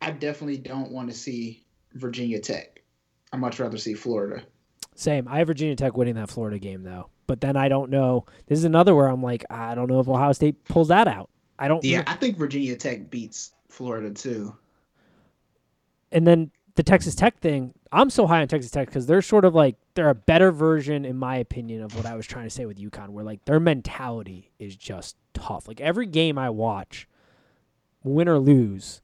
I 0.00 0.10
definitely 0.12 0.58
don't 0.58 0.90
want 0.92 1.10
to 1.10 1.16
see 1.16 1.64
Virginia 1.94 2.38
Tech. 2.38 2.82
I'd 3.32 3.40
much 3.40 3.58
rather 3.58 3.78
see 3.78 3.94
Florida. 3.94 4.42
Same. 4.94 5.26
I 5.28 5.38
have 5.38 5.46
Virginia 5.46 5.76
Tech 5.76 5.96
winning 5.96 6.14
that 6.16 6.30
Florida 6.30 6.58
game 6.58 6.82
though, 6.82 7.08
but 7.26 7.40
then 7.40 7.56
I 7.56 7.68
don't 7.68 7.90
know. 7.90 8.26
This 8.46 8.58
is 8.58 8.64
another 8.64 8.94
where 8.94 9.08
I'm 9.08 9.22
like, 9.22 9.44
I 9.50 9.74
don't 9.74 9.88
know 9.88 10.00
if 10.00 10.08
Ohio 10.08 10.32
State 10.32 10.62
pulls 10.64 10.88
that 10.88 11.08
out. 11.08 11.30
I 11.58 11.68
don't. 11.68 11.82
Yeah, 11.84 12.04
I 12.06 12.14
think 12.14 12.36
Virginia 12.36 12.76
Tech 12.76 13.10
beats 13.10 13.52
Florida 13.68 14.10
too. 14.10 14.54
and 16.12 16.26
then 16.26 16.50
the 16.74 16.82
Texas 16.82 17.14
Tech 17.14 17.38
thing, 17.40 17.72
I'm 17.92 18.10
so 18.10 18.26
high 18.26 18.40
on 18.40 18.48
Texas 18.48 18.70
Tech 18.70 18.86
because 18.88 19.06
they're 19.06 19.22
sort 19.22 19.44
of 19.44 19.54
like 19.54 19.76
they're 19.94 20.10
a 20.10 20.14
better 20.14 20.52
version, 20.52 21.04
in 21.04 21.16
my 21.16 21.36
opinion, 21.36 21.82
of 21.82 21.96
what 21.96 22.06
I 22.06 22.14
was 22.14 22.26
trying 22.26 22.44
to 22.46 22.50
say 22.50 22.64
with 22.66 22.78
UConn, 22.78 23.08
where 23.10 23.24
like 23.24 23.44
their 23.46 23.58
mentality 23.60 24.50
is 24.58 24.76
just 24.76 25.16
tough. 25.34 25.66
Like 25.66 25.80
every 25.80 26.06
game 26.06 26.38
I 26.38 26.50
watch, 26.50 27.08
win 28.04 28.28
or 28.28 28.38
lose, 28.38 29.02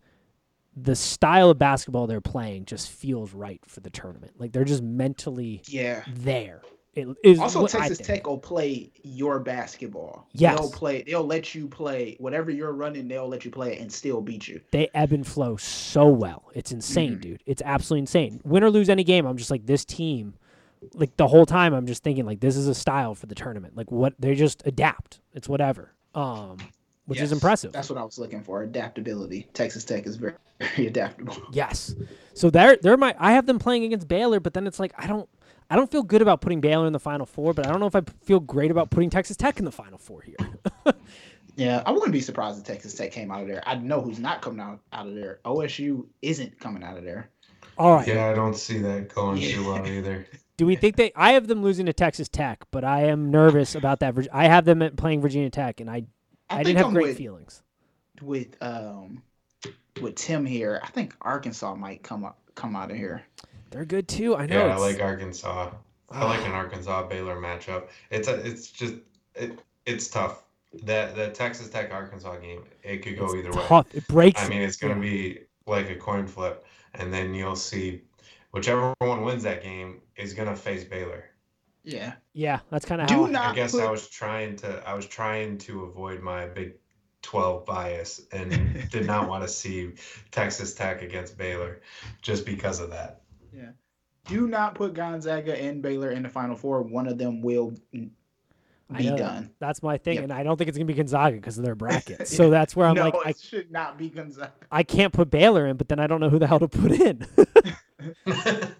the 0.76 0.94
style 0.94 1.50
of 1.50 1.58
basketball 1.58 2.06
they're 2.06 2.20
playing 2.20 2.66
just 2.66 2.88
feels 2.90 3.32
right 3.32 3.60
for 3.66 3.80
the 3.80 3.90
tournament. 3.90 4.34
Like 4.38 4.52
they're 4.52 4.64
just 4.64 4.82
mentally 4.82 5.62
Yeah. 5.66 6.04
there. 6.06 6.62
It 6.96 7.06
is 7.22 7.38
Also, 7.38 7.66
Texas. 7.66 7.98
Tech 7.98 8.26
will 8.26 8.38
play 8.38 8.90
your 9.02 9.38
basketball. 9.38 10.26
Yes. 10.32 10.58
They'll 10.58 10.70
play. 10.70 11.02
They'll 11.02 11.26
let 11.26 11.54
you 11.54 11.68
play 11.68 12.16
whatever 12.18 12.50
you're 12.50 12.72
running. 12.72 13.06
They'll 13.06 13.28
let 13.28 13.44
you 13.44 13.50
play 13.50 13.74
it 13.74 13.80
and 13.80 13.92
still 13.92 14.20
beat 14.22 14.48
you. 14.48 14.60
they 14.70 14.88
ebb 14.94 15.12
and 15.12 15.26
flow 15.26 15.56
so 15.56 16.08
well. 16.08 16.44
It's 16.54 16.72
insane, 16.72 17.16
Mhm. 17.16 17.20
dude. 17.20 17.42
It's 17.46 17.62
absolutely 17.64 18.00
insane. 18.00 18.40
Win 18.44 18.64
or 18.64 18.70
lose 18.70 18.88
any 18.88 19.04
game, 19.04 19.26
I'm 19.26 19.36
just 19.36 19.50
like 19.50 19.66
this 19.66 19.84
team. 19.84 20.34
Like 20.94 21.16
the 21.16 21.26
whole 21.26 21.46
time, 21.46 21.74
I'm 21.74 21.86
just 21.86 22.02
thinking 22.02 22.24
like 22.26 22.40
this 22.40 22.56
is 22.56 22.66
a 22.68 22.74
style 22.74 23.14
for 23.14 23.26
the 23.26 23.34
tournament. 23.34 23.76
Like 23.76 23.90
what 23.92 24.14
they 24.18 24.34
just 24.34 24.62
adapt. 24.66 25.20
It's 25.34 25.48
whatever. 25.48 25.92
Um, 26.14 26.56
which 27.06 27.20
is 27.20 27.30
impressive. 27.30 27.72
That's 27.72 27.88
what 27.90 27.98
I 27.98 28.04
was 28.04 28.18
looking 28.18 28.42
for. 28.42 28.62
Adaptability. 28.62 29.48
Texas 29.54 29.84
Tech 29.84 30.06
is 30.06 30.16
very, 30.16 30.32
very 30.60 30.86
adaptable. 30.88 31.36
Yes. 31.52 31.94
So 32.34 32.50
they're 32.50 32.76
they're 32.76 32.96
my 32.96 33.14
I 33.18 33.32
have 33.32 33.46
them 33.46 33.58
playing 33.58 33.84
against 33.84 34.08
Baylor, 34.08 34.40
but 34.40 34.54
then 34.54 34.66
it's 34.66 34.78
like 34.80 34.92
I 34.98 35.06
don't 35.06 35.28
I 35.68 35.76
don't 35.76 35.90
feel 35.90 36.02
good 36.02 36.22
about 36.22 36.40
putting 36.40 36.60
Baylor 36.60 36.86
in 36.86 36.92
the 36.92 37.00
final 37.00 37.26
four, 37.26 37.52
but 37.54 37.66
I 37.66 37.70
don't 37.70 37.80
know 37.80 37.86
if 37.86 37.96
I 37.96 38.02
feel 38.22 38.40
great 38.40 38.70
about 38.70 38.90
putting 38.90 39.10
Texas 39.10 39.36
Tech 39.36 39.58
in 39.58 39.64
the 39.64 39.72
final 39.72 39.98
four 39.98 40.22
here. 40.22 40.36
Yeah, 41.56 41.82
I 41.86 41.90
wouldn't 41.90 42.12
be 42.12 42.20
surprised 42.20 42.58
if 42.58 42.64
Texas 42.64 42.92
Tech 42.94 43.12
came 43.12 43.30
out 43.30 43.40
of 43.40 43.48
there. 43.48 43.62
I 43.66 43.76
know 43.76 44.02
who's 44.02 44.18
not 44.18 44.42
coming 44.42 44.60
out 44.60 44.80
out 44.92 45.06
of 45.08 45.14
there. 45.14 45.40
OSU 45.46 46.04
isn't 46.20 46.60
coming 46.60 46.82
out 46.82 46.98
of 46.98 47.04
there. 47.04 47.30
All 47.78 47.94
right. 47.94 48.06
Yeah, 48.06 48.26
I 48.26 48.34
don't 48.34 48.54
see 48.56 48.78
that 48.80 49.14
going 49.14 49.38
Yeah. 49.38 49.54
too 49.54 49.66
well 49.66 49.86
either. 49.86 50.26
Do 50.58 50.66
we 50.66 50.76
think 50.76 50.96
they? 50.96 51.12
I 51.16 51.32
have 51.32 51.46
them 51.46 51.62
losing 51.62 51.86
to 51.86 51.94
Texas 51.94 52.28
Tech, 52.28 52.64
but 52.70 52.84
I 52.84 53.04
am 53.04 53.30
nervous 53.30 53.74
about 53.74 54.00
that. 54.00 54.14
I 54.34 54.48
have 54.48 54.66
them 54.66 54.86
playing 54.96 55.22
Virginia 55.22 55.48
Tech, 55.48 55.80
and 55.80 55.88
I 55.90 56.04
I, 56.50 56.62
didn't 56.62 56.76
have 56.76 56.86
I'm 56.88 56.92
great 56.92 57.06
with, 57.08 57.16
feelings. 57.16 57.62
with 58.20 58.54
um 58.60 59.22
with 60.02 60.14
Tim 60.14 60.44
here. 60.44 60.80
I 60.84 60.88
think 60.88 61.14
Arkansas 61.22 61.74
might 61.74 62.02
come 62.02 62.24
up 62.24 62.38
come 62.54 62.76
out 62.76 62.90
of 62.90 62.98
here. 62.98 63.22
They're 63.70 63.84
good 63.84 64.08
too. 64.08 64.36
I 64.36 64.46
know. 64.46 64.66
Yeah, 64.66 64.74
I 64.74 64.78
like 64.78 65.00
Arkansas. 65.00 65.70
I 66.10 66.24
like 66.24 66.44
an 66.44 66.52
Arkansas 66.52 67.08
Baylor 67.08 67.36
matchup. 67.36 67.88
It's 68.10 68.28
a, 68.28 68.34
it's 68.46 68.70
just 68.70 68.94
it, 69.34 69.58
it's 69.84 70.08
tough. 70.08 70.44
That 70.84 71.16
that 71.16 71.34
Texas 71.34 71.68
Tech 71.68 71.92
Arkansas 71.92 72.36
game, 72.38 72.64
it 72.82 72.98
could 72.98 73.18
go 73.18 73.26
it's 73.26 73.34
either 73.34 73.52
way. 73.52 73.82
It 73.92 74.06
breaks. 74.08 74.42
I 74.42 74.48
mean, 74.48 74.62
it's 74.62 74.76
going 74.76 74.94
to 74.94 75.00
be 75.00 75.40
like 75.66 75.90
a 75.90 75.96
coin 75.96 76.26
flip, 76.26 76.64
and 76.94 77.12
then 77.12 77.34
you'll 77.34 77.56
see 77.56 78.02
whichever 78.52 78.94
one 78.98 79.22
wins 79.22 79.42
that 79.44 79.62
game 79.62 80.00
is 80.16 80.34
going 80.34 80.48
to 80.48 80.56
face 80.56 80.84
Baylor. 80.84 81.24
Yeah. 81.84 82.14
yeah, 82.32 82.60
that's 82.68 82.84
kind 82.84 83.00
of 83.00 83.08
how. 83.08 83.26
I- 83.26 83.30
not 83.30 83.52
I 83.52 83.54
guess 83.54 83.72
put, 83.72 83.84
I 83.84 83.90
was 83.90 84.08
trying 84.08 84.56
to 84.56 84.82
I 84.86 84.94
was 84.94 85.06
trying 85.06 85.58
to 85.58 85.84
avoid 85.84 86.20
my 86.20 86.46
Big 86.46 86.74
12 87.22 87.64
bias 87.64 88.22
and 88.32 88.88
did 88.90 89.06
not 89.06 89.28
want 89.28 89.42
to 89.42 89.48
see 89.48 89.92
Texas 90.30 90.74
Tech 90.74 91.02
against 91.02 91.36
Baylor 91.38 91.80
just 92.22 92.44
because 92.44 92.80
of 92.80 92.90
that. 92.90 93.22
Do 94.26 94.48
not 94.48 94.74
put 94.74 94.94
Gonzaga 94.94 95.60
and 95.60 95.82
Baylor 95.82 96.10
in 96.10 96.22
the 96.22 96.28
final 96.28 96.56
four. 96.56 96.82
One 96.82 97.06
of 97.06 97.18
them 97.18 97.42
will 97.42 97.74
be 97.92 98.10
done. 99.04 99.50
That's 99.58 99.82
my 99.82 99.98
thing, 99.98 100.14
Yep. 100.16 100.24
and 100.24 100.32
I 100.32 100.42
don't 100.42 100.56
think 100.56 100.68
it's 100.68 100.78
gonna 100.78 100.86
be 100.86 100.94
Gonzaga 100.94 101.36
because 101.36 101.58
of 101.58 101.64
their 101.64 101.74
bracket. 101.74 102.28
So 102.36 102.50
that's 102.50 102.74
where 102.76 102.86
I'm 102.86 102.94
no, 102.94 103.04
like, 103.04 103.14
it 103.14 103.20
I, 103.24 103.32
should 103.32 103.70
not 103.70 103.98
be 103.98 104.08
Gonzaga. 104.10 104.52
I 104.70 104.82
can't 104.82 105.12
put 105.12 105.30
Baylor 105.30 105.66
in, 105.66 105.76
but 105.76 105.88
then 105.88 105.98
I 105.98 106.06
don't 106.06 106.20
know 106.20 106.28
who 106.30 106.38
the 106.38 106.46
hell 106.46 106.58
to 106.60 106.68
put 106.68 106.92
in 106.92 107.26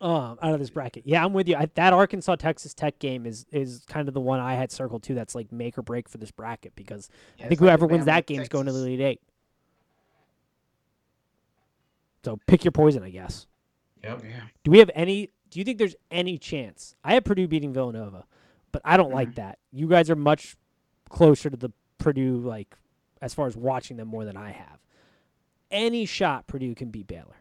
um, 0.00 0.38
out 0.42 0.52
of 0.52 0.58
this 0.58 0.70
bracket. 0.70 1.04
Yeah, 1.06 1.24
I'm 1.24 1.32
with 1.32 1.48
you. 1.48 1.56
I, 1.56 1.68
that 1.74 1.92
Arkansas 1.92 2.36
Texas 2.36 2.74
Tech 2.74 2.98
game 2.98 3.26
is 3.26 3.46
is 3.50 3.84
kind 3.86 4.08
of 4.08 4.14
the 4.14 4.20
one 4.20 4.40
I 4.40 4.54
had 4.54 4.70
circled 4.70 5.02
too. 5.02 5.14
That's 5.14 5.34
like 5.34 5.52
make 5.52 5.78
or 5.78 5.82
break 5.82 6.08
for 6.08 6.18
this 6.18 6.30
bracket 6.30 6.74
because 6.76 7.08
I 7.38 7.48
think 7.48 7.52
like 7.52 7.58
whoever 7.60 7.86
wins 7.86 8.06
that 8.06 8.26
game 8.26 8.40
is 8.40 8.48
going 8.48 8.66
to 8.66 8.72
the 8.72 8.78
Texas. 8.78 8.88
Elite 8.88 9.00
Eight. 9.00 9.20
So 12.26 12.40
pick 12.48 12.64
your 12.64 12.72
poison, 12.72 13.04
I 13.04 13.10
guess. 13.10 13.46
Yep. 14.02 14.24
Yeah. 14.24 14.40
Do 14.64 14.72
we 14.72 14.80
have 14.80 14.90
any? 14.96 15.30
Do 15.48 15.60
you 15.60 15.64
think 15.64 15.78
there's 15.78 15.94
any 16.10 16.38
chance? 16.38 16.96
I 17.04 17.14
have 17.14 17.22
Purdue 17.22 17.46
beating 17.46 17.72
Villanova, 17.72 18.24
but 18.72 18.82
I 18.84 18.96
don't 18.96 19.06
Mm-hmm. 19.10 19.14
like 19.14 19.34
that. 19.36 19.60
You 19.70 19.86
guys 19.86 20.10
are 20.10 20.16
much 20.16 20.56
closer 21.08 21.50
to 21.50 21.56
the 21.56 21.70
Purdue, 21.98 22.38
like 22.38 22.74
as 23.22 23.32
far 23.32 23.46
as 23.46 23.56
watching 23.56 23.96
them 23.96 24.08
more 24.08 24.24
than 24.24 24.36
I 24.36 24.50
have. 24.50 24.80
Any 25.70 26.04
shot 26.04 26.48
Purdue 26.48 26.74
can 26.74 26.90
beat 26.90 27.06
Baylor. 27.06 27.36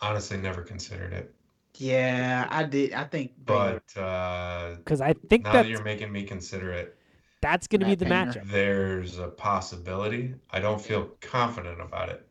Honestly, 0.00 0.36
never 0.36 0.62
considered 0.62 1.12
it. 1.12 1.34
Yeah, 1.74 2.46
I 2.50 2.62
did. 2.62 2.92
I 2.92 3.02
think 3.02 3.32
Baylor. 3.44 3.82
But 3.96 4.00
uh, 4.00 4.76
Because 4.76 5.00
I 5.00 5.14
think 5.28 5.42
now 5.42 5.54
that 5.54 5.62
that 5.64 5.68
you're 5.68 5.82
making 5.82 6.12
me 6.12 6.22
consider 6.22 6.70
it, 6.70 6.96
that's 7.40 7.66
going 7.66 7.80
to 7.80 7.86
be 7.86 7.94
the 7.94 8.04
Painter. 8.06 8.40
matchup. 8.40 8.50
there's 8.50 9.18
a 9.18 9.28
possibility. 9.28 10.34
I 10.50 10.60
don't 10.60 10.80
feel 10.80 11.10
confident 11.20 11.80
about 11.80 12.08
it. 12.10 12.26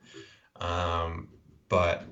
Um, 0.61 1.29
but 1.69 2.03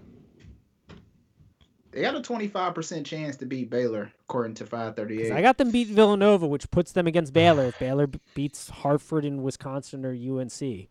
They 1.91 2.01
got 2.01 2.15
a 2.15 2.21
25% 2.21 3.05
chance 3.05 3.37
to 3.37 3.45
beat 3.45 3.69
Baylor, 3.69 4.11
according 4.25 4.53
to 4.55 4.63
'Cause 4.63 4.69
538. 4.69 5.31
I 5.31 5.41
got 5.41 5.57
them 5.57 5.71
beat 5.71 5.87
Villanova, 5.87 6.45
which 6.47 6.69
puts 6.69 6.91
them 6.91 7.07
against 7.07 7.33
Baylor 7.33 7.65
if 7.65 7.79
Baylor 7.79 8.07
beats 8.35 8.69
Hartford 8.69 9.25
and 9.25 9.43
Wisconsin 9.43 10.05
or 10.05 10.13
UNC. 10.13 10.89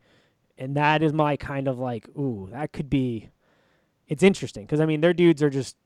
And 0.59 0.76
that 0.76 1.02
is 1.02 1.12
my 1.12 1.36
kind 1.36 1.68
of 1.68 1.78
like, 1.78 2.09
ooh, 2.18 2.48
that 2.50 2.72
could 2.72 2.88
be. 2.90 3.30
It's 4.09 4.22
interesting 4.22 4.64
because 4.64 4.80
I 4.80 4.86
mean 4.86 5.00
their 5.00 5.12
dudes 5.12 5.42
are 5.42 5.50
just. 5.50 5.76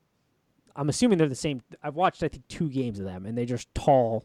I'm 0.75 0.87
assuming 0.89 1.17
they're 1.17 1.27
the 1.27 1.35
same. 1.35 1.61
I've 1.83 1.95
watched 1.95 2.23
I 2.23 2.29
think 2.29 2.47
two 2.47 2.69
games 2.69 2.97
of 2.99 3.05
them, 3.05 3.25
and 3.25 3.37
they're 3.37 3.45
just 3.45 3.73
tall. 3.75 4.23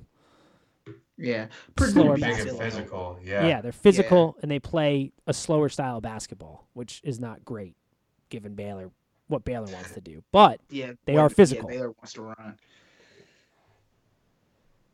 Yeah. 1.18 1.46
Slower 1.78 2.14
big 2.16 2.22
and 2.24 2.32
basketball. 2.32 2.44
Villanova. 2.58 2.64
physical. 2.64 3.18
Yeah, 3.22 3.46
Yeah. 3.46 3.60
they're 3.60 3.72
physical 3.72 4.36
and 4.42 4.50
they 4.50 4.58
play 4.58 5.12
a 5.26 5.32
slower 5.32 5.68
style 5.68 5.96
of 5.98 6.02
basketball, 6.02 6.66
which 6.74 7.00
is 7.04 7.18
not 7.20 7.44
great, 7.44 7.74
given 8.30 8.54
Baylor 8.54 8.90
what 9.28 9.44
Baylor 9.44 9.66
wants 9.72 9.92
to 9.92 10.00
do. 10.00 10.22
But 10.30 10.60
Yeah, 10.70 10.92
They 11.04 11.14
what- 11.14 11.22
are 11.22 11.28
physical. 11.28 11.68
Yeah, 11.70 11.76
Baylor 11.78 11.90
wants 11.92 12.12
to 12.14 12.22
run. 12.22 12.58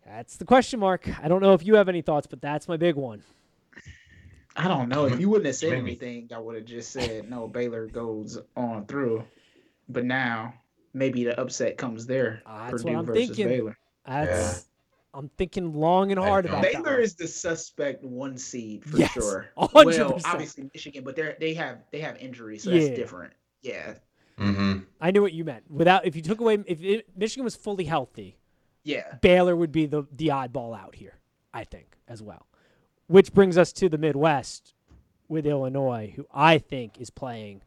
that's 0.06 0.36
the 0.36 0.44
question 0.44 0.80
mark. 0.80 1.08
I 1.22 1.28
don't 1.28 1.42
know 1.42 1.54
if 1.54 1.64
you 1.64 1.74
have 1.76 1.88
any 1.88 2.02
thoughts, 2.02 2.26
but 2.26 2.40
that's 2.40 2.68
my 2.68 2.76
big 2.76 2.96
one. 2.96 3.22
I 4.54 4.68
don't 4.68 4.88
know. 4.90 5.06
If 5.06 5.18
you 5.18 5.30
wouldn't 5.30 5.46
have 5.46 5.54
said 5.56 5.72
anything, 5.72 6.28
I 6.34 6.38
would 6.38 6.56
have 6.56 6.64
just 6.66 6.90
said 6.90 7.30
no. 7.30 7.48
Baylor 7.48 7.86
goes 7.86 8.38
on 8.54 8.84
through, 8.86 9.24
but 9.88 10.04
now 10.04 10.54
maybe 10.92 11.24
the 11.24 11.40
upset 11.40 11.78
comes 11.78 12.04
there. 12.06 12.42
Ah, 12.44 12.68
that's 12.70 12.82
Purdue 12.82 12.92
what 12.94 12.98
I'm 13.00 13.06
versus 13.06 13.26
thinking. 13.28 13.48
Baylor. 13.48 13.78
That's 14.06 14.66
I'm 15.14 15.28
thinking 15.36 15.74
long 15.74 16.10
and 16.10 16.18
hard 16.18 16.46
don't- 16.46 16.54
about 16.54 16.62
that. 16.72 16.82
Baylor 16.84 16.98
is 16.98 17.14
the 17.14 17.28
suspect 17.28 18.02
one 18.04 18.38
seed 18.38 18.84
for 18.84 18.96
Yes, 18.98 19.12
sure. 19.12 19.50
a 19.56 19.66
hundred 19.66 19.98
Well, 19.98 20.20
obviously 20.24 20.70
Michigan, 20.72 21.04
but 21.04 21.16
they 21.16 21.34
they 21.38 21.54
have 21.54 21.78
they 21.90 22.00
have 22.00 22.16
injuries, 22.16 22.62
so 22.64 22.70
Yeah. 22.70 22.86
that's 22.86 22.96
different. 22.98 23.32
Yeah, 23.62 23.94
Mm-hmm. 24.38 24.78
I 25.00 25.10
knew 25.10 25.20
what 25.22 25.34
you 25.34 25.44
meant. 25.44 25.70
Without 25.70 26.06
if 26.06 26.16
you 26.16 26.22
took 26.22 26.40
away 26.40 26.64
if 26.66 26.82
it, 26.82 27.06
Michigan 27.16 27.44
was 27.44 27.54
fully 27.54 27.84
healthy, 27.84 28.38
Yeah. 28.84 29.14
Baylor 29.20 29.54
would 29.54 29.70
be 29.72 29.86
the 29.86 30.04
the 30.10 30.28
oddball 30.28 30.76
out 30.76 30.94
here, 30.94 31.18
I 31.52 31.64
think, 31.64 31.96
as 32.08 32.22
well. 32.22 32.46
Which 33.08 33.32
brings 33.34 33.58
us 33.58 33.72
to 33.74 33.88
the 33.90 33.98
Midwest 33.98 34.72
with 35.28 35.46
Illinois, 35.46 36.12
who 36.16 36.26
I 36.32 36.56
think 36.58 36.98
is 36.98 37.10
playing 37.10 37.62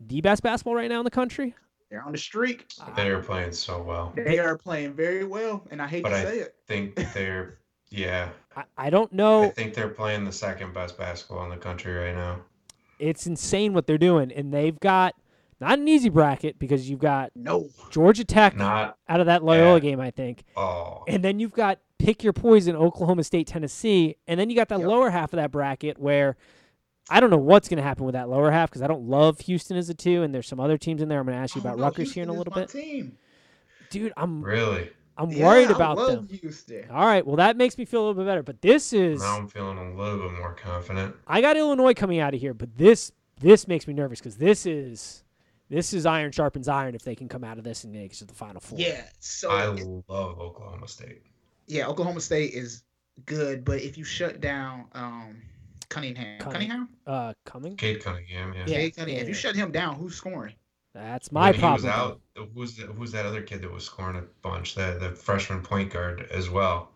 the 0.00 0.20
best 0.20 0.42
basketball 0.42 0.74
right 0.74 0.88
now 0.88 0.98
in 0.98 1.04
the 1.04 1.10
country. 1.10 1.54
They're 1.90 2.02
on 2.02 2.12
the 2.12 2.18
streak. 2.18 2.66
They're 2.94 3.20
playing 3.20 3.52
so 3.52 3.82
well. 3.82 4.12
They 4.14 4.38
are 4.38 4.56
playing 4.56 4.92
very 4.94 5.24
well, 5.24 5.66
and 5.70 5.82
I 5.82 5.88
hate 5.88 6.04
But 6.04 6.10
to 6.10 6.16
I 6.16 6.22
say 6.24 6.38
it. 6.38 6.54
think 6.66 6.94
they're 7.14 7.58
yeah. 7.90 8.28
I, 8.56 8.64
I 8.78 8.90
don't 8.90 9.12
know. 9.12 9.44
I 9.44 9.48
think 9.50 9.74
they're 9.74 9.88
playing 9.88 10.24
the 10.24 10.32
second 10.32 10.72
best 10.72 10.96
basketball 10.96 11.42
in 11.44 11.50
the 11.50 11.56
country 11.56 11.92
right 11.92 12.14
now. 12.14 12.36
It's 13.00 13.26
insane 13.26 13.72
what 13.72 13.86
they're 13.86 13.98
doing, 13.98 14.30
and 14.30 14.52
they've 14.54 14.78
got 14.78 15.14
not 15.60 15.78
an 15.78 15.88
easy 15.88 16.08
bracket 16.08 16.58
because 16.58 16.88
you've 16.88 17.00
got 17.00 17.32
No. 17.34 17.68
Georgia 17.90 18.24
Tech 18.24 18.56
Not 18.56 18.96
out 19.08 19.20
of 19.20 19.26
that 19.26 19.42
Loyola 19.42 19.74
Yeah. 19.74 19.80
game, 19.80 20.00
I 20.00 20.10
think, 20.10 20.44
all. 20.56 21.04
and 21.08 21.24
then 21.24 21.40
you've 21.40 21.52
got 21.52 21.80
pick 21.98 22.22
your 22.22 22.32
poison, 22.32 22.76
Oklahoma 22.76 23.24
State, 23.24 23.46
Tennessee, 23.48 24.16
and 24.28 24.38
then 24.38 24.48
you 24.48 24.56
got 24.56 24.68
that 24.68 24.78
Yep. 24.78 24.88
lower 24.88 25.10
half 25.10 25.32
of 25.32 25.36
that 25.38 25.50
bracket 25.50 25.98
where 25.98 26.36
I 27.10 27.20
don't 27.20 27.30
know 27.30 27.36
what's 27.36 27.68
going 27.68 27.76
to 27.78 27.82
happen 27.82 28.04
with 28.04 28.12
that 28.14 28.28
lower 28.28 28.50
half 28.50 28.70
because 28.70 28.82
I 28.82 28.86
don't 28.86 29.08
love 29.08 29.40
Houston 29.40 29.76
as 29.76 29.88
a 29.90 29.94
two, 29.94 30.22
and 30.22 30.32
there's 30.34 30.46
some 30.48 30.60
other 30.60 30.78
teams 30.78 31.02
in 31.02 31.08
there. 31.08 31.18
I'm 31.18 31.26
going 31.26 31.36
to 31.36 31.42
ask 31.42 31.54
you 31.56 31.60
about 31.60 31.76
know, 31.76 31.84
Rutgers 31.84 32.12
here 32.12 32.22
in 32.22 32.28
a 32.28 32.32
Houston 32.32 32.52
little 32.52 32.62
is 32.64 32.72
bit, 32.72 32.78
my 32.78 32.80
Team. 32.82 33.18
dude. 33.90 34.12
I'm 34.16 34.42
Really? 34.42 34.90
I'm 35.18 35.30
Yeah, 35.30 35.44
worried 35.46 35.68
I 35.68 35.72
about 35.74 35.96
love 35.98 36.28
them. 36.28 36.38
Houston. 36.40 36.88
All 36.90 37.04
right, 37.04 37.26
well 37.26 37.36
that 37.36 37.56
makes 37.56 37.76
me 37.76 37.84
feel 37.84 38.00
a 38.00 38.04
little 38.06 38.22
bit 38.22 38.26
better, 38.26 38.42
but 38.42 38.62
this 38.62 38.92
is 38.94 39.20
Now 39.20 39.36
I'm 39.38 39.48
feeling 39.48 39.76
a 39.76 39.94
little 39.94 40.28
bit 40.30 40.38
more 40.38 40.54
confident. 40.54 41.14
I 41.26 41.40
got 41.42 41.56
Illinois 41.58 41.92
coming 41.92 42.20
out 42.20 42.32
of 42.32 42.40
here, 42.40 42.54
but 42.54 42.74
this 42.78 43.12
this 43.38 43.66
makes 43.68 43.86
me 43.86 43.92
nervous 43.92 44.18
because 44.20 44.36
this 44.36 44.64
is 44.64 45.24
this 45.68 45.92
is 45.92 46.06
iron 46.06 46.32
sharpens 46.32 46.68
iron 46.68 46.94
if 46.94 47.02
they 47.02 47.14
can 47.14 47.28
come 47.28 47.44
out 47.44 47.58
of 47.58 47.64
this 47.64 47.84
and 47.84 47.92
make 47.92 48.12
it 48.12 48.16
to 48.16 48.24
the 48.24 48.34
final 48.34 48.60
four. 48.60 48.78
Yeah. 48.78 49.02
So 49.18 49.50
I 49.50 49.74
it- 49.74 49.86
love 50.08 50.40
Oklahoma 50.40 50.88
State. 50.88 51.22
yeah, 51.66 51.86
Oklahoma 51.86 52.20
State 52.20 52.54
is 52.54 52.82
good, 53.26 53.62
but 53.64 53.82
if 53.82 53.98
you 53.98 54.04
shut 54.04 54.40
down 54.40 54.86
um 54.92 55.42
Cunningham, 55.90 56.40
Cunningham, 56.40 56.88
Uh, 57.06 57.34
coming. 57.44 57.76
Cade 57.76 58.02
Cunningham, 58.02 58.54
yeah. 58.54 58.64
Yeah, 58.66 58.78
yeah, 58.78 58.88
Cunningham. 58.90 59.16
yeah, 59.16 59.22
if 59.22 59.28
you 59.28 59.34
shut 59.34 59.54
him 59.54 59.70
down, 59.70 59.96
who's 59.96 60.14
scoring? 60.14 60.54
That's 60.94 61.30
my 61.30 61.50
when 61.50 61.60
problem. 61.60 61.82
He 61.82 61.86
was 61.86 61.94
out. 61.94 62.20
Who's 62.54 62.76
that, 62.76 62.86
who's 62.86 63.12
that 63.12 63.26
other 63.26 63.42
kid 63.42 63.62
that 63.62 63.70
was 63.72 63.84
scoring 63.84 64.16
a 64.16 64.22
bunch? 64.42 64.74
The 64.74 64.96
the 64.98 65.10
freshman 65.10 65.62
point 65.62 65.92
guard 65.92 66.26
as 66.32 66.48
well. 66.50 66.90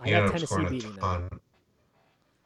I 0.00 0.06
He 0.06 0.10
got 0.12 0.18
ended 0.18 0.30
up 0.30 0.32
Tennessee 0.36 0.46
scoring 0.46 0.66
a 0.66 0.70
beating 0.70 0.90
them. 0.92 1.00
ton. 1.00 1.40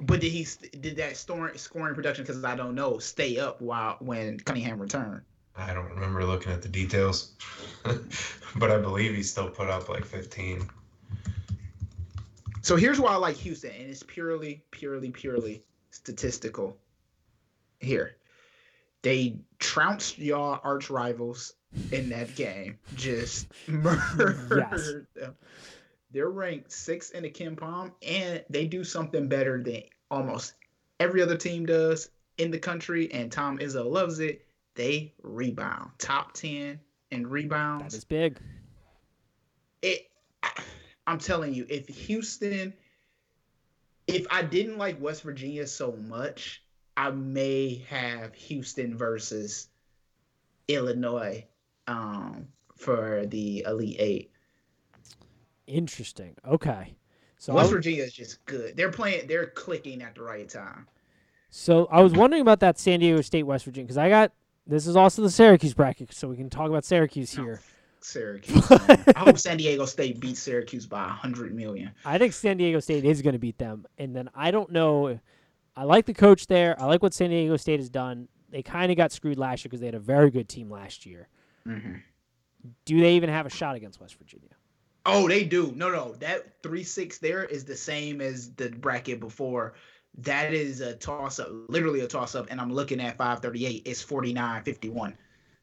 But 0.00 0.20
did 0.20 0.30
he 0.32 0.46
did 0.80 0.96
that 0.96 1.16
scoring 1.16 1.56
scoring 1.58 1.94
production? 1.94 2.24
Because 2.24 2.42
I 2.44 2.54
don't 2.56 2.74
know, 2.74 2.98
stay 2.98 3.38
up 3.38 3.60
while 3.60 3.96
when 4.00 4.38
Cunningham 4.40 4.80
returned. 4.80 5.22
I 5.56 5.74
don't 5.74 5.90
remember 5.90 6.24
looking 6.24 6.52
at 6.52 6.62
the 6.62 6.68
details, 6.68 7.32
but 8.56 8.70
I 8.70 8.78
believe 8.78 9.14
he 9.14 9.22
still 9.24 9.50
put 9.50 9.68
up 9.68 9.88
like 9.88 10.04
15. 10.04 10.68
So 12.62 12.76
here's 12.76 13.00
why 13.00 13.12
I 13.12 13.16
like 13.16 13.36
Houston, 13.36 13.70
and 13.72 13.88
it's 13.90 14.02
purely, 14.04 14.62
purely, 14.70 15.10
purely 15.10 15.64
statistical. 15.90 16.76
Here, 17.80 18.16
they 19.02 19.40
trounced 19.58 20.18
y'all 20.18 20.60
arch 20.64 20.90
rivals 20.90 21.54
in 21.92 22.08
that 22.10 22.34
game, 22.34 22.78
just 22.94 23.46
murdered 23.68 25.06
them. 25.14 25.36
They're 26.10 26.30
ranked 26.30 26.72
sixth 26.72 27.14
in 27.14 27.22
the 27.22 27.30
KenPom, 27.30 27.92
and 28.06 28.42
they 28.48 28.66
do 28.66 28.82
something 28.82 29.28
better 29.28 29.62
than 29.62 29.82
almost 30.10 30.54
every 30.98 31.22
other 31.22 31.36
team 31.36 31.66
does 31.66 32.10
in 32.38 32.50
the 32.50 32.58
country. 32.58 33.12
And 33.12 33.30
Tom 33.30 33.58
Izzo 33.58 33.88
loves 33.88 34.18
it. 34.20 34.44
They 34.74 35.14
rebound, 35.22 35.90
top 35.98 36.32
ten 36.32 36.80
in 37.10 37.26
rebounds 37.26 37.94
That 37.94 37.98
is 37.98 38.04
big. 38.04 38.38
it 39.82 40.08
I'm 41.06 41.18
telling 41.18 41.54
you, 41.54 41.66
if 41.70 41.88
Houston 41.88 42.74
if 44.08 44.26
I 44.30 44.42
didn't 44.42 44.78
like 44.78 45.00
West 45.00 45.22
Virginia 45.22 45.66
so 45.66 45.92
much, 45.92 46.62
I 46.96 47.10
may 47.10 47.84
have 47.88 48.34
Houston 48.34 48.96
versus 48.96 49.68
Illinois 50.66 51.46
um 51.86 52.48
for 52.76 53.26
the 53.26 53.64
Elite 53.66 53.96
Eight. 53.98 54.30
Interesting. 55.66 56.34
Okay. 56.46 56.94
So 57.38 57.54
West 57.54 57.70
Virginia 57.70 58.02
is 58.02 58.12
just 58.12 58.44
good. 58.46 58.76
They're 58.76 58.90
playing 58.90 59.28
they're 59.28 59.46
clicking 59.46 60.02
at 60.02 60.14
the 60.14 60.22
right 60.22 60.48
time. 60.48 60.88
So 61.50 61.86
I 61.90 62.00
was 62.00 62.12
wondering 62.12 62.42
about 62.42 62.60
that 62.60 62.78
San 62.78 63.00
Diego 63.00 63.20
State 63.22 63.44
West 63.44 63.64
Virginia 63.64 63.86
because 63.86 63.98
I 63.98 64.08
got 64.08 64.32
this 64.66 64.86
is 64.86 64.96
also 64.96 65.22
the 65.22 65.30
Syracuse 65.30 65.72
bracket, 65.72 66.12
so 66.12 66.28
we 66.28 66.36
can 66.36 66.50
talk 66.50 66.68
about 66.68 66.84
Syracuse 66.84 67.36
No. 67.36 67.56
Syracuse. 68.04 68.70
I 68.70 69.14
hope 69.16 69.38
San 69.38 69.56
Diego 69.56 69.84
State 69.84 70.20
beats 70.20 70.40
Syracuse 70.40 70.86
by 70.86 71.04
a 71.04 71.08
hundred 71.08 71.54
million. 71.54 71.90
I 72.04 72.18
think 72.18 72.32
San 72.32 72.56
Diego 72.56 72.80
State 72.80 73.04
is 73.04 73.22
going 73.22 73.34
to 73.34 73.38
beat 73.38 73.58
them, 73.58 73.86
and 73.98 74.14
then 74.14 74.30
I 74.34 74.50
don't 74.50 74.70
know. 74.70 75.18
I 75.76 75.84
like 75.84 76.06
the 76.06 76.14
coach 76.14 76.46
there. 76.46 76.80
I 76.80 76.86
like 76.86 77.02
what 77.02 77.14
San 77.14 77.30
Diego 77.30 77.56
State 77.56 77.80
has 77.80 77.88
done. 77.88 78.28
They 78.50 78.62
kind 78.62 78.90
of 78.90 78.96
got 78.96 79.12
screwed 79.12 79.38
last 79.38 79.64
year 79.64 79.68
because 79.70 79.80
they 79.80 79.86
had 79.86 79.94
a 79.94 80.00
very 80.00 80.30
good 80.30 80.48
team 80.48 80.70
last 80.70 81.06
year. 81.06 81.28
Mm-hmm. 81.66 81.94
Do 82.84 83.00
they 83.00 83.14
even 83.14 83.30
have 83.30 83.46
a 83.46 83.50
shot 83.50 83.76
against 83.76 84.00
West 84.00 84.16
Virginia? 84.18 84.50
Oh, 85.06 85.28
they 85.28 85.44
do. 85.44 85.72
No, 85.74 85.90
no. 85.90 86.14
That 86.14 86.62
three 86.62 86.84
six 86.84 87.18
there 87.18 87.44
is 87.44 87.64
the 87.64 87.76
same 87.76 88.20
as 88.20 88.52
the 88.54 88.70
bracket 88.70 89.20
before. 89.20 89.74
That 90.18 90.52
is 90.52 90.80
a 90.80 90.94
toss 90.94 91.38
up, 91.38 91.48
literally 91.68 92.00
a 92.00 92.06
toss 92.06 92.34
up. 92.34 92.48
And 92.50 92.60
I'm 92.60 92.72
looking 92.72 93.00
at 93.00 93.16
538. 93.16 93.82
It's 93.86 94.02
49 94.02 94.62
51. 94.64 95.16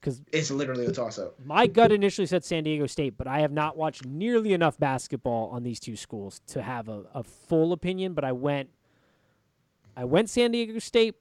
Because 0.05 0.21
It's 0.31 0.51
literally 0.51 0.85
a 0.85 0.91
toss 0.91 1.17
up. 1.17 1.33
my 1.43 1.65
gut 1.65 1.91
initially 1.91 2.27
said 2.27 2.45
San 2.45 2.63
Diego 2.63 2.85
State, 2.85 3.17
but 3.17 3.25
I 3.27 3.39
have 3.39 3.51
not 3.51 3.75
watched 3.75 4.05
nearly 4.05 4.53
enough 4.53 4.77
basketball 4.77 5.49
on 5.49 5.63
these 5.63 5.79
two 5.79 5.95
schools 5.95 6.41
to 6.47 6.61
have 6.61 6.87
a, 6.89 7.05
a 7.15 7.23
full 7.23 7.73
opinion. 7.73 8.13
But 8.13 8.23
I 8.23 8.31
went, 8.31 8.69
I 9.97 10.05
went 10.05 10.29
San 10.29 10.51
Diego 10.51 10.77
State, 10.77 11.15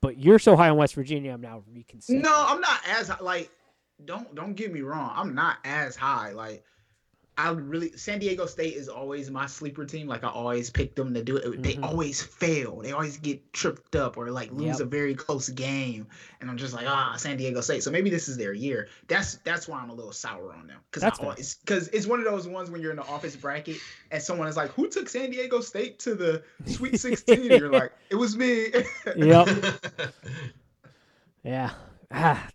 but 0.00 0.18
you're 0.18 0.40
so 0.40 0.56
high 0.56 0.70
on 0.70 0.76
West 0.76 0.96
Virginia, 0.96 1.32
I'm 1.32 1.40
now 1.40 1.62
reconsidering. 1.72 2.22
No, 2.22 2.34
I'm 2.34 2.60
not 2.60 2.80
as 2.88 3.12
like. 3.20 3.48
Don't 4.04 4.34
don't 4.34 4.54
get 4.54 4.72
me 4.72 4.80
wrong. 4.80 5.12
I'm 5.14 5.36
not 5.36 5.58
as 5.64 5.94
high. 5.94 6.32
Like 6.32 6.64
I 7.36 7.50
really 7.50 7.96
San 7.96 8.20
Diego 8.20 8.46
State 8.46 8.74
is 8.74 8.88
always 8.88 9.30
my 9.30 9.46
sleeper 9.46 9.84
team. 9.84 10.06
Like 10.06 10.22
I 10.22 10.28
always 10.28 10.70
pick 10.70 10.94
them 10.94 11.12
to 11.14 11.22
do 11.22 11.36
it. 11.36 11.62
They 11.62 11.74
Mhm. 11.74 11.84
always 11.84 12.22
fail. 12.22 12.80
They 12.80 12.92
always 12.92 13.16
get 13.18 13.52
tripped 13.52 13.96
up 13.96 14.16
or 14.16 14.30
like 14.30 14.52
lose 14.52 14.78
Yep. 14.78 14.80
a 14.80 14.84
very 14.84 15.14
close 15.16 15.48
game. 15.48 16.06
And 16.40 16.48
I'm 16.48 16.56
just 16.56 16.72
like, 16.74 16.86
ah, 16.88 17.16
San 17.16 17.36
Diego 17.36 17.60
State. 17.60 17.82
So 17.82 17.90
maybe 17.90 18.08
this 18.08 18.28
is 18.28 18.36
their 18.36 18.52
year. 18.52 18.88
That's 19.08 19.34
that's 19.44 19.66
why 19.66 19.80
I'm 19.80 19.90
a 19.90 19.94
little 19.94 20.12
sour 20.12 20.52
on 20.52 20.68
them. 20.68 20.78
Because 20.90 21.02
That's 21.02 21.18
always 21.18 21.56
because 21.56 21.88
it's 21.88 22.06
one 22.06 22.20
of 22.20 22.24
those 22.24 22.46
ones 22.46 22.70
when 22.70 22.80
you're 22.80 22.92
in 22.92 22.98
the 22.98 23.06
office 23.06 23.34
bracket 23.34 23.78
and 24.12 24.22
someone 24.22 24.46
is 24.46 24.56
like, 24.56 24.70
who 24.70 24.88
took 24.88 25.08
San 25.08 25.30
Diego 25.30 25.60
State 25.60 25.98
to 26.00 26.14
the 26.14 26.42
Sweet 26.66 26.98
16? 27.00 27.44
You're 27.44 27.70
like, 27.70 27.92
it 28.10 28.14
was 28.16 28.36
me. 28.36 28.68
Yep. 29.16 29.48
Yeah. 31.42 31.72
Ah, 32.10 32.48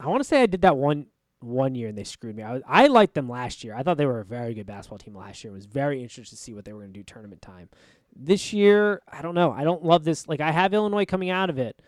I 0.00 0.06
want 0.08 0.20
to 0.20 0.24
say 0.24 0.42
I 0.42 0.46
did 0.46 0.62
that 0.62 0.76
one 0.76 1.06
one 1.46 1.74
year 1.74 1.88
and 1.88 1.96
they 1.96 2.04
screwed 2.04 2.36
me. 2.36 2.42
I 2.42 2.52
was, 2.54 2.62
I 2.66 2.86
liked 2.88 3.14
them 3.14 3.28
last 3.28 3.64
year. 3.64 3.74
I 3.74 3.82
thought 3.82 3.96
they 3.96 4.06
were 4.06 4.20
a 4.20 4.24
very 4.24 4.54
good 4.54 4.66
basketball 4.66 4.98
team 4.98 5.14
last 5.14 5.42
year. 5.42 5.52
I 5.52 5.54
was 5.54 5.66
very 5.66 6.02
interested 6.02 6.36
to 6.36 6.42
see 6.42 6.54
what 6.54 6.64
they 6.64 6.72
were 6.72 6.80
going 6.80 6.92
to 6.92 6.98
do 6.98 7.04
tournament 7.04 7.42
time. 7.42 7.68
This 8.14 8.52
year, 8.52 9.02
I 9.10 9.22
don't 9.22 9.34
know. 9.34 9.52
I 9.52 9.64
don't 9.64 9.84
love 9.84 10.04
this. 10.04 10.28
Like 10.28 10.40
I 10.40 10.50
have 10.50 10.74
Illinois 10.74 11.04
coming 11.04 11.30
out 11.30 11.50
of 11.50 11.58
it. 11.58 11.80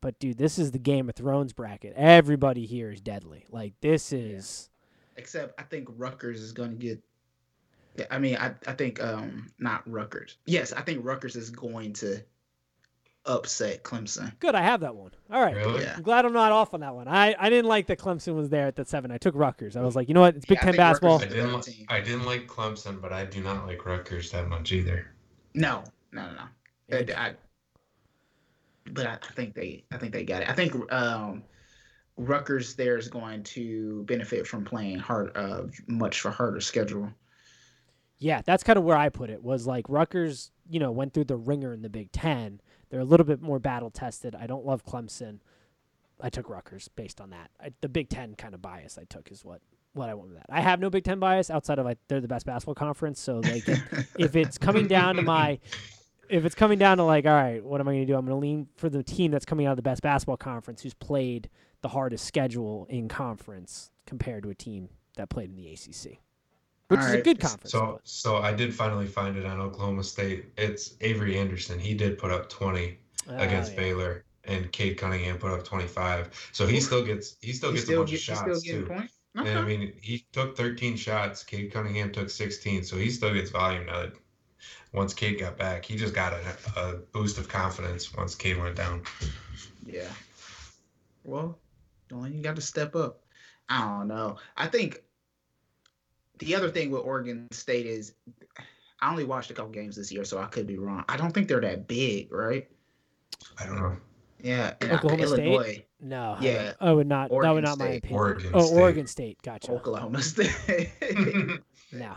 But 0.00 0.18
dude, 0.20 0.38
this 0.38 0.58
is 0.58 0.70
the 0.70 0.78
Game 0.78 1.08
of 1.08 1.16
Thrones 1.16 1.52
bracket. 1.52 1.94
Everybody 1.96 2.66
here 2.66 2.90
is 2.90 3.00
deadly. 3.00 3.44
Like 3.50 3.74
this 3.80 4.12
is 4.12 4.70
Except 5.16 5.60
I 5.60 5.64
think 5.64 5.88
Rutgers 5.96 6.40
is 6.40 6.52
going 6.52 6.70
to 6.70 6.76
get. 6.76 7.02
Yeah, 7.96 8.06
I 8.10 8.18
mean, 8.18 8.36
I, 8.36 8.54
I 8.66 8.72
think 8.74 9.02
um 9.02 9.50
not 9.58 9.82
Rutgers. 9.90 10.36
Yes, 10.46 10.72
I 10.72 10.82
think 10.82 11.04
Rutgers 11.04 11.34
is 11.34 11.50
going 11.50 11.94
to 11.94 12.22
upset 13.28 13.84
Clemson. 13.84 14.36
good. 14.40 14.54
I 14.54 14.62
have 14.62 14.80
that 14.80 14.96
one. 14.96 15.12
All 15.30 15.40
right. 15.40 15.54
Really? 15.54 15.82
Yeah. 15.84 15.94
I'm 15.96 16.02
glad 16.02 16.24
I'm 16.24 16.32
not 16.32 16.50
off 16.50 16.74
on 16.74 16.80
that 16.80 16.94
one. 16.94 17.06
I, 17.06 17.36
I 17.38 17.50
didn't 17.50 17.66
like 17.66 17.86
that 17.88 17.98
Clemson 17.98 18.34
was 18.34 18.48
there 18.48 18.66
at 18.66 18.74
the 18.76 18.84
seven. 18.84 19.10
I 19.10 19.18
took 19.18 19.34
Rutgers. 19.36 19.76
I 19.76 19.82
was 19.82 19.94
like, 19.94 20.08
you 20.08 20.14
know 20.14 20.22
what? 20.22 20.36
It's 20.36 20.46
Big 20.46 20.58
Yeah, 20.58 20.64
Ten 20.64 20.76
basketball. 20.76 21.20
I 21.20 21.26
didn't. 21.26 21.54
li- 21.54 21.86
I 21.88 22.00
didn't 22.00 22.24
like 22.24 22.46
Clemson, 22.48 23.00
but 23.00 23.12
I 23.12 23.24
do 23.24 23.42
not 23.42 23.66
like 23.66 23.84
Rutgers 23.86 24.30
that 24.32 24.48
much 24.48 24.72
either. 24.72 25.12
No, 25.54 25.84
no, 26.12 26.26
no, 26.26 26.32
no. 26.90 26.98
Uh, 26.98 27.02
I, 27.16 27.34
but 28.92 29.06
I, 29.06 29.12
I 29.14 29.32
think 29.34 29.54
they, 29.54 29.84
I 29.92 29.98
think 29.98 30.12
they 30.12 30.24
got 30.24 30.42
it. 30.42 30.48
I 30.48 30.54
think 30.54 30.74
um, 30.92 31.42
Rutgers 32.16 32.74
there 32.74 32.96
is 32.96 33.08
going 33.08 33.42
to 33.44 34.04
benefit 34.04 34.46
from 34.46 34.64
playing 34.64 34.98
hard, 34.98 35.36
uh, 35.36 35.64
much 35.86 36.20
for 36.20 36.30
harder 36.30 36.60
schedule. 36.60 37.10
Yeah, 38.18 38.42
that's 38.44 38.64
kind 38.64 38.76
of 38.76 38.84
where 38.84 38.96
I 38.96 39.10
put 39.10 39.30
it. 39.30 39.42
Was 39.42 39.66
like 39.66 39.84
Rutgers, 39.88 40.50
you 40.68 40.80
know, 40.80 40.90
went 40.90 41.14
through 41.14 41.24
the 41.24 41.36
ringer 41.36 41.72
in 41.72 41.82
the 41.82 41.88
Big 41.88 42.10
Ten. 42.10 42.60
They're 42.90 43.00
a 43.00 43.04
little 43.04 43.26
bit 43.26 43.40
more 43.40 43.58
battle 43.58 43.90
tested. 43.90 44.34
I 44.34 44.46
don't 44.46 44.64
love 44.64 44.84
Clemson. 44.84 45.40
I 46.20 46.30
took 46.30 46.48
Rutgers 46.48 46.88
based 46.88 47.20
on 47.20 47.30
that. 47.30 47.50
I, 47.60 47.72
the 47.80 47.88
Big 47.88 48.08
Ten 48.08 48.34
kind 48.34 48.54
of 48.54 48.62
bias 48.62 48.98
I 48.98 49.04
took 49.04 49.30
is 49.30 49.44
what 49.44 49.60
what 49.94 50.08
I 50.08 50.14
went 50.14 50.28
with 50.28 50.38
that. 50.38 50.46
I 50.48 50.60
have 50.60 50.80
no 50.80 50.90
Big 50.90 51.04
Ten 51.04 51.18
bias 51.18 51.50
outside 51.50 51.78
of 51.78 51.84
like 51.84 51.98
they're 52.08 52.20
the 52.20 52.28
best 52.28 52.46
basketball 52.46 52.74
conference. 52.74 53.20
So 53.20 53.38
like 53.38 53.68
if, 53.68 54.14
if 54.18 54.36
it's 54.36 54.58
coming 54.58 54.88
down 54.88 55.16
to 55.16 55.22
my 55.22 55.58
if 56.28 56.44
it's 56.44 56.54
coming 56.54 56.78
down 56.78 56.98
to 56.98 57.04
like 57.04 57.26
all 57.26 57.32
right, 57.32 57.64
what 57.64 57.80
am 57.80 57.88
I 57.88 57.92
going 57.92 58.06
to 58.06 58.12
do? 58.12 58.16
I'm 58.16 58.26
going 58.26 58.36
to 58.36 58.40
lean 58.40 58.68
for 58.76 58.88
the 58.88 59.02
team 59.02 59.30
that's 59.30 59.44
coming 59.44 59.66
out 59.66 59.72
of 59.72 59.76
the 59.76 59.82
best 59.82 60.02
basketball 60.02 60.36
conference 60.36 60.82
who's 60.82 60.94
played 60.94 61.48
the 61.82 61.88
hardest 61.88 62.24
schedule 62.24 62.86
in 62.88 63.08
conference 63.08 63.90
compared 64.06 64.42
to 64.42 64.50
a 64.50 64.54
team 64.54 64.88
that 65.16 65.28
played 65.28 65.50
in 65.50 65.56
the 65.56 65.68
ACC. 65.68 66.18
Which 66.88 67.00
is 67.00 67.12
a 67.12 67.20
good 67.22 67.40
conference. 67.40 67.70
So 67.70 68.00
so 68.04 68.36
I 68.38 68.52
did 68.52 68.74
finally 68.74 69.06
find 69.06 69.36
it 69.36 69.44
on 69.46 69.60
Oklahoma 69.60 70.02
State. 70.04 70.46
It's 70.56 70.94
Avery 71.00 71.38
Anderson. 71.38 71.78
He 71.78 71.94
did 71.94 72.18
put 72.18 72.30
up 72.30 72.48
20 72.48 72.98
but- 73.26 73.40
against 73.40 73.72
Oh, 73.72 73.74
yeah. 73.74 73.80
Baylor, 73.80 74.24
and 74.44 74.72
Cade 74.72 74.96
Cunningham 74.96 75.36
put 75.38 75.50
up 75.52 75.64
25. 75.64 76.50
So 76.52 76.66
he 76.66 76.80
still 76.80 77.04
gets 77.04 77.36
he 77.42 77.52
still 77.52 77.70
You 77.70 77.74
gets 77.76 77.84
still 77.84 77.98
a 78.02 78.04
bunch 78.04 78.10
get, 78.10 78.16
of 78.16 78.28
you 78.28 78.34
still 78.34 78.46
shots 78.54 78.62
getting 78.62 78.80
too. 78.82 78.86
points? 78.88 79.14
And 79.34 79.58
I 79.58 79.62
mean, 79.62 79.92
he 80.00 80.26
took 80.32 80.56
13 80.56 80.96
shots. 80.96 81.44
Cade 81.44 81.70
Cunningham 81.72 82.10
took 82.10 82.28
16, 82.28 82.82
so 82.82 82.96
he 82.96 83.08
still 83.10 83.32
gets 83.32 83.50
volume 83.50 83.86
now. 83.86 84.00
That 84.00 84.12
once 84.92 85.14
Cade 85.14 85.38
got 85.38 85.56
back, 85.58 85.84
he 85.84 85.94
just 85.96 86.12
got 86.14 86.32
a, 86.32 86.80
a 86.80 86.94
boost 87.12 87.38
of 87.38 87.46
confidence 87.48 88.12
once 88.14 88.34
Cade 88.34 88.58
went 88.58 88.74
down. 88.74 89.02
Yeah. 89.86 90.08
Well, 91.22 91.58
Delaney, 92.08 92.36
you 92.38 92.42
got 92.42 92.56
to 92.56 92.62
step 92.62 92.96
up. 92.96 93.20
I 93.68 93.80
don't 93.82 94.08
know. 94.08 94.38
I 94.56 94.66
think 94.66 95.02
the 96.38 96.54
other 96.54 96.70
thing 96.70 96.90
with 96.90 97.02
Oregon 97.02 97.48
State 97.52 97.86
is 97.86 98.14
I 99.00 99.10
only 99.10 99.24
watched 99.24 99.50
a 99.50 99.54
couple 99.54 99.70
games 99.70 99.96
this 99.96 100.10
year, 100.10 100.24
so 100.24 100.38
I 100.38 100.46
could 100.46 100.66
be 100.66 100.78
wrong. 100.78 101.04
I 101.08 101.16
don't 101.16 101.32
think 101.32 101.48
they're 101.48 101.60
that 101.60 101.86
big, 101.86 102.32
right? 102.32 102.68
I 103.58 103.66
don't 103.66 103.76
know. 103.76 103.96
Yeah. 104.42 104.74
and 104.80 104.92
I- 104.92 104.96
Oklahoma 104.96 105.26
State? 105.28 105.46
Illinois, 105.46 105.84
No, 106.00 106.36
Yeah. 106.40 106.72
I 106.80 106.92
would 106.92 107.06
not. 107.06 107.30
that 107.30 107.50
would 107.50 107.64
not 107.64 107.78
my 107.78 107.86
opinion. 107.88 108.18
Oregon 108.18 108.50
oh, 108.54 108.66
State. 108.66 108.76
Oregon 108.78 109.06
State. 109.06 109.42
Gotcha. 109.42 109.72
Oklahoma 109.72 110.22
State. 110.22 110.90
No. 111.90 112.16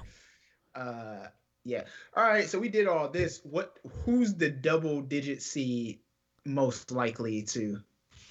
uh 0.76 1.28
yeah. 1.63 1.84
All 2.17 2.24
right, 2.24 2.45
so 2.47 2.59
we 2.59 2.67
did 2.67 2.88
all 2.88 3.07
this. 3.07 3.39
What 3.43 3.78
who's 4.03 4.34
the 4.34 4.49
double 4.49 5.01
digit 5.01 5.41
seed 5.41 5.99
most 6.45 6.91
likely 6.91 7.43
to 7.43 7.80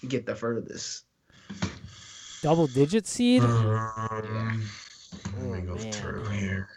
get 0.08 0.26
the 0.26 0.34
furthest? 0.34 1.04
Double 2.42 2.66
digit 2.66 3.06
seed. 3.06 3.42
Um, 3.42 4.68
let 5.48 5.60
me 5.60 5.66
go 5.66 5.74
man. 5.74 5.92
through 5.92 6.24
here. 6.28 6.68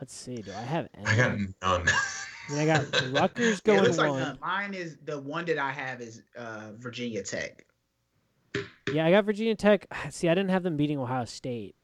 Let's 0.00 0.14
see. 0.14 0.36
Do 0.36 0.52
I 0.52 0.62
have 0.62 0.88
any? 0.94 1.06
I 1.06 1.16
got 1.16 1.38
none. 1.38 1.48
I, 1.62 2.52
mean, 2.52 2.58
I 2.58 2.66
got 2.66 3.12
Rutgers 3.12 3.60
going 3.60 3.82
looks 3.82 3.98
like 3.98 4.10
one. 4.10 4.20
none. 4.20 4.38
mine 4.40 4.74
is 4.74 4.96
the 5.04 5.20
one 5.20 5.44
that 5.46 5.58
I 5.58 5.70
have 5.70 6.00
is 6.00 6.22
uh 6.36 6.70
Virginia 6.78 7.22
Tech. 7.22 7.64
Yeah, 8.92 9.06
I 9.06 9.10
got 9.10 9.24
Virginia 9.24 9.54
Tech. 9.54 9.86
See, 10.10 10.28
I 10.28 10.34
didn't 10.34 10.50
have 10.50 10.62
them 10.62 10.76
beating 10.76 10.98
Ohio 10.98 11.24
State. 11.24 11.74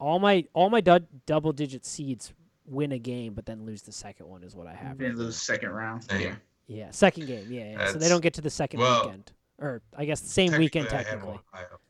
All 0.00 0.18
my 0.18 0.44
all 0.52 0.70
my 0.70 0.80
du- 0.80 1.06
double 1.26 1.52
digit 1.52 1.84
seeds 1.84 2.32
win 2.66 2.92
a 2.92 2.98
game, 2.98 3.34
but 3.34 3.46
then 3.46 3.64
lose 3.64 3.82
the 3.82 3.92
second 3.92 4.26
one 4.26 4.42
is 4.42 4.54
what 4.54 4.66
I 4.66 4.74
have. 4.74 4.98
Then 4.98 5.10
right 5.10 5.18
lose 5.18 5.36
second 5.36 5.70
round. 5.70 6.06
Yeah. 6.18 6.34
Yeah, 6.66 6.90
second 6.90 7.26
game. 7.26 7.46
Yeah, 7.48 7.72
yeah. 7.72 7.92
so 7.92 7.98
they 7.98 8.08
don't 8.08 8.20
get 8.20 8.34
to 8.34 8.42
the 8.42 8.50
second 8.50 8.80
well, 8.80 9.06
weekend, 9.06 9.32
or 9.58 9.80
I 9.96 10.04
guess 10.04 10.20
the 10.20 10.28
same 10.28 10.52
weekend 10.58 10.88
Technically, 10.88 11.40
I 11.52 11.58
have. 11.58 11.66
Ohio. 11.66 11.80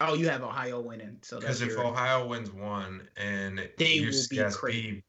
Oh, 0.00 0.14
you 0.14 0.28
have 0.28 0.42
Ohio 0.42 0.80
winning, 0.80 1.18
so 1.20 1.36
that's 1.36 1.58
Because 1.58 1.62
if 1.62 1.68
your, 1.78 1.86
Ohio 1.86 2.26
wins 2.26 2.50
one 2.50 3.06
and 3.18 3.58
They 3.76 4.00
will 4.00 4.06
be 4.30 4.38
UCSB, 4.38 5.02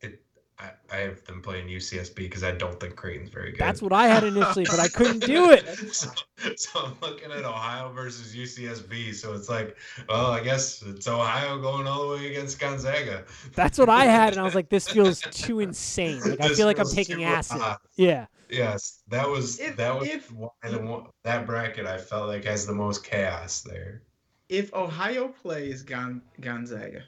it, 0.00 0.22
I, 0.58 0.70
I 0.92 0.96
have 0.96 1.24
them 1.24 1.40
playing 1.40 1.68
UCSB 1.68 2.16
because 2.16 2.42
I 2.42 2.50
don't 2.50 2.80
think 2.80 2.96
Creighton's 2.96 3.30
very 3.30 3.52
good. 3.52 3.60
That's 3.60 3.80
what 3.80 3.92
I 3.92 4.08
had 4.08 4.24
initially, 4.24 4.64
but 4.64 4.80
I 4.80 4.88
couldn't 4.88 5.20
do 5.20 5.52
it. 5.52 5.64
so, 5.92 6.10
so 6.56 6.80
I'm 6.84 6.96
looking 7.00 7.30
at 7.30 7.44
Ohio 7.44 7.92
versus 7.92 8.34
UCSB. 8.34 9.14
So 9.14 9.34
it's 9.34 9.48
like, 9.48 9.76
well, 10.08 10.32
I 10.32 10.42
guess 10.42 10.82
it's 10.82 11.06
Ohio 11.06 11.60
going 11.60 11.86
all 11.86 12.08
the 12.08 12.16
way 12.16 12.30
against 12.30 12.58
Gonzaga. 12.58 13.24
That's 13.54 13.78
what 13.78 13.88
I 13.88 14.06
had, 14.06 14.32
and 14.32 14.40
I 14.40 14.44
was 14.44 14.54
like, 14.56 14.68
this 14.68 14.88
feels 14.88 15.20
too 15.30 15.60
insane. 15.60 16.22
Like 16.22 16.40
I 16.40 16.48
feel 16.48 16.66
like 16.66 16.80
I'm 16.80 16.88
taking 16.88 17.22
acid. 17.22 17.60
odd. 17.60 17.78
Yeah. 17.94 18.26
Yes, 18.50 19.02
that 19.08 19.28
was 19.28 19.58
If- 19.60 19.76
that 19.76 19.98
was 19.98 20.08
if- 20.08 20.32
why 20.32 20.48
the 20.68 20.78
one, 20.78 21.06
that 21.24 21.46
bracket 21.46 21.86
I 21.86 21.98
felt 21.98 22.28
like 22.28 22.44
has 22.44 22.66
the 22.66 22.72
most 22.74 23.04
chaos 23.04 23.62
there. 23.62 24.02
if 24.48 24.72
Ohio 24.74 25.28
plays 25.28 25.82
Gon- 25.82 26.22
Gonzaga, 26.40 27.04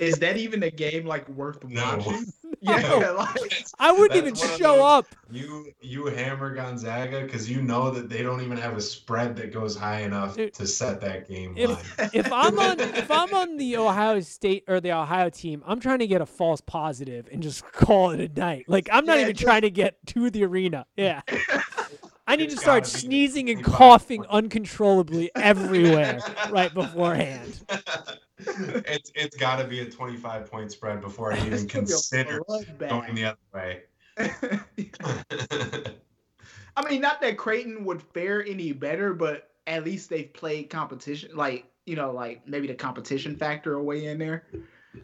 is 0.00 0.18
that 0.20 0.36
even 0.38 0.62
a 0.62 0.70
game 0.70 1.06
like 1.06 1.28
worth 1.28 1.62
No. 1.64 1.98
watching? 1.98 2.26
Yeah, 2.66 3.10
like 3.16 3.64
I 3.78 3.92
wouldn't 3.92 4.16
even 4.18 4.34
show 4.34 4.76
those- 4.76 4.80
up. 4.80 5.06
You 5.30 5.72
you 5.80 6.06
hammer 6.06 6.54
Gonzaga 6.54 7.22
because 7.22 7.50
you 7.50 7.60
know 7.62 7.90
that 7.90 8.08
they 8.08 8.22
don't 8.22 8.40
even 8.42 8.56
have 8.58 8.76
a 8.76 8.80
spread 8.80 9.34
that 9.36 9.52
goes 9.52 9.76
high 9.76 10.00
enough 10.02 10.36
Dude, 10.36 10.54
to 10.54 10.66
set 10.66 11.00
that 11.00 11.28
game 11.28 11.54
if- 11.56 11.70
line. 11.98 12.10
If 12.14 12.32
I'm 12.32 12.58
on 12.58 12.78
if 12.80 13.10
I'm 13.10 13.34
on 13.34 13.56
the 13.56 13.76
Ohio 13.76 14.20
State 14.20 14.64
or 14.68 14.80
the 14.80 14.92
Ohio 14.92 15.28
team, 15.30 15.62
I'm 15.66 15.80
trying 15.80 15.98
to 16.00 16.06
get 16.06 16.20
a 16.20 16.26
false 16.26 16.60
positive 16.60 17.28
and 17.32 17.42
just 17.42 17.64
call 17.72 18.10
it 18.10 18.20
a 18.20 18.40
night. 18.40 18.66
Like 18.68 18.88
I'm 18.92 19.04
not 19.04 19.16
Yeah, 19.16 19.22
even 19.22 19.34
just- 19.34 19.44
trying 19.44 19.62
to 19.62 19.70
get 19.70 19.96
to 20.08 20.30
the 20.30 20.44
arena. 20.44 20.86
Yeah. 20.96 21.22
I 22.26 22.34
need 22.36 22.44
It's 22.46 22.54
to 22.56 22.60
start 22.60 22.86
sneezing 22.86 23.50
and 23.50 23.62
coughing 23.62 24.22
points. 24.22 24.32
uncontrollably 24.34 25.30
everywhere 25.36 26.20
right 26.50 26.72
beforehand. 26.74 27.60
it's 28.38 29.12
it's 29.14 29.36
got 29.36 29.56
to 29.56 29.64
be 29.64 29.80
a 29.80 29.90
25 29.90 30.50
point 30.50 30.72
spread 30.72 31.00
before 31.00 31.32
I 31.32 31.36
even 31.46 31.68
could 31.68 31.86
be 31.86 31.92
a 31.92 31.94
consider 31.94 32.40
going 32.88 33.14
the 33.14 33.24
other 33.24 33.38
way. 33.54 33.82
I 36.76 36.88
mean, 36.90 37.00
not 37.00 37.20
that 37.22 37.38
Creighton 37.38 37.84
would 37.84 38.02
fare 38.02 38.44
any 38.44 38.72
better, 38.72 39.14
but 39.14 39.50
at 39.66 39.84
least 39.84 40.10
they've 40.10 40.32
played 40.32 40.68
competition. 40.68 41.30
Like 41.34 41.66
you 41.86 41.96
know, 41.96 42.10
like 42.10 42.46
maybe 42.46 42.66
the 42.66 42.74
competition 42.74 43.36
factor 43.36 43.74
away 43.74 44.06
in 44.06 44.18
there. 44.18 44.46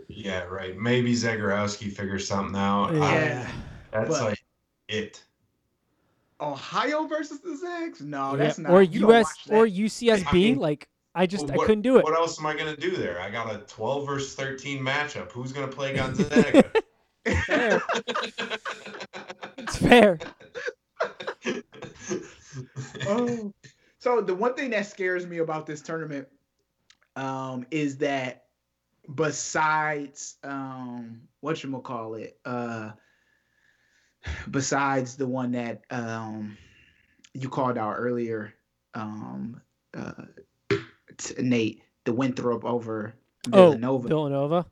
yeah, 0.09 0.43
right. 0.45 0.77
Maybe 0.77 1.13
Zegarowski 1.15 1.91
figures 1.93 2.27
something 2.27 2.57
out. 2.57 2.95
Yeah. 2.95 3.47
I- 3.49 3.53
that's 3.93 4.09
but- 4.09 4.23
like 4.25 4.43
it. 4.89 5.23
Ohio 6.43 7.07
versus 7.07 7.41
the 7.41 7.57
Zags? 7.57 8.01
No, 8.01 8.33
Yeah, 8.33 8.37
that's 8.45 8.59
not. 8.59 8.73
or 8.73 8.83
US 8.83 9.35
or 9.49 9.67
UCSB. 9.67 10.27
I 10.27 10.33
mean, 10.33 10.59
like 10.59 10.89
I 11.15 11.27
just 11.27 11.51
I 11.51 11.57
couldn't 11.57 11.83
do 11.83 11.99
it. 11.99 12.05
What 12.05 12.15
else 12.15 12.39
am 12.39 12.47
I 12.47 12.57
gonna 12.57 12.77
do 12.77 12.97
there? 12.97 13.21
I 13.21 13.31
got 13.31 13.55
a 13.55 13.59
12 13.59 14.07
versus 14.07 14.35
13 14.35 14.83
matchup. 14.83 15.31
Who's 15.33 15.53
gonna 15.53 15.69
play 15.69 15.95
Gonzaga? 15.95 16.65
Fair. 17.47 17.83
It's 19.59 19.77
fair. 19.77 20.19
oh. 23.07 23.53
So 23.99 24.21
the 24.21 24.35
one 24.35 24.55
thing 24.55 24.71
that 24.71 24.87
scares 24.87 25.27
me 25.27 25.39
about 25.39 25.65
this 25.65 25.81
tournament 25.81 26.27
um, 27.15 27.65
is 27.71 27.99
that 27.99 28.47
besides 29.15 30.37
um, 30.43 31.21
what 31.41 31.63
you 31.63 31.79
call 31.81 32.15
it, 32.15 32.39
uh, 32.45 32.91
besides 34.51 35.17
the 35.17 35.27
one 35.27 35.53
that 35.53 35.83
um, 35.91 36.57
you 37.35 37.49
called 37.49 37.79
out 37.79 37.95
earlier, 37.99 38.55
um, 38.95 39.61
uh, 39.95 40.13
Nate, 41.39 41.83
the 42.05 42.13
Winthrop 42.13 42.65
over 42.65 43.15
Oh, 43.53 43.71
Villanova. 43.71 44.09
Villanova. 44.09 44.67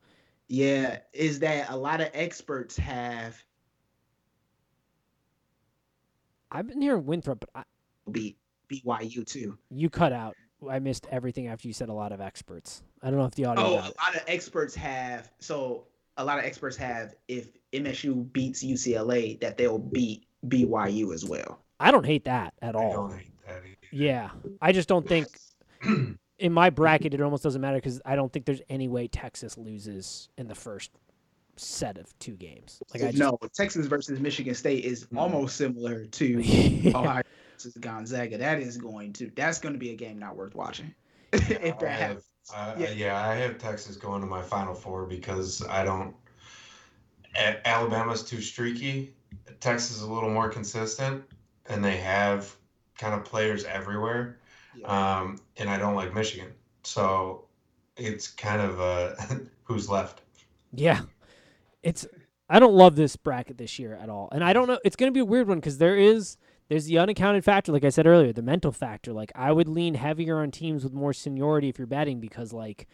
yeah, 0.49 0.99
is 1.13 1.41
that 1.41 1.71
a 1.71 1.77
lot 1.77 2.01
of 2.01 2.09
experts 2.15 2.77
have 2.77 3.43
I've 6.53 6.67
been 6.67 6.81
hearing 6.83 7.07
Winthrop, 7.07 7.41
but 7.41 7.49
I, 7.55 7.63
beat 8.11 8.37
BYU 8.69 9.25
too. 9.27 9.57
you 9.71 9.89
cut 9.91 10.13
out. 10.13 10.37
I 10.69 10.79
missed 10.79 11.07
everything 11.11 11.49
after 11.49 11.69
you 11.69 11.75
said 11.75 11.89
a 11.89 11.93
lot 11.93 12.13
of 12.13 12.21
experts. 12.21 12.83
I 13.03 13.09
don't 13.11 13.19
know 13.19 13.25
if 13.25 13.35
the 13.35 13.47
audio 13.47 13.65
Oh, 13.65 13.73
a 13.75 13.75
lot 14.05 14.15
of 14.15 14.23
experts 14.27 14.75
have. 14.75 15.31
So 15.39 15.87
a 16.21 16.25
lot 16.25 16.39
of 16.39 16.45
experts 16.45 16.77
have. 16.77 17.15
If 17.29 17.49
MSU 17.73 18.31
beats 18.33 18.65
UCLA, 18.65 19.41
that 19.41 19.57
they'll 19.59 19.79
beat 19.79 20.27
BYU 20.49 21.15
as 21.15 21.25
well. 21.25 21.61
I 21.79 21.91
don't 21.91 22.05
hate 22.07 22.25
that 22.25 22.55
at 22.63 22.77
I 22.77 22.79
all. 22.79 22.93
don't 23.09 23.19
hate 23.19 23.33
that 23.47 23.63
either. 23.65 23.77
Yeah, 23.91 24.31
I 24.61 24.73
just 24.73 24.89
don't 24.89 25.07
think 25.09 25.27
in 26.39 26.53
my 26.53 26.71
bracket 26.71 27.15
it 27.15 27.21
almost 27.21 27.43
doesn't 27.43 27.61
matter 27.61 27.77
because 27.79 28.01
I 28.05 28.17
don't 28.17 28.33
think 28.33 28.45
there's 28.45 28.63
any 28.69 28.89
way 28.89 29.09
Texas 29.09 29.57
loses 29.57 30.29
in 30.39 30.47
the 30.49 30.55
first 30.55 30.91
set 31.57 31.99
of 31.99 32.17
two 32.19 32.33
games. 32.37 32.83
Like 32.95 33.03
I 33.03 33.07
just, 33.09 33.19
no, 33.19 33.39
Texas 33.55 33.87
versus 33.87 34.19
Michigan 34.21 34.55
State 34.55 34.85
is 34.85 35.07
Mhm. 35.07 35.19
almost 35.19 35.57
similar 35.57 36.07
to 36.07 36.27
Yeah. 36.41 36.91
Ohio 36.97 37.23
versus 37.55 37.75
Gonzaga. 37.81 38.39
That 38.39 38.61
is 38.61 38.77
going 38.77 39.13
to. 39.15 39.31
That's 39.35 39.59
going 39.59 39.75
to 39.75 39.79
be 39.79 39.91
a 39.91 39.97
game 39.97 40.19
not 40.19 40.37
worth 40.37 40.55
watching. 40.55 40.95
if 41.33 41.79
that 41.79 41.83
happens. 42.01 42.30
I, 42.55 42.75
Yeah. 42.75 42.79
yeah. 42.79 42.91
yeah, 42.91 43.29
I 43.29 43.35
have 43.37 43.59
Texas 43.59 43.97
going 43.97 44.21
to 44.21 44.27
my 44.27 44.43
Final 44.43 44.75
Four 44.75 45.07
because 45.07 45.67
I 45.69 45.85
don't. 45.85 46.15
A- 47.37 47.67
Alabama's 47.67 48.23
too 48.23 48.41
streaky. 48.41 49.15
Texas 49.61 49.97
is 49.97 50.03
a 50.03 50.13
little 50.13 50.31
more 50.31 50.49
consistent, 50.49 51.23
and 51.67 51.85
they 51.85 51.97
have 51.99 52.55
kind 52.99 53.15
of 53.15 53.25
players 53.25 53.65
everywhere. 53.65 54.39
Yeah. 54.75 54.87
Um, 55.21 55.41
and 55.57 55.69
I 55.69 55.79
don't 55.79 55.95
like 55.95 56.15
Michigan, 56.15 56.53
so 56.83 57.45
it's 57.97 58.29
kind 58.29 58.61
of 58.63 58.81
uh, 58.81 59.15
who's 59.65 59.89
left. 59.89 60.23
Yeah. 60.73 61.01
It's 61.83 62.07
I 62.49 62.59
don't 62.59 62.75
love 62.75 62.97
this 62.97 63.17
bracket 63.17 63.59
this 63.59 63.79
year 63.79 63.95
at 63.95 64.09
all. 64.09 64.29
And 64.33 64.43
I 64.45 64.53
don't 64.53 64.69
know 64.69 64.79
it's 64.85 64.97
going 64.97 65.11
to 65.11 65.15
be 65.15 65.21
a 65.21 65.25
weird 65.25 65.49
one 65.49 65.61
cuz 65.61 65.79
there 65.79 65.97
is 65.97 66.37
there's 66.71 66.87
the 66.87 66.99
unaccounted 66.99 67.45
factor 67.45 67.73
like 67.73 67.85
I 67.85 67.91
said 67.91 68.07
earlier, 68.07 68.33
the 68.33 68.41
mental 68.43 68.73
factor. 68.73 69.13
Like 69.13 69.33
I 69.35 69.53
would 69.53 69.69
lean 69.69 69.95
heavier 69.95 70.39
on 70.39 70.51
teams 70.51 70.85
with 70.85 70.95
more 70.95 71.13
seniority 71.13 71.69
if 71.69 71.77
you're 71.79 71.87
betting 71.87 72.21
because 72.21 72.53
like 72.55 72.87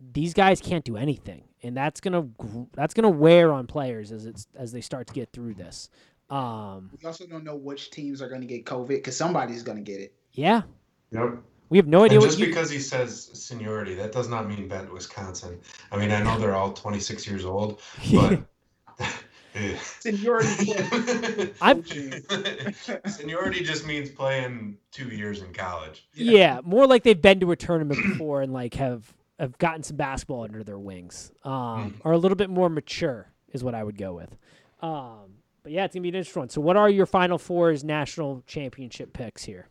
these 0.00 0.34
guys 0.34 0.60
can't 0.60 0.84
do 0.84 0.96
anything 0.96 1.44
and 1.62 1.76
that's 1.76 2.00
going 2.00 2.14
to 2.14 2.68
that's 2.74 2.94
going 2.94 3.04
to 3.04 3.16
wear 3.16 3.52
on 3.52 3.68
players 3.68 4.10
as 4.10 4.26
it's 4.26 4.48
as 4.56 4.72
they 4.72 4.80
start 4.80 5.06
to 5.06 5.12
get 5.14 5.30
through 5.32 5.54
this. 5.54 5.88
Um 6.30 6.90
We 7.00 7.06
also 7.06 7.26
don't 7.26 7.44
know 7.44 7.54
which 7.56 7.90
teams 7.90 8.20
are 8.22 8.28
going 8.28 8.40
to 8.40 8.46
get 8.48 8.64
COVID 8.64 8.88
because 8.88 9.16
somebody's 9.16 9.62
going 9.62 9.78
to 9.78 9.84
get 9.84 10.00
it. 10.00 10.14
yeah. 10.32 10.62
Yep. 11.12 11.38
We 11.68 11.78
have 11.78 11.86
no 11.86 12.04
idea 12.04 12.16
And 12.16 12.22
what 12.22 12.28
just 12.28 12.38
you. 12.38 12.46
because 12.46 12.70
he 12.70 12.78
says 12.78 13.30
seniority, 13.32 13.94
that 13.94 14.12
does 14.12 14.28
not 14.28 14.46
mean 14.48 14.68
Bent, 14.68 14.92
Wisconsin. 14.92 15.58
I 15.90 15.96
mean, 15.96 16.10
I 16.10 16.22
know 16.22 16.38
they're 16.38 16.54
all 16.54 16.72
26 16.72 17.26
years 17.26 17.44
old, 17.46 17.80
but 18.12 18.40
Seniority. 20.00 20.72
I'm- 21.60 21.84
seniority 23.06 23.62
just 23.62 23.86
means 23.86 24.10
playing 24.10 24.78
two 24.90 25.08
years 25.08 25.42
in 25.42 25.52
college. 25.52 26.06
yeah, 26.14 26.60
more 26.64 26.86
like 26.86 27.02
they've 27.02 27.20
been 27.20 27.40
to 27.40 27.50
a 27.52 27.56
tournament 27.56 28.00
before 28.12 28.42
and 28.42 28.52
like 28.52 28.74
have 28.74 29.12
have 29.38 29.58
gotten 29.58 29.82
some 29.82 29.96
basketball 29.96 30.44
under 30.44 30.62
their 30.62 30.78
wings, 30.78 31.32
um, 31.44 32.00
are 32.04 32.12
a 32.12 32.18
little 32.18 32.36
bit 32.36 32.48
more 32.50 32.68
mature 32.68 33.32
is 33.52 33.64
what 33.64 33.74
I 33.74 33.82
would 33.82 33.98
go 33.98 34.12
with. 34.14 34.36
Um, 34.80 35.38
but 35.62 35.72
yeah, 35.72 35.84
it's 35.84 35.94
gonna 35.94 36.02
be 36.02 36.08
an 36.10 36.14
interesting 36.16 36.40
one. 36.42 36.48
So, 36.48 36.60
what 36.60 36.76
are 36.76 36.88
your 36.90 37.06
final 37.06 37.38
fours 37.38 37.82
national 37.84 38.42
championship 38.46 39.12
picks 39.12 39.44
here? 39.44 39.68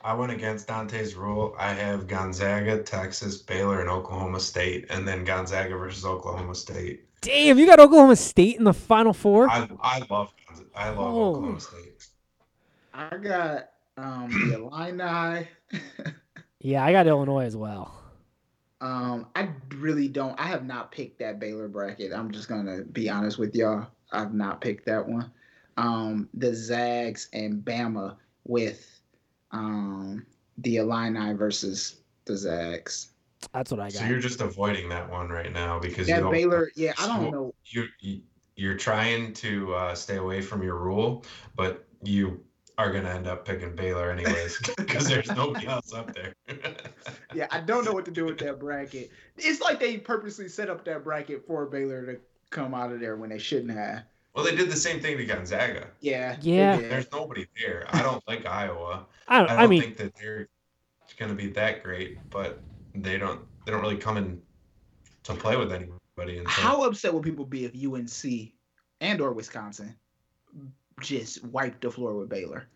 I 0.00 0.14
went 0.14 0.30
against 0.32 0.68
Dante's 0.68 1.14
rule. 1.16 1.54
I 1.58 1.72
have 1.72 2.06
Gonzaga, 2.06 2.82
Texas, 2.82 3.38
Baylor, 3.38 3.80
and 3.80 3.90
Oklahoma 3.90 4.38
State, 4.40 4.86
and 4.90 5.06
then 5.06 5.24
Gonzaga 5.24 5.76
versus 5.76 6.04
Oklahoma 6.04 6.54
State. 6.54 7.07
Damn, 7.20 7.58
you 7.58 7.66
got 7.66 7.80
Oklahoma 7.80 8.16
State 8.16 8.56
in 8.56 8.64
the 8.64 8.72
final 8.72 9.12
four. 9.12 9.48
I 9.50 9.68
I 9.80 10.02
love 10.10 10.32
I 10.74 10.88
love 10.90 10.98
Oh. 10.98 11.28
Oklahoma 11.30 11.60
State. 11.60 12.08
I 12.94 13.16
got 13.16 13.70
um 13.96 14.30
the 14.30 14.54
Illini. 14.54 15.48
yeah, 16.60 16.84
I 16.84 16.92
got 16.92 17.06
Illinois 17.06 17.44
as 17.44 17.56
well. 17.56 17.94
Um, 18.80 19.26
I 19.34 19.48
really 19.76 20.06
don't. 20.06 20.38
I 20.38 20.44
have 20.46 20.64
not 20.64 20.92
picked 20.92 21.18
that 21.18 21.40
Baylor 21.40 21.66
bracket. 21.68 22.12
I'm 22.12 22.30
just 22.30 22.48
gonna 22.48 22.82
be 22.84 23.10
honest 23.10 23.38
with 23.38 23.54
y'all. 23.54 23.86
I've 24.12 24.32
not 24.34 24.60
picked 24.60 24.86
that 24.86 25.06
one. 25.06 25.30
Um, 25.76 26.28
the 26.34 26.54
Zags 26.54 27.28
and 27.32 27.64
Bama 27.64 28.16
with 28.44 29.00
um 29.50 30.24
the 30.58 30.76
Illini 30.76 31.32
versus 31.34 31.96
the 32.24 32.36
Zags. 32.36 33.10
That's 33.52 33.70
what 33.70 33.80
I 33.80 33.84
got. 33.84 33.92
So 33.92 34.04
you're 34.06 34.18
just 34.20 34.40
avoiding 34.40 34.88
that 34.90 35.08
one 35.10 35.28
right 35.28 35.52
now 35.52 35.78
because 35.78 36.08
you 36.08 36.14
That 36.14 36.20
don't 36.22 36.32
Baylor, 36.32 36.70
yeah, 36.74 36.92
I 36.98 37.06
don't 37.06 37.24
So- 37.26 37.30
know. 37.30 37.54
you 37.66 37.86
you- 38.00 38.22
you're 38.56 38.76
trying 38.76 39.32
to 39.34 39.72
uh, 39.74 39.94
stay 39.94 40.16
away 40.16 40.42
from 40.42 40.64
your 40.64 40.76
rule, 40.76 41.24
but 41.54 41.86
you 42.02 42.44
are 42.76 42.92
gonna 42.92 43.08
end 43.10 43.28
up 43.28 43.44
picking 43.44 43.74
Baylor 43.76 44.10
anyways 44.10 44.58
because 44.76 45.06
there's 45.08 45.28
nobody 45.28 45.66
else 45.68 45.92
up 45.92 46.12
there. 46.14 46.34
Yeah, 47.34 47.46
I 47.50 47.60
don't 47.60 47.84
know 47.84 47.92
what 47.92 48.04
to 48.06 48.10
do 48.10 48.24
with 48.24 48.38
that 48.38 48.58
bracket. 48.58 49.10
It's 49.36 49.60
like 49.60 49.78
they 49.78 49.98
purposely 49.98 50.48
set 50.48 50.70
up 50.70 50.84
that 50.86 51.04
bracket 51.04 51.46
for 51.46 51.66
Baylor 51.66 52.04
to 52.06 52.18
come 52.50 52.72
out 52.74 52.90
of 52.90 53.00
there 53.00 53.16
when 53.16 53.28
they 53.30 53.38
shouldn't 53.38 53.70
have. 53.72 54.04
well, 54.34 54.44
they 54.44 54.56
did 54.56 54.70
the 54.70 54.76
same 54.76 54.98
thing 55.00 55.18
to 55.18 55.24
Gonzaga. 55.26 55.88
Yeah. 56.00 56.36
Yeah. 56.40 56.78
There's 56.78 57.10
nobody 57.12 57.46
there. 57.60 57.84
I 57.90 58.02
don't 58.02 58.26
like 58.26 58.46
Iowa. 58.46 59.06
I 59.28 59.38
don't. 59.40 59.50
I 59.50 59.54
I, 59.54 59.60
don't 59.60 59.70
mean, 59.70 59.82
think 59.82 59.96
that 59.98 60.14
they're 60.16 60.48
gonna 61.18 61.34
be 61.34 61.48
that 61.50 61.82
great, 61.84 62.18
but 62.30 62.60
they 63.02 63.18
don't 63.18 63.40
they 63.64 63.72
don't 63.72 63.80
really 63.82 63.96
come 63.96 64.16
in 64.16 64.40
to 65.24 65.34
play 65.34 65.56
with 65.56 65.72
anybody. 65.72 66.38
And 66.38 66.46
so 66.48 66.60
How 66.62 66.82
upset 66.84 67.12
will 67.12 67.20
people 67.22 67.44
be 67.44 67.64
if 67.64 67.72
UNC 67.74 68.52
and 69.00 69.20
or 69.20 69.32
Wisconsin 69.32 69.94
just 71.00 71.44
wiped 71.44 71.82
the 71.82 71.90
floor 71.90 72.14
with 72.14 72.28
Baylor? 72.28 72.68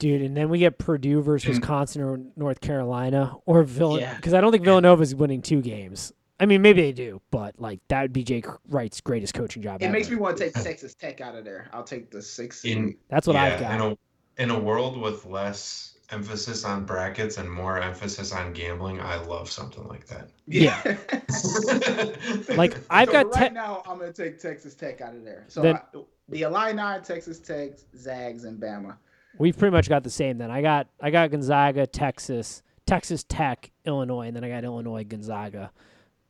dude, 0.00 0.22
and 0.22 0.36
then 0.36 0.48
we 0.48 0.58
get 0.58 0.76
Purdue 0.78 1.22
versus 1.22 1.46
Mm. 1.56 1.60
Wisconsin 1.60 2.02
or 2.02 2.20
North 2.36 2.60
Carolina 2.60 3.36
or 3.46 3.62
Villanova 3.62 4.02
Yeah. 4.02 4.16
because 4.16 4.34
I 4.34 4.40
don't 4.40 4.50
think 4.52 4.64
Villanova 4.64 5.02
is 5.02 5.14
winning 5.14 5.40
two 5.40 5.62
games. 5.62 6.12
I 6.40 6.46
mean, 6.46 6.62
maybe 6.62 6.82
they 6.82 6.92
do, 6.92 7.22
but 7.30 7.54
like 7.60 7.78
that 7.88 8.02
would 8.02 8.12
be 8.12 8.24
Jay 8.24 8.42
Wright's 8.68 9.00
greatest 9.00 9.34
coaching 9.34 9.62
job. 9.62 9.80
It 9.80 9.86
ever. 9.86 9.92
makes 9.92 10.10
me 10.10 10.16
want 10.16 10.36
to 10.38 10.44
take 10.50 10.54
Texas 10.64 10.94
Tech 10.94 11.20
out 11.20 11.36
of 11.36 11.44
there. 11.44 11.68
I'll 11.72 11.84
take 11.84 12.10
the 12.10 12.20
six. 12.20 12.64
In- 12.64 12.96
That's 13.08 13.26
what 13.26 13.36
I've 13.36 13.60
got. 13.60 13.74
in 13.74 13.80
a 13.92 13.98
in 14.42 14.50
a 14.50 14.58
world 14.58 15.00
with 15.00 15.24
less 15.26 15.93
emphasis 16.10 16.64
on 16.64 16.84
brackets 16.84 17.38
and 17.38 17.50
more 17.50 17.80
emphasis 17.80 18.32
on 18.32 18.52
gambling, 18.52 19.00
I 19.00 19.16
love 19.16 19.50
something 19.50 19.86
like 19.88 20.06
that. 20.06 20.30
Yeah. 20.46 20.80
Like 22.56 22.76
I've 22.90 23.08
So 23.08 23.12
got 23.12 23.26
right 23.26 23.34
Tech. 23.34 23.52
now. 23.52 23.82
I'm 23.86 23.98
gonna 23.98 24.12
take 24.12 24.38
Texas 24.38 24.74
Tech 24.74 25.00
out 25.00 25.14
of 25.14 25.24
there. 25.24 25.44
So 25.48 25.62
Then- 25.62 25.76
I, 25.76 25.80
the 26.28 26.42
Illini, 26.42 27.02
Texas 27.04 27.38
Tech, 27.38 27.72
Zags, 27.96 28.44
and 28.44 28.60
Bama. 28.60 28.96
We've 29.38 29.56
pretty 29.58 29.72
much 29.72 29.88
got 29.88 30.02
the 30.04 30.10
same. 30.10 30.38
Then 30.38 30.50
I 30.50 30.62
got 30.62 30.88
I 31.00 31.10
got 31.10 31.30
Gonzaga, 31.30 31.86
Texas, 31.86 32.62
Texas 32.86 33.24
Tech, 33.24 33.70
Illinois, 33.84 34.28
and 34.28 34.36
then 34.36 34.44
I 34.44 34.48
got 34.48 34.64
Illinois, 34.64 35.04
Gonzaga, 35.04 35.70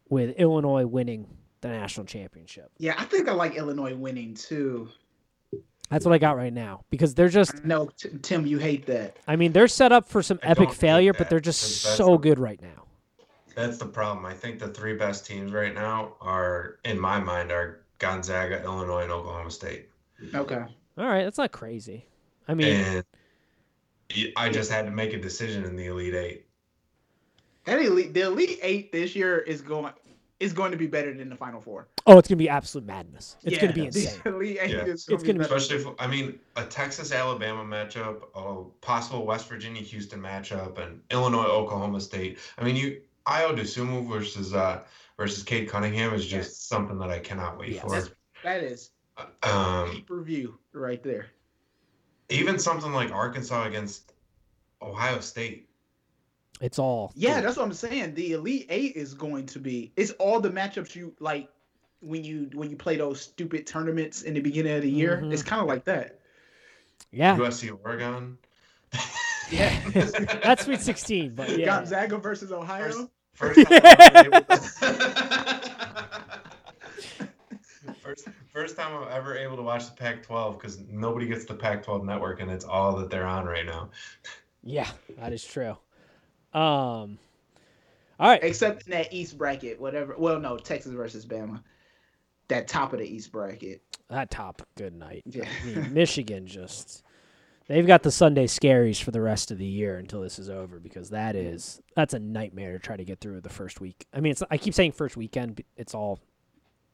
with 0.08 0.34
Illinois 0.36 0.86
winning 0.86 1.26
the 1.60 1.68
national 1.68 2.06
championship. 2.06 2.70
Yeah, 2.78 2.94
I 2.98 3.04
think 3.04 3.28
I 3.28 3.32
like 3.32 3.54
Illinois 3.54 3.94
winning 3.94 4.34
too. 4.34 4.88
That's 5.94 6.04
what 6.04 6.12
I 6.12 6.18
got 6.18 6.36
right 6.36 6.52
now 6.52 6.82
because 6.90 7.14
they're 7.14 7.28
just. 7.28 7.64
No, 7.64 7.88
T- 7.96 8.08
Tim, 8.20 8.44
you 8.48 8.58
hate 8.58 8.84
that. 8.86 9.16
I 9.28 9.36
mean, 9.36 9.52
they're 9.52 9.68
set 9.68 9.92
up 9.92 10.08
for 10.08 10.24
some 10.24 10.40
I 10.42 10.48
epic 10.48 10.64
don't 10.70 10.76
failure, 10.76 11.12
but 11.12 11.30
they're 11.30 11.38
just 11.38 11.82
so 11.82 12.08
the- 12.12 12.16
good 12.18 12.40
right 12.40 12.60
now. 12.60 12.82
That's 13.54 13.78
the 13.78 13.86
problem. 13.86 14.26
I 14.26 14.34
think 14.34 14.58
the 14.58 14.66
three 14.66 14.94
best 14.96 15.24
teams 15.24 15.52
right 15.52 15.72
now 15.72 16.14
are, 16.20 16.80
in 16.84 16.98
my 16.98 17.20
mind, 17.20 17.52
are 17.52 17.84
Gonzaga, 18.00 18.60
Illinois, 18.64 19.04
and 19.04 19.12
Oklahoma 19.12 19.52
State. 19.52 19.88
Okay. 20.34 20.64
All 20.98 21.06
right, 21.06 21.22
that's 21.22 21.38
not 21.38 21.52
crazy. 21.52 22.04
I 22.48 22.54
mean, 22.54 22.74
And 22.74 23.04
y- 24.16 24.32
I 24.36 24.48
just 24.48 24.72
had 24.72 24.86
to 24.86 24.90
make 24.90 25.12
a 25.12 25.20
decision 25.20 25.62
in 25.64 25.76
the 25.76 25.86
Elite 25.86 26.14
Eight. 26.14 26.46
That 27.66 27.80
elite, 27.80 28.12
the 28.12 28.22
elite 28.22 28.58
eight 28.62 28.90
this 28.90 29.14
year 29.14 29.38
is 29.38 29.62
going 29.62 29.92
is 30.40 30.52
going 30.52 30.70
to 30.72 30.76
be 30.76 30.86
better 30.86 31.14
than 31.14 31.28
the 31.28 31.36
final 31.36 31.60
four. 31.60 31.88
oh, 32.06 32.18
it's 32.18 32.28
gonna 32.28 32.36
be 32.36 32.48
absolute 32.48 32.86
madness. 32.86 33.36
It's 33.44 33.58
gonna 33.58 33.72
be 33.72 33.80
Yeah, 33.82 33.86
insane. 33.86 34.20
Yeah. 34.24 34.84
It's 34.86 35.06
be 35.06 35.16
gonna 35.16 35.22
be- 35.24 35.32
better. 35.38 35.54
Especially 35.54 35.76
if, 35.84 35.94
I 36.00 36.06
mean, 36.06 36.38
a 36.56 36.64
Texas 36.64 37.12
Alabama 37.12 37.62
matchup, 37.64 38.22
a 38.34 38.64
possible 38.84 39.24
West 39.26 39.48
Virginia 39.48 39.82
Houston 39.82 40.20
matchup, 40.20 40.78
and 40.78 41.00
Illinois 41.10 41.44
Oklahoma 41.46 42.00
State. 42.00 42.38
I 42.58 42.64
mean, 42.64 42.76
you 42.76 43.00
Ayo 43.26 43.56
Dosunmu 43.56 44.08
versus 44.08 44.52
uh 44.54 44.82
versus 45.16 45.42
Cade 45.44 45.68
Cunningham 45.68 46.12
is 46.12 46.22
just 46.26 46.50
Yes. 46.50 46.56
something 46.58 46.98
that 46.98 47.10
I 47.10 47.20
cannot 47.20 47.58
wait 47.58 47.70
Yes. 47.74 47.82
for. 47.82 47.90
That's- 47.90 48.10
That 48.42 48.62
is 48.62 48.90
Um, 49.44 49.90
pay 49.92 50.00
per 50.02 50.20
view 50.22 50.58
right 50.72 51.02
there. 51.02 51.26
even 52.28 52.58
something 52.58 52.92
like 52.92 53.10
Arkansas 53.12 53.64
against 53.66 54.12
Ohio 54.82 55.20
State. 55.20 55.68
It's 56.60 56.78
all 56.78 57.12
Yeah, 57.16 57.36
good. 57.36 57.44
that's 57.46 57.56
what 57.56 57.64
I'm 57.66 57.72
saying. 57.72 58.14
The 58.14 58.32
elite 58.32 58.66
eight 58.70 58.94
is 58.96 59.12
going 59.14 59.46
to 59.46 59.58
be. 59.58 59.92
It's 59.96 60.12
all 60.12 60.40
the 60.40 60.50
matchups 60.50 60.94
you 60.94 61.12
like 61.20 61.48
when 62.00 62.22
you 62.24 62.48
when 62.54 62.70
you 62.70 62.76
play 62.76 62.96
those 62.96 63.20
stupid 63.20 63.66
tournaments 63.66 64.22
in 64.22 64.34
the 64.34 64.40
beginning 64.40 64.74
of 64.76 64.82
the 64.82 64.90
year. 64.90 65.20
Mhm. 65.22 65.32
It's 65.32 65.42
kind 65.42 65.60
of 65.60 65.66
like 65.68 65.84
that. 65.86 66.20
yeah. 67.10 67.36
USC 67.36 67.70
Oregon. 67.84 68.38
Yeah. 69.50 69.78
That's 70.42 70.64
Sweet 70.64 70.80
16, 70.80 71.34
but 71.34 71.58
yeah. 71.58 71.66
Gonzaga 71.66 72.18
versus 72.18 72.50
Ohio. 72.52 73.08
First, 73.34 73.58
first 73.58 73.66
time 73.66 73.82
I'm 73.82 74.16
ever 74.16 74.26
able 74.26 74.40
to- 74.46 74.60
first, 78.02 78.28
first 78.52 78.76
time 78.76 78.94
I'm 78.96 79.08
ever 79.12 79.36
able 79.36 79.56
to 79.56 79.62
watch 79.62 79.86
the 79.86 79.92
Pac-12 79.92 80.54
because 80.58 80.78
nobody 80.88 81.26
gets 81.26 81.44
the 81.44 81.54
Pac-12 81.54 82.04
network 82.04 82.40
and 82.40 82.50
it's 82.50 82.64
all 82.64 82.96
that 82.96 83.10
they're 83.10 83.26
on 83.26 83.44
right 83.44 83.66
now. 83.66 83.90
Yeah, 84.62 84.88
that 85.18 85.32
is 85.32 85.44
true. 85.44 85.76
Um, 86.54 87.18
all 88.20 88.28
right. 88.30 88.42
Except 88.42 88.86
in 88.86 88.92
that 88.92 89.12
East 89.12 89.36
bracket, 89.36 89.80
whatever. 89.80 90.14
Well, 90.16 90.38
no, 90.38 90.56
Texas 90.56 90.92
versus 90.92 91.26
Bama. 91.26 91.62
That 92.48 92.68
top 92.68 92.92
of 92.92 92.98
the 93.00 93.06
East 93.06 93.32
bracket. 93.32 93.82
That 94.10 94.30
top, 94.30 94.62
good 94.76 94.94
night. 94.94 95.22
Yeah. 95.26 95.48
I 95.62 95.66
mean, 95.66 95.94
Michigan 95.94 96.46
just 96.46 97.02
they've 97.66 97.86
got 97.86 98.02
the 98.02 98.10
Sunday 98.10 98.46
scaries 98.46 99.02
for 99.02 99.10
the 99.10 99.20
rest 99.20 99.50
of 99.50 99.56
the 99.58 99.64
year 99.64 99.96
until 99.96 100.20
this 100.20 100.38
is 100.38 100.50
over 100.50 100.78
because 100.78 101.10
that 101.10 101.34
is 101.34 101.80
that's 101.96 102.12
a 102.14 102.18
nightmare 102.18 102.72
to 102.72 102.78
try 102.78 102.96
to 102.96 103.04
get 103.04 103.20
through 103.20 103.40
the 103.40 103.48
first 103.48 103.80
week. 103.80 104.06
I 104.12 104.20
mean, 104.20 104.32
it's 104.32 104.42
I 104.50 104.58
keep 104.58 104.74
saying 104.74 104.92
first 104.92 105.16
weekend, 105.16 105.56
but 105.56 105.64
it's 105.76 105.94
all. 105.94 106.20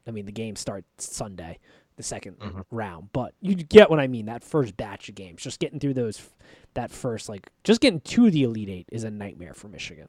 I 0.07 0.13
mean, 0.13 0.25
the 0.25 0.33
game 0.33 0.57
starts 0.57 0.87
Sunday, 1.15 1.59
the 1.97 2.03
2nd 2.03 2.39
Mhm. 2.39 2.65
round, 2.71 3.11
but 3.13 3.35
you 3.43 3.55
get 3.55 3.91
what 3.91 4.01
I 4.01 4.07
mean. 4.07 4.27
That 4.27 4.43
first 4.43 4.77
batch 4.77 5.09
of 5.11 5.15
games, 5.15 5.43
just 5.43 5.61
getting 5.61 5.79
through 5.79 5.95
those, 5.95 6.27
that 6.75 6.91
first 6.91 7.29
like 7.29 7.49
just 7.65 7.81
getting 7.81 8.01
to 8.01 8.31
the 8.31 8.45
Elite 8.45 8.69
Eight 8.69 8.89
is 8.93 9.05
a 9.05 9.11
nightmare 9.11 9.55
for 9.55 9.69
Michigan. 9.69 10.09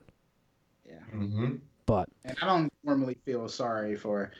Yeah. 0.87 0.95
Mm-hmm. 1.13 1.55
But 1.85 2.09
And 2.23 2.37
I 2.41 2.45
don't 2.45 2.71
normally 2.83 3.17
feel 3.25 3.47
sorry 3.49 3.95
for 3.95 4.31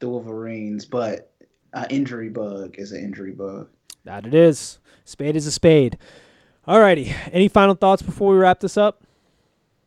the 0.00 0.08
Wolverines, 0.08 0.84
but 0.84 1.32
uh, 1.72 1.86
injury 1.90 2.28
bug 2.28 2.74
is 2.78 2.92
an 2.92 3.02
injury 3.04 3.32
bug. 3.32 3.68
that 4.04 4.26
it 4.26 4.34
is. 4.34 4.78
Spade 5.04 5.36
is 5.36 5.46
a 5.46 5.52
spade. 5.52 5.98
Alrighty. 6.66 7.14
Any 7.32 7.48
final 7.48 7.74
thoughts 7.74 8.02
before 8.02 8.32
we 8.32 8.38
wrap 8.38 8.60
this 8.60 8.76
up? 8.76 9.02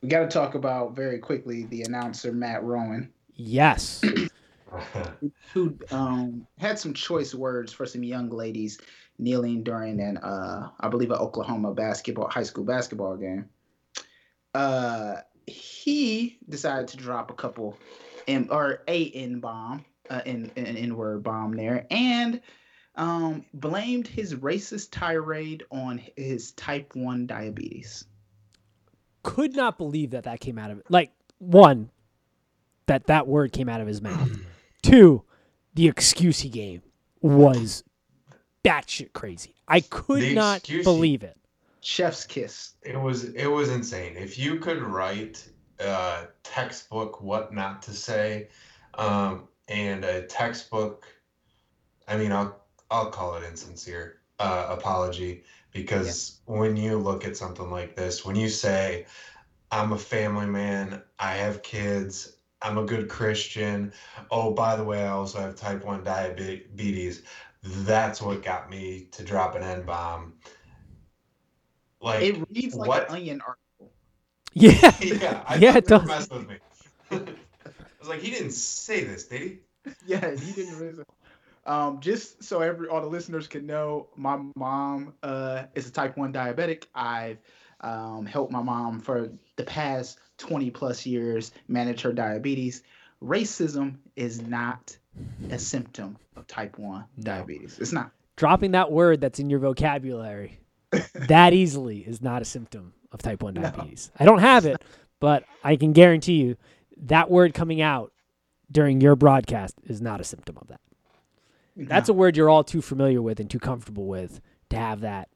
We 0.01 0.09
got 0.09 0.19
to 0.21 0.27
talk 0.27 0.55
about 0.55 0.95
very 0.95 1.17
quickly 1.19 1.63
the 1.65 1.83
announcer 1.83 2.31
Matt 2.33 2.63
Rowan, 2.63 3.09
Yes. 3.35 4.01
who 5.53 5.77
um, 5.91 6.45
had 6.57 6.79
some 6.79 6.93
choice 6.93 7.33
words 7.33 7.71
for 7.71 7.85
some 7.85 8.03
young 8.03 8.29
ladies 8.29 8.79
kneeling 9.23 9.63
during 9.63 9.99
an 9.99 10.17
uh, 10.17 10.69
I 10.79 10.89
believe 10.89 11.11
an 11.11 11.17
Oklahoma 11.17 11.73
basketball 11.73 12.29
high 12.29 12.43
school 12.43 12.63
basketball 12.63 13.17
game. 13.17 13.49
Uh, 14.53 15.15
he 15.47 16.37
decided 16.47 16.87
to 16.89 16.97
drop 16.97 17.31
a 17.31 17.33
couple 17.33 17.77
M 18.27 18.47
or 18.51 18.83
a 18.87 19.09
N 19.09 19.39
bomb, 19.39 19.85
uh, 20.09 20.21
in 20.25 20.51
an 20.55 20.77
N 20.77 20.95
word 20.95 21.23
bomb 21.23 21.53
there, 21.53 21.85
and 21.89 22.41
um, 22.95 23.45
blamed 23.53 24.07
his 24.07 24.35
racist 24.35 24.89
tirade 24.91 25.63
on 25.71 26.01
his 26.15 26.51
type 26.51 26.95
1 26.95 27.25
diabetes. 27.25 28.05
Could 29.23 29.55
not 29.55 29.77
believe 29.77 30.11
that 30.11 30.25
that 30.25 30.39
came 30.39 30.59
out 30.59 30.69
of 30.69 30.79
it. 30.79 30.85
Like 30.89 31.11
one, 31.39 31.89
that 32.87 33.07
that 33.07 33.27
word 33.27 33.51
came 33.51 33.69
out 33.69 33.81
of 33.81 33.87
his 33.87 34.01
mouth. 34.01 34.29
Two, 34.83 35.23
the 35.73 35.87
excuse 35.87 36.41
he 36.41 36.49
gave 36.49 36.81
was 37.21 37.83
batshit 38.63 39.13
crazy. 39.13 39.55
I 39.67 39.81
could 39.81 40.21
The 40.21 40.35
not 40.35 40.57
excuse 40.59 40.83
believe 40.83 41.23
it. 41.23 41.37
Chef's 41.81 42.25
kiss. 42.25 42.73
It 42.81 42.99
was 42.99 43.25
it 43.25 43.47
was 43.47 43.69
insane. 43.69 44.15
If 44.15 44.39
you 44.39 44.57
could 44.59 44.81
write 44.81 45.45
a 45.79 46.27
textbook 46.43 47.21
what 47.21 47.53
not 47.53 47.81
to 47.83 47.91
say, 47.91 48.47
um, 48.95 49.47
and 49.67 50.05
a 50.05 50.23
textbook, 50.23 51.05
I 52.07 52.17
mean, 52.17 52.31
I'll 52.31 52.61
I'll 52.89 53.09
call 53.09 53.35
it 53.35 53.43
insincere 53.43 54.19
uh, 54.39 54.67
apology 54.69 55.43
because 55.71 56.39
when 56.45 56.77
you 56.77 56.97
look 56.97 57.25
at 57.25 57.35
something 57.35 57.69
like 57.69 57.95
this, 57.95 58.23
when 58.23 58.35
you 58.35 58.47
say, 58.47 59.05
"I'm 59.71 59.91
a 59.91 59.97
family 59.97 60.45
man, 60.45 61.01
I 61.19 61.33
have 61.33 61.63
kids, 61.63 62.37
I'm 62.61 62.77
a 62.77 62.85
good 62.85 63.09
Christian," 63.09 63.91
oh 64.31 64.53
by 64.53 64.77
the 64.77 64.83
way, 64.83 65.03
I 65.03 65.09
also 65.09 65.39
have 65.39 65.55
type 65.55 65.83
one 65.83 66.03
diabetes. 66.03 67.23
That's 67.63 68.21
what 68.21 68.43
got 68.43 68.69
me 68.69 69.07
to 69.11 69.23
drop 69.23 69.55
an 69.55 69.63
N 69.63 69.83
bomb. 69.83 70.33
Like 72.01 72.23
It 72.23 72.45
reads 72.49 72.75
like 72.75 72.87
what? 72.89 73.09
an 73.09 73.15
onion 73.15 73.41
article. 73.41 73.93
Yeah. 74.53 74.91
yeah, 75.01 75.43
I 75.47 75.57
Yeah, 75.59 75.71
thought 75.71 75.77
it 75.77 75.87
does. 75.87 76.07
messing 76.07 76.37
with 76.37 76.49
me. 76.49 76.57
I 77.11 77.15
was 77.99 78.09
like, 78.09 78.19
he 78.21 78.31
didn't 78.31 78.51
say 78.51 79.03
this, 79.05 79.27
did 79.27 79.41
he? 79.41 79.59
yeah, 80.05 80.31
he 80.35 80.51
didn't 80.51 80.77
really. 80.77 80.95
say- 80.95 81.03
Um, 81.65 82.01
just 82.01 82.43
so 82.43 82.59
every 82.59 82.89
all 82.89 82.99
the 82.99 83.07
listeners 83.07 83.47
can 83.47 83.65
know, 83.65 84.07
my 84.17 84.37
mom 84.57 85.13
uh, 85.23 85.63
is 85.75 85.87
a 85.87 85.91
type 85.91 86.17
one 86.17 86.33
diabetic. 86.33 86.85
I've 86.93 87.37
um, 87.79 88.25
helped 88.25 88.51
my 88.51 88.61
mom 88.61 88.99
for 88.99 89.31
the 89.55 89.63
past 89.63 90.19
twenty 90.37 90.69
plus 90.69 91.05
years 91.05 91.51
manage 91.69 92.01
her 92.01 92.11
diabetes. 92.11 92.83
Racism 93.23 93.95
is 94.17 94.41
not 94.41 94.97
a 95.49 95.59
symptom 95.59 96.17
of 96.35 96.47
type 96.47 96.77
one 96.77 97.05
No. 97.17 97.23
diabetes. 97.23 97.77
It's 97.79 97.91
not. 97.91 98.11
Dropping 98.35 98.71
that 98.71 98.91
word 98.91 99.21
that's 99.21 99.39
in 99.39 99.49
your 99.49 99.59
vocabulary 99.59 100.59
that 101.13 101.53
easily 101.53 101.99
is 101.99 102.21
not 102.21 102.41
a 102.41 102.45
symptom 102.45 102.93
of 103.11 103.21
type 103.21 103.41
1 103.43 103.53
No. 103.55 103.61
diabetes. 103.63 104.11
I 104.19 104.25
don't 104.25 104.39
have 104.39 104.65
it, 104.65 104.81
but 105.19 105.43
I 105.63 105.75
can 105.75 105.91
guarantee 105.93 106.41
you 106.41 106.55
that 106.97 107.29
word 107.31 107.53
coming 107.53 107.81
out 107.81 108.11
during 108.71 109.01
your 109.01 109.15
broadcast 109.15 109.75
is 109.85 110.01
not 110.01 110.19
a 110.21 110.23
symptom 110.23 110.57
of 110.59 110.67
that. 110.67 110.79
That's 111.75 112.09
a 112.09 112.13
word 112.13 112.37
you're 112.37 112.49
all 112.49 112.63
too 112.63 112.81
familiar 112.81 113.21
with 113.21 113.39
and 113.39 113.49
too 113.49 113.59
comfortable 113.59 114.05
with 114.05 114.39
to 114.69 114.77
have 114.77 115.01
that. 115.01 115.29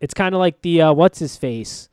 It's 0.00 0.14
kind 0.14 0.34
of 0.34 0.38
like 0.40 0.62
the 0.62 0.82
uh, 0.82 0.92
what's 0.92 1.18
his 1.20 1.36
face, 1.36 1.88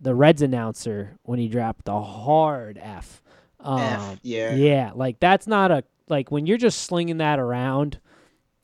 the 0.00 0.14
Reds 0.14 0.40
announcer 0.42 1.18
when 1.22 1.38
he 1.38 1.48
dropped 1.48 1.84
the 1.84 2.00
hard 2.00 2.78
F. 2.80 3.22
Um, 3.60 3.78
F, 3.80 4.18
yeah. 4.22 4.54
yeah, 4.54 4.92
like 4.94 5.20
that's 5.20 5.46
not 5.46 5.70
a 5.70 5.84
like 6.12 6.30
when 6.30 6.46
you're 6.46 6.58
just 6.58 6.82
slinging 6.82 7.16
that 7.18 7.40
around 7.40 7.98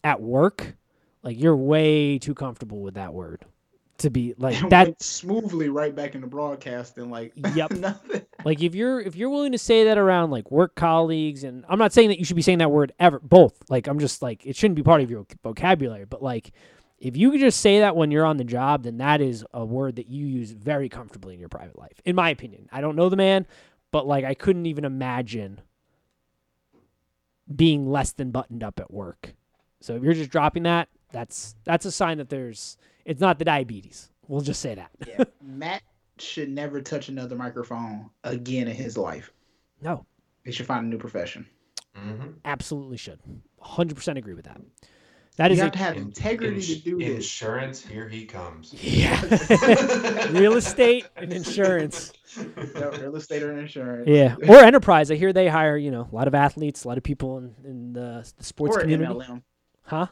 at 0.05 0.21
work, 0.21 0.77
like 1.25 1.41
you're 1.41 1.57
way 1.57 2.19
too 2.19 2.35
comfortable 2.35 2.81
with 2.83 2.95
that 2.95 3.13
word 3.15 3.45
to 3.99 4.11
be 4.11 4.35
like 4.39 4.61
that. 4.71 5.03
smoothly 5.03 5.69
right 5.71 5.97
back 5.97 6.15
into 6.15 6.27
broadcasting 6.29 7.11
like 7.11 7.33
Yep. 7.55 7.73
nothing. 7.73 8.23
Like 8.45 8.63
if 8.63 8.75
you're 8.75 9.01
if 9.01 9.17
you're 9.17 9.31
willing 9.31 9.53
to 9.53 9.59
say 9.59 9.85
that 9.85 9.99
around 9.99 10.31
like 10.31 10.51
work 10.51 10.77
colleagues, 10.77 11.43
and 11.43 11.65
I'm 11.69 11.79
not 11.79 11.93
saying 11.93 12.11
that 12.11 12.19
you 12.19 12.25
should 12.27 12.37
be 12.37 12.43
saying 12.43 12.59
that 12.59 12.71
word 12.71 12.93
ever. 13.01 13.19
Both. 13.19 13.59
Like 13.69 13.89
I'm 13.89 13.99
just 13.99 14.23
like 14.23 14.47
it 14.47 14.55
shouldn't 14.55 14.77
be 14.77 14.83
part 14.83 15.01
of 15.01 15.11
your 15.11 15.27
vocabulary. 15.43 16.05
But 16.05 16.23
like 16.23 16.53
if 16.99 17.17
you 17.17 17.31
could 17.31 17.41
just 17.41 17.61
say 17.61 17.81
that 17.81 17.97
when 17.97 18.11
you're 18.11 18.27
on 18.27 18.37
the 18.37 18.45
job, 18.45 18.83
then 18.83 18.99
that 18.99 19.21
is 19.23 19.45
a 19.55 19.65
word 19.65 19.97
that 19.97 20.09
you 20.09 20.27
use 20.27 20.51
very 20.53 20.89
comfortably 20.89 21.33
in 21.35 21.41
your 21.41 21.49
private 21.49 21.79
life. 21.79 22.01
In 22.05 22.15
my 22.15 22.29
opinion, 22.31 22.69
I 22.71 22.81
don't 22.83 22.95
know 22.97 23.09
the 23.09 23.17
man, 23.17 23.47
but 23.91 24.07
like 24.07 24.25
I 24.25 24.35
couldn't 24.35 24.67
even 24.67 24.85
imagine 24.85 25.61
being 27.55 27.91
less 27.91 28.13
than 28.13 28.31
buttoned 28.31 28.63
up 28.63 28.79
at 28.81 28.93
work. 28.93 29.35
So 29.81 29.95
if 29.97 30.03
you're 30.03 30.15
just 30.15 30.31
dropping 30.31 30.65
that, 30.65 30.89
that's 31.13 31.55
that's 31.65 31.85
a 31.85 31.93
sign 31.93 32.19
that 32.19 32.29
there's 32.29 32.77
it's 33.05 33.21
not 33.21 33.39
the 33.39 33.45
diabetes. 33.45 34.11
We'll 34.27 34.43
just 34.43 34.61
say 34.61 34.75
that. 34.75 34.91
Yeah. 35.07 35.25
Matt 35.43 35.83
should 36.19 36.51
never 36.51 36.81
touch 36.83 37.09
another 37.09 37.37
microphone 37.37 38.11
again 38.25 38.69
in 38.69 38.75
his 38.77 38.99
life. 38.99 39.33
No, 39.81 40.05
He 40.45 40.53
should 40.53 40.67
find 40.67 40.85
a 40.85 40.89
new 40.89 40.99
profession. 40.99 41.47
Mm-hmm. 41.97 42.29
absolutely 42.45 42.97
should. 42.97 43.19
100% 43.61 44.17
agree 44.19 44.35
with 44.35 44.45
that. 44.45 44.61
That 45.39 45.53
you 45.53 45.55
is 45.55 45.61
have 45.61 45.69
a, 45.69 45.71
to 45.71 45.79
have 45.79 45.97
integrity 45.97 46.61
to 46.61 46.75
do 46.83 46.99
this. 46.99 47.09
Insurance, 47.11 47.87
here 47.87 48.09
he 48.09 48.25
comes. 48.27 48.75
yeah. 48.83 49.21
Real 50.33 50.57
estate 50.57 51.07
and 51.17 51.33
insurance. 51.33 52.13
Yeah, 52.37 52.85
real 53.01 53.17
estate 53.17 53.43
or 53.43 53.57
insurance. 53.57 54.07
Yeah, 54.07 54.37
or 54.49 54.57
enterprise. 54.59 55.11
I 55.11 55.15
hear 55.15 55.33
they 55.33 55.49
hire 55.49 55.77
you 55.77 55.91
know 55.91 56.09
a 56.13 56.15
lot 56.15 56.29
of 56.29 56.35
athletes, 56.35 56.85
a 56.85 56.89
lot 56.89 56.99
of 56.99 57.05
people 57.05 57.39
in, 57.39 57.55
in 57.65 57.93
the, 57.93 58.31
the 58.37 58.45
sports 58.45 58.77
Or 58.77 58.81
an 58.81 58.91
community. 58.91 59.15
MLM. 59.15 59.43
Huh? 59.83 60.07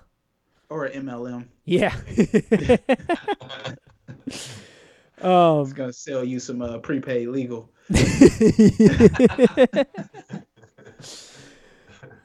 Or 0.70 0.87
an 0.87 1.07
MLM. 1.07 1.47
Yeah. 1.64 1.95
um, 5.20 5.61
It's 5.61 5.72
gonna 5.72 5.93
sell 5.93 6.24
you 6.24 6.41
some 6.41 6.62
uh, 6.62 6.79
prepaid 6.79 7.29
legal. 7.29 7.70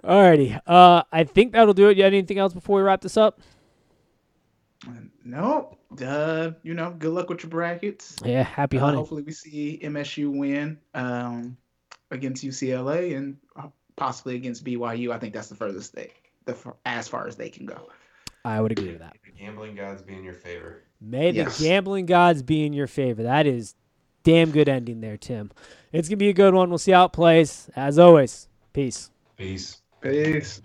Alrighty. 0.04 0.60
Uh, 0.66 1.04
I 1.12 1.24
think 1.24 1.54
that'll 1.54 1.74
do 1.74 1.89
it. 1.89 1.97
You 1.97 2.04
have 2.04 2.14
anything 2.14 2.38
else 2.39 2.54
before 2.54 2.78
we 2.78 2.82
wrap 2.84 3.02
this 3.02 3.18
up? 3.18 3.39
No, 5.24 5.78
uh, 6.04 6.52
you 6.64 6.74
know, 6.74 6.95
good 6.97 7.12
luck 7.12 7.30
with 7.30 7.43
your 7.43 7.52
brackets. 7.52 8.16
Yeah. 8.26 8.41
Happy 8.43 8.78
Uh, 8.78 8.82
hunting. 8.82 8.97
hopefully, 8.97 9.22
we 9.22 9.32
see 9.32 9.80
MSU 9.84 10.36
win 10.36 10.80
um, 10.95 11.56
against 12.10 12.43
UCLA 12.43 13.16
and 13.16 13.38
uh, 13.56 13.68
possibly 13.95 14.36
against 14.36 14.66
BYU. 14.66 15.12
I 15.12 15.20
think 15.20 15.34
that's 15.36 15.47
the 15.49 15.56
furthest 15.56 15.93
they, 15.93 16.12
the 16.45 16.56
as 16.88 17.08
far 17.08 17.28
as 17.28 17.36
they 17.36 17.49
can 17.49 17.68
go. 17.68 17.89
I 18.43 18.60
would 18.60 18.72
agree 18.72 18.89
with 18.93 18.99
that. 18.99 19.16
The 19.24 19.32
gambling 19.32 19.76
gods 19.76 20.02
be 20.02 20.16
in 20.16 20.24
your 20.24 20.34
favor. 20.34 20.82
May 20.99 21.32
the 21.32 21.56
gambling 21.60 22.08
gods 22.08 22.41
be 22.41 22.66
in 22.66 22.74
your 22.74 22.88
favor. 22.88 23.22
That 23.24 23.45
is 23.45 23.76
damn 24.24 24.49
good 24.49 24.68
ending 24.68 25.02
there, 25.02 25.18
Tim. 25.18 25.52
It's 25.91 26.10
gonna 26.10 26.18
be 26.18 26.30
a 26.30 26.34
good 26.34 26.56
one. 26.56 26.70
We'll 26.70 26.80
see 26.80 26.93
how 26.93 27.06
it 27.06 27.14
plays. 27.14 27.70
As 27.76 27.99
always, 27.99 28.47
peace. 28.74 29.12
Peace. 29.38 29.81
Peace. 30.02 30.62